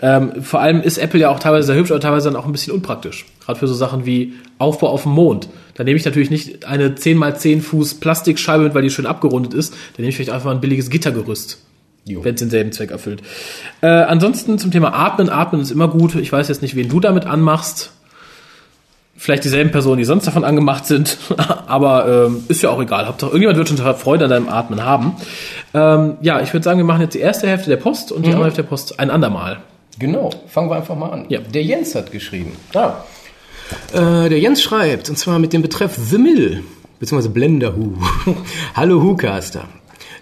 [0.00, 2.52] Ähm, vor allem ist Apple ja auch teilweise sehr hübsch, aber teilweise dann auch ein
[2.52, 3.26] bisschen unpraktisch.
[3.44, 5.50] Gerade für so Sachen wie Aufbau auf dem Mond.
[5.74, 9.04] Da nehme ich natürlich nicht eine 10 x 10 Fuß Plastikscheibe mit, weil die schön
[9.04, 9.74] abgerundet ist.
[9.74, 11.62] Da nehme ich vielleicht einfach mal ein billiges Gittergerüst.
[12.06, 13.20] Wenn es denselben Zweck erfüllt.
[13.82, 15.28] Äh, ansonsten zum Thema Atmen.
[15.28, 16.14] Atmen ist immer gut.
[16.14, 17.90] Ich weiß jetzt nicht, wen du damit anmachst.
[19.18, 21.18] Vielleicht dieselben Personen, die sonst davon angemacht sind.
[21.66, 23.06] Aber ähm, ist ja auch egal.
[23.06, 25.16] Hauptsache, irgendjemand wird schon Freude an deinem Atmen haben.
[25.74, 28.30] Ähm, ja, ich würde sagen, wir machen jetzt die erste Hälfte der Post und die
[28.30, 29.58] andere Hälfte der Post ein andermal.
[29.98, 31.24] Genau, fangen wir einfach mal an.
[31.28, 31.40] Ja.
[31.40, 32.52] Der Jens hat geschrieben.
[32.74, 32.94] Ah.
[33.92, 36.62] Äh, der Jens schreibt, und zwar mit dem Betreff The Mill,
[37.00, 37.94] beziehungsweise Blender Who.
[38.74, 39.64] Hallo Whocaster.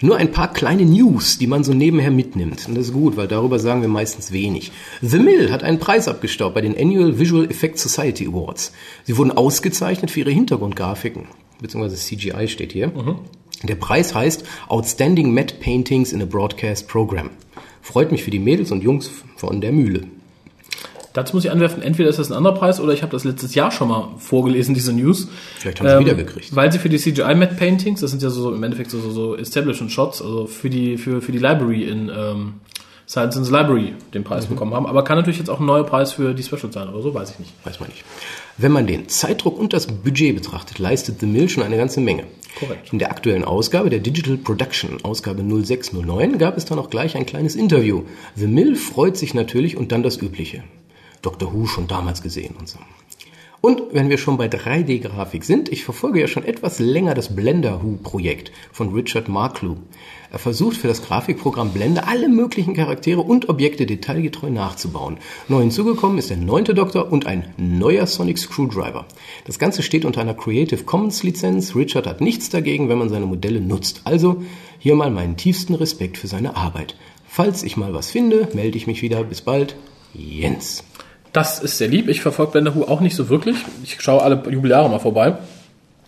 [0.01, 2.67] Nur ein paar kleine News, die man so nebenher mitnimmt.
[2.69, 4.73] Und das ist gut, weil darüber sagen wir meistens wenig.
[5.03, 8.73] The Mill hat einen Preis abgestaubt bei den Annual Visual Effects Society Awards.
[9.05, 11.27] Sie wurden ausgezeichnet für ihre Hintergrundgrafiken,
[11.61, 12.93] beziehungsweise CGI steht hier.
[13.63, 17.31] Der Preis heißt Outstanding Matte Paintings in a Broadcast Program.
[17.81, 20.07] Freut mich für die Mädels und Jungs von der Mühle.
[21.15, 23.55] Dazu muss ich anwerfen, entweder ist das ein anderer Preis oder ich habe das letztes
[23.55, 25.29] Jahr schon mal vorgelesen, diese News.
[25.59, 26.55] Vielleicht haben sie wiedergekriegt.
[26.55, 29.11] Weil sie für die CGI Matte Paintings, das sind ja so, im Endeffekt so, so,
[29.13, 32.55] so Establishment Shots, also für die, für, für die Library in ähm,
[33.07, 34.25] Science in the Library den Mhm.
[34.25, 34.87] Preis bekommen haben.
[34.87, 37.31] Aber kann natürlich jetzt auch ein neuer Preis für die Special sein oder so, weiß
[37.31, 37.53] ich nicht.
[37.65, 38.05] Weiß man nicht.
[38.57, 42.25] Wenn man den Zeitdruck und das Budget betrachtet, leistet The Mill schon eine ganze Menge.
[42.59, 42.93] Korrekt.
[42.93, 47.27] In der aktuellen Ausgabe der Digital Production, Ausgabe 0609, gab es dann auch gleich ein
[47.27, 48.03] kleines Interview.
[48.37, 50.65] The Mill freut sich natürlich und dann das Übliche.
[51.25, 51.53] Dr.
[51.53, 52.79] Who schon damals gesehen und so.
[53.65, 57.83] Und wenn wir schon bei 3D-Grafik sind, ich verfolge ja schon etwas länger das Blender
[57.83, 59.77] Who-Projekt von Richard Marklew.
[60.31, 65.17] Er versucht für das Grafikprogramm Blender alle möglichen Charaktere und Objekte detailgetreu nachzubauen.
[65.49, 69.07] Neu hinzugekommen ist der neunte Doktor und ein neuer Sonic Screwdriver.
[69.47, 71.75] Das Ganze steht unter einer Creative Commons Lizenz.
[71.75, 74.03] Richard hat nichts dagegen, wenn man seine Modelle nutzt.
[74.05, 74.43] Also
[74.79, 76.97] hier mal meinen tiefsten Respekt für seine Arbeit.
[77.27, 79.25] Falls ich mal was finde, melde ich mich wieder.
[79.25, 79.75] Bis bald.
[80.13, 80.85] Jens.
[81.35, 82.09] Das ist sehr lieb.
[82.09, 83.57] Ich verfolge Blender Who auch nicht so wirklich.
[83.83, 85.37] Ich schaue alle Jubiläare mal vorbei.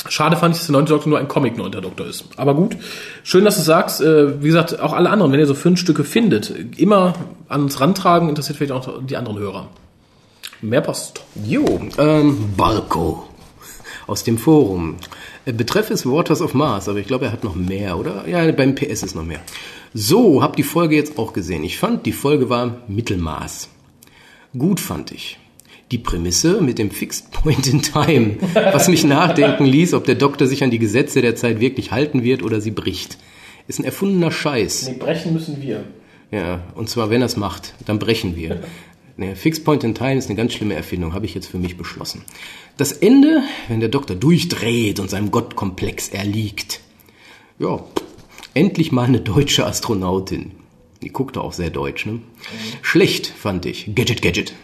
[0.09, 2.27] Schade fand ich, dass der neunte Doktor nur ein Comic neunter Doktor ist.
[2.37, 2.77] Aber gut.
[3.25, 4.01] Schön, dass du sagst.
[4.01, 7.15] Äh, wie gesagt, auch alle anderen, wenn ihr so fünf Stücke findet, immer
[7.49, 9.69] an uns rantragen, interessiert vielleicht auch die anderen Hörer.
[10.61, 11.23] Mehr Post.
[11.45, 13.25] Jo, ähm, Balko
[14.07, 14.95] aus dem Forum.
[15.45, 18.29] Äh, Betreff ist Waters of Mars, aber ich glaube, er hat noch mehr, oder?
[18.29, 19.41] Ja, beim PS ist noch mehr.
[19.93, 21.65] So, hab die Folge jetzt auch gesehen.
[21.65, 23.71] Ich fand, die Folge war Mittelmaß.
[24.59, 25.39] Gut fand ich.
[25.93, 30.47] Die Prämisse mit dem Fixed Point in Time, was mich nachdenken ließ, ob der Doktor
[30.47, 33.19] sich an die Gesetze der Zeit wirklich halten wird oder sie bricht.
[33.69, 34.99] Ist ein erfundener Scheiß.
[34.99, 35.85] brechen müssen wir.
[36.33, 38.63] Ja, und zwar, wenn er es macht, dann brechen wir.
[39.19, 41.79] Ne, Fixed Point in Time ist eine ganz schlimme Erfindung, habe ich jetzt für mich
[41.79, 42.21] beschlossen.
[42.77, 46.81] Das Ende, wenn der Doktor durchdreht und seinem Gottkomplex erliegt.
[47.59, 47.83] Ja,
[48.53, 50.53] endlich mal eine deutsche Astronautin.
[51.07, 52.19] Die guckte auch sehr deutsch, ne?
[52.83, 53.95] Schlecht, fand ich.
[53.95, 54.55] Gadget, Gadget.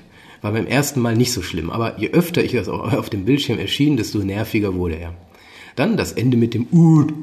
[0.40, 3.60] War beim ersten Mal nicht so schlimm, aber je öfter ich das auf dem Bildschirm
[3.60, 5.14] erschien, desto nerviger wurde er.
[5.76, 7.14] Dann das Ende mit dem Ud,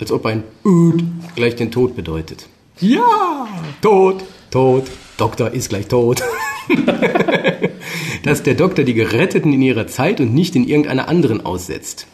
[0.00, 1.04] als ob ein Ud
[1.36, 2.48] gleich den Tod bedeutet.
[2.80, 3.46] Ja,
[3.80, 6.20] tot, tot, Doktor ist gleich tot.
[8.24, 12.08] Dass der Doktor die Geretteten in ihrer Zeit und nicht in irgendeiner anderen aussetzt.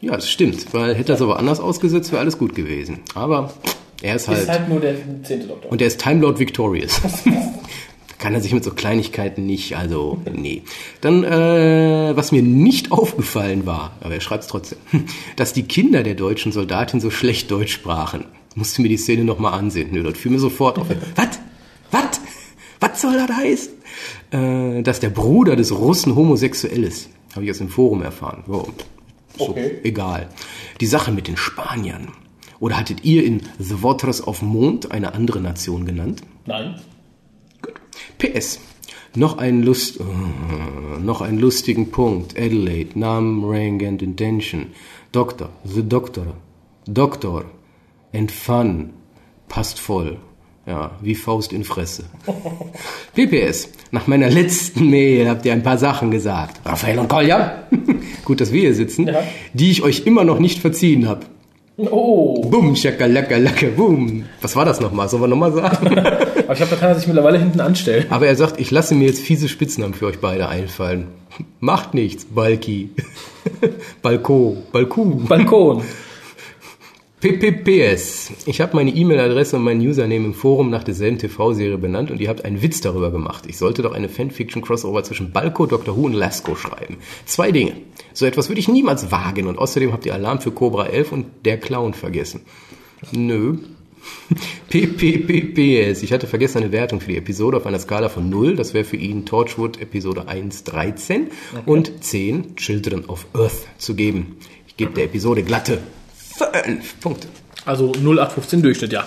[0.00, 2.98] Ja, das stimmt, weil hätte das aber anders ausgesetzt, wäre alles gut gewesen.
[3.14, 3.54] Aber
[4.02, 4.40] er ist halt.
[4.40, 5.70] Ist halt nur der zehnte Doktor.
[5.70, 7.00] Und er ist Time Lord Victorious.
[8.18, 10.62] Kann er sich mit so Kleinigkeiten nicht, also nee.
[11.00, 14.78] Dann, äh, was mir nicht aufgefallen war, aber er schreibt es trotzdem,
[15.36, 18.26] dass die Kinder der deutschen Soldatin so schlecht Deutsch sprachen.
[18.54, 19.88] Musste mir die Szene nochmal ansehen.
[19.92, 20.86] Nö, das fiel mir sofort auf.
[21.16, 21.40] Was?
[21.90, 22.20] Was?
[22.78, 23.72] Was soll das heißen?
[24.30, 27.08] Äh, dass der Bruder des Russen homosexuell ist.
[27.34, 28.44] Habe ich aus dem Forum erfahren.
[28.48, 28.66] Oh,
[29.36, 29.78] so, Okay.
[29.82, 30.28] egal.
[30.80, 32.08] Die Sache mit den Spaniern.
[32.62, 36.22] Oder hattet ihr in The Waters of Mond eine andere Nation genannt?
[36.46, 36.76] Nein.
[38.18, 38.60] PS.
[39.16, 40.04] Noch einen, Lust, äh,
[41.00, 42.38] noch einen lustigen Punkt.
[42.38, 44.66] Adelaide, Namen, Rank and Intention.
[45.10, 46.36] Doctor, The Doctor.
[46.86, 47.46] Doctor.
[48.14, 48.90] And Fun.
[49.48, 50.18] Passt voll.
[50.64, 52.04] Ja, wie Faust in Fresse.
[53.16, 53.70] PPS.
[53.90, 56.60] Nach meiner letzten Mail habt ihr ein paar Sachen gesagt.
[56.64, 57.66] Raphael und Kolja.
[58.24, 59.08] Gut, dass wir hier sitzen.
[59.08, 59.24] Ja.
[59.52, 61.26] Die ich euch immer noch nicht verziehen habe.
[61.78, 62.42] Oh.
[62.50, 64.24] Bum, schakalaka, laka, bum.
[64.40, 65.08] Was war das nochmal?
[65.08, 65.98] Sollen wir nochmal sagen?
[65.98, 68.06] Aber ich glaube, da kann er sich mittlerweile hinten anstellen.
[68.10, 71.08] Aber er sagt, ich lasse mir jetzt fiese Spitznamen für euch beide einfallen.
[71.60, 72.90] Macht nichts, Balki.
[74.02, 75.26] Balko, Balku.
[75.26, 75.82] Balkon.
[77.22, 78.32] PPPS.
[78.46, 82.28] Ich habe meine E-Mail-Adresse und meinen Username im Forum nach derselben TV-Serie benannt und ihr
[82.28, 83.44] habt einen Witz darüber gemacht.
[83.46, 85.96] Ich sollte doch eine Fanfiction-Crossover zwischen Balko, Dr.
[85.96, 86.96] Who und Lasco schreiben.
[87.24, 87.74] Zwei Dinge.
[88.12, 91.26] So etwas würde ich niemals wagen und außerdem habt ihr Alarm für Cobra 11 und
[91.44, 92.40] der Clown vergessen.
[93.12, 93.58] Nö.
[94.70, 96.02] PPPPS.
[96.02, 98.56] Ich hatte vergessen eine Wertung für die Episode auf einer Skala von 0.
[98.56, 101.28] Das wäre für ihn Torchwood Episode 1 13
[101.66, 104.38] und 10 Children of Earth zu geben.
[104.66, 105.78] Ich gebe der Episode glatte
[106.36, 107.28] 5 Punkte.
[107.64, 109.06] Also 0815 Durchschnitt, ja.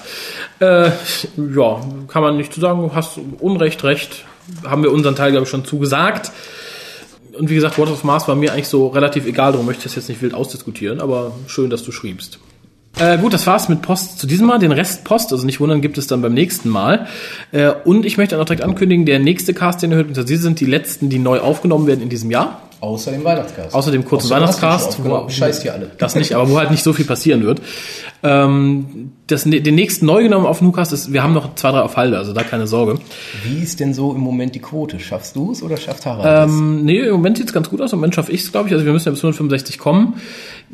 [0.60, 0.92] Äh,
[1.38, 4.26] ja, kann man nicht zu sagen, du hast Unrecht, Recht.
[4.64, 6.32] Haben wir unseren Teil, glaube ich, schon zugesagt.
[7.38, 9.84] Und wie gesagt, What of Mars war mir eigentlich so relativ egal, darum möchte ich
[9.86, 12.40] das jetzt nicht wild ausdiskutieren, aber schön, dass du schriebst.
[12.98, 14.58] Äh, gut, das war's mit Post zu diesem Mal.
[14.58, 17.08] Den Rest Post, also nicht wundern, gibt es dann beim nächsten Mal.
[17.52, 20.42] Äh, und ich möchte auch direkt ankündigen, der nächste Cast, den ihr hört, beziehungsweise Sie
[20.42, 22.62] sind die letzten, die neu aufgenommen werden in diesem Jahr.
[22.82, 23.74] Außer dem Weihnachtscast.
[23.74, 24.88] Außer dem kurzen Außer Weihnachtscast.
[24.88, 25.30] aufgenommen.
[25.30, 25.92] Scheißt ihr alle.
[25.98, 27.62] Das nicht, aber wo halt nicht so viel passieren wird.
[28.24, 31.98] Ähm, das, den nächsten neu genommen auf Nukast ist, wir haben noch zwei, drei auf
[31.98, 33.00] Halde, also da keine Sorge.
[33.44, 35.00] Wie ist denn so im Moment die Quote?
[35.00, 36.56] Schaffst du es oder schafft Harald es?
[36.56, 37.94] Ähm, nee, im Moment sieht's ganz gut aus.
[37.94, 38.74] Im Moment schaffe ich es, glaube ich.
[38.74, 40.16] Also wir müssen ja bis 165 kommen.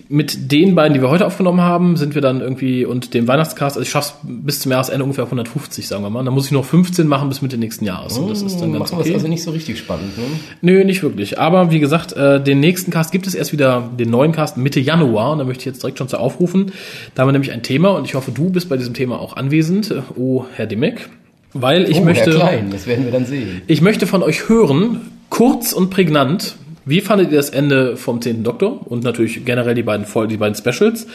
[0.08, 3.76] Mit den beiden, die wir heute aufgenommen haben, sind wir dann irgendwie und dem Weihnachtscast,
[3.76, 6.24] also ich schaff's bis zum Jahresende ungefähr auf 150, sagen wir mal.
[6.24, 8.18] Dann muss ich noch 15 machen bis Mitte nächsten Jahres.
[8.18, 9.14] Und das ist dann ganz wir es okay.
[9.14, 10.24] also nicht so richtig spannend, ne?
[10.62, 11.39] Nö, nicht wirklich.
[11.39, 14.80] Aber wie gesagt, äh, den nächsten Cast gibt es erst wieder, den neuen Cast Mitte
[14.80, 15.32] Januar.
[15.32, 16.72] Und da möchte ich jetzt direkt schon zu aufrufen.
[17.14, 19.36] Da haben wir nämlich ein Thema und ich hoffe, du bist bei diesem Thema auch
[19.36, 21.10] anwesend, oh Herr Dimmeck.
[21.54, 22.32] Weil ich oh, möchte.
[22.32, 23.62] Herr Klein, das werden wir dann sehen.
[23.68, 26.56] Ich möchte von euch hören, kurz und prägnant,
[26.86, 28.44] wie fandet ihr das Ende vom 10.
[28.44, 31.08] Doktor und natürlich generell die beiden die beiden Specials?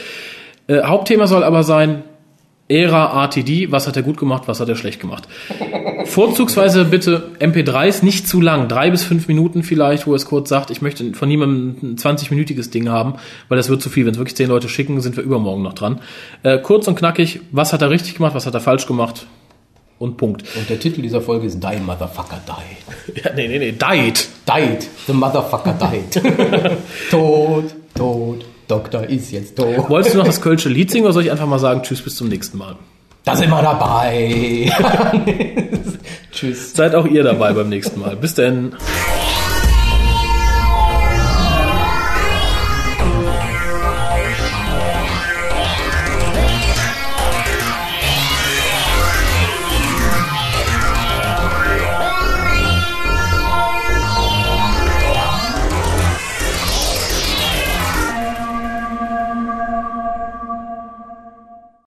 [0.66, 2.02] Äh, Hauptthema soll aber sein
[2.68, 5.28] Ära RTD, was hat er gut gemacht, was hat er schlecht gemacht.
[6.04, 10.70] Vorzugsweise bitte MP3s nicht zu lang, drei bis fünf Minuten vielleicht, wo es kurz sagt,
[10.70, 13.14] ich möchte von niemandem ein 20-minütiges Ding haben,
[13.48, 14.04] weil das wird zu viel.
[14.04, 16.00] Wenn es wirklich zehn Leute schicken, sind wir übermorgen noch dran.
[16.42, 19.26] Äh, kurz und knackig, was hat er richtig gemacht, was hat er falsch gemacht
[19.98, 20.44] und Punkt.
[20.56, 23.24] Und der Titel dieser Folge ist Die Motherfucker Died.
[23.24, 24.28] Ja, nee, nee, nee, died.
[24.46, 24.88] Died.
[25.06, 26.22] The Motherfucker Died.
[27.10, 27.64] tot,
[27.94, 28.44] tot.
[28.68, 29.88] Doktor ist jetzt tot.
[29.88, 32.16] Wolltest du noch das Kölsche Lied singen oder soll ich einfach mal sagen, tschüss, bis
[32.16, 32.76] zum nächsten Mal?
[33.24, 34.70] Da sind wir dabei.
[36.32, 36.74] Tschüss.
[36.74, 38.14] Seid auch ihr dabei beim nächsten Mal.
[38.16, 38.76] Bis denn.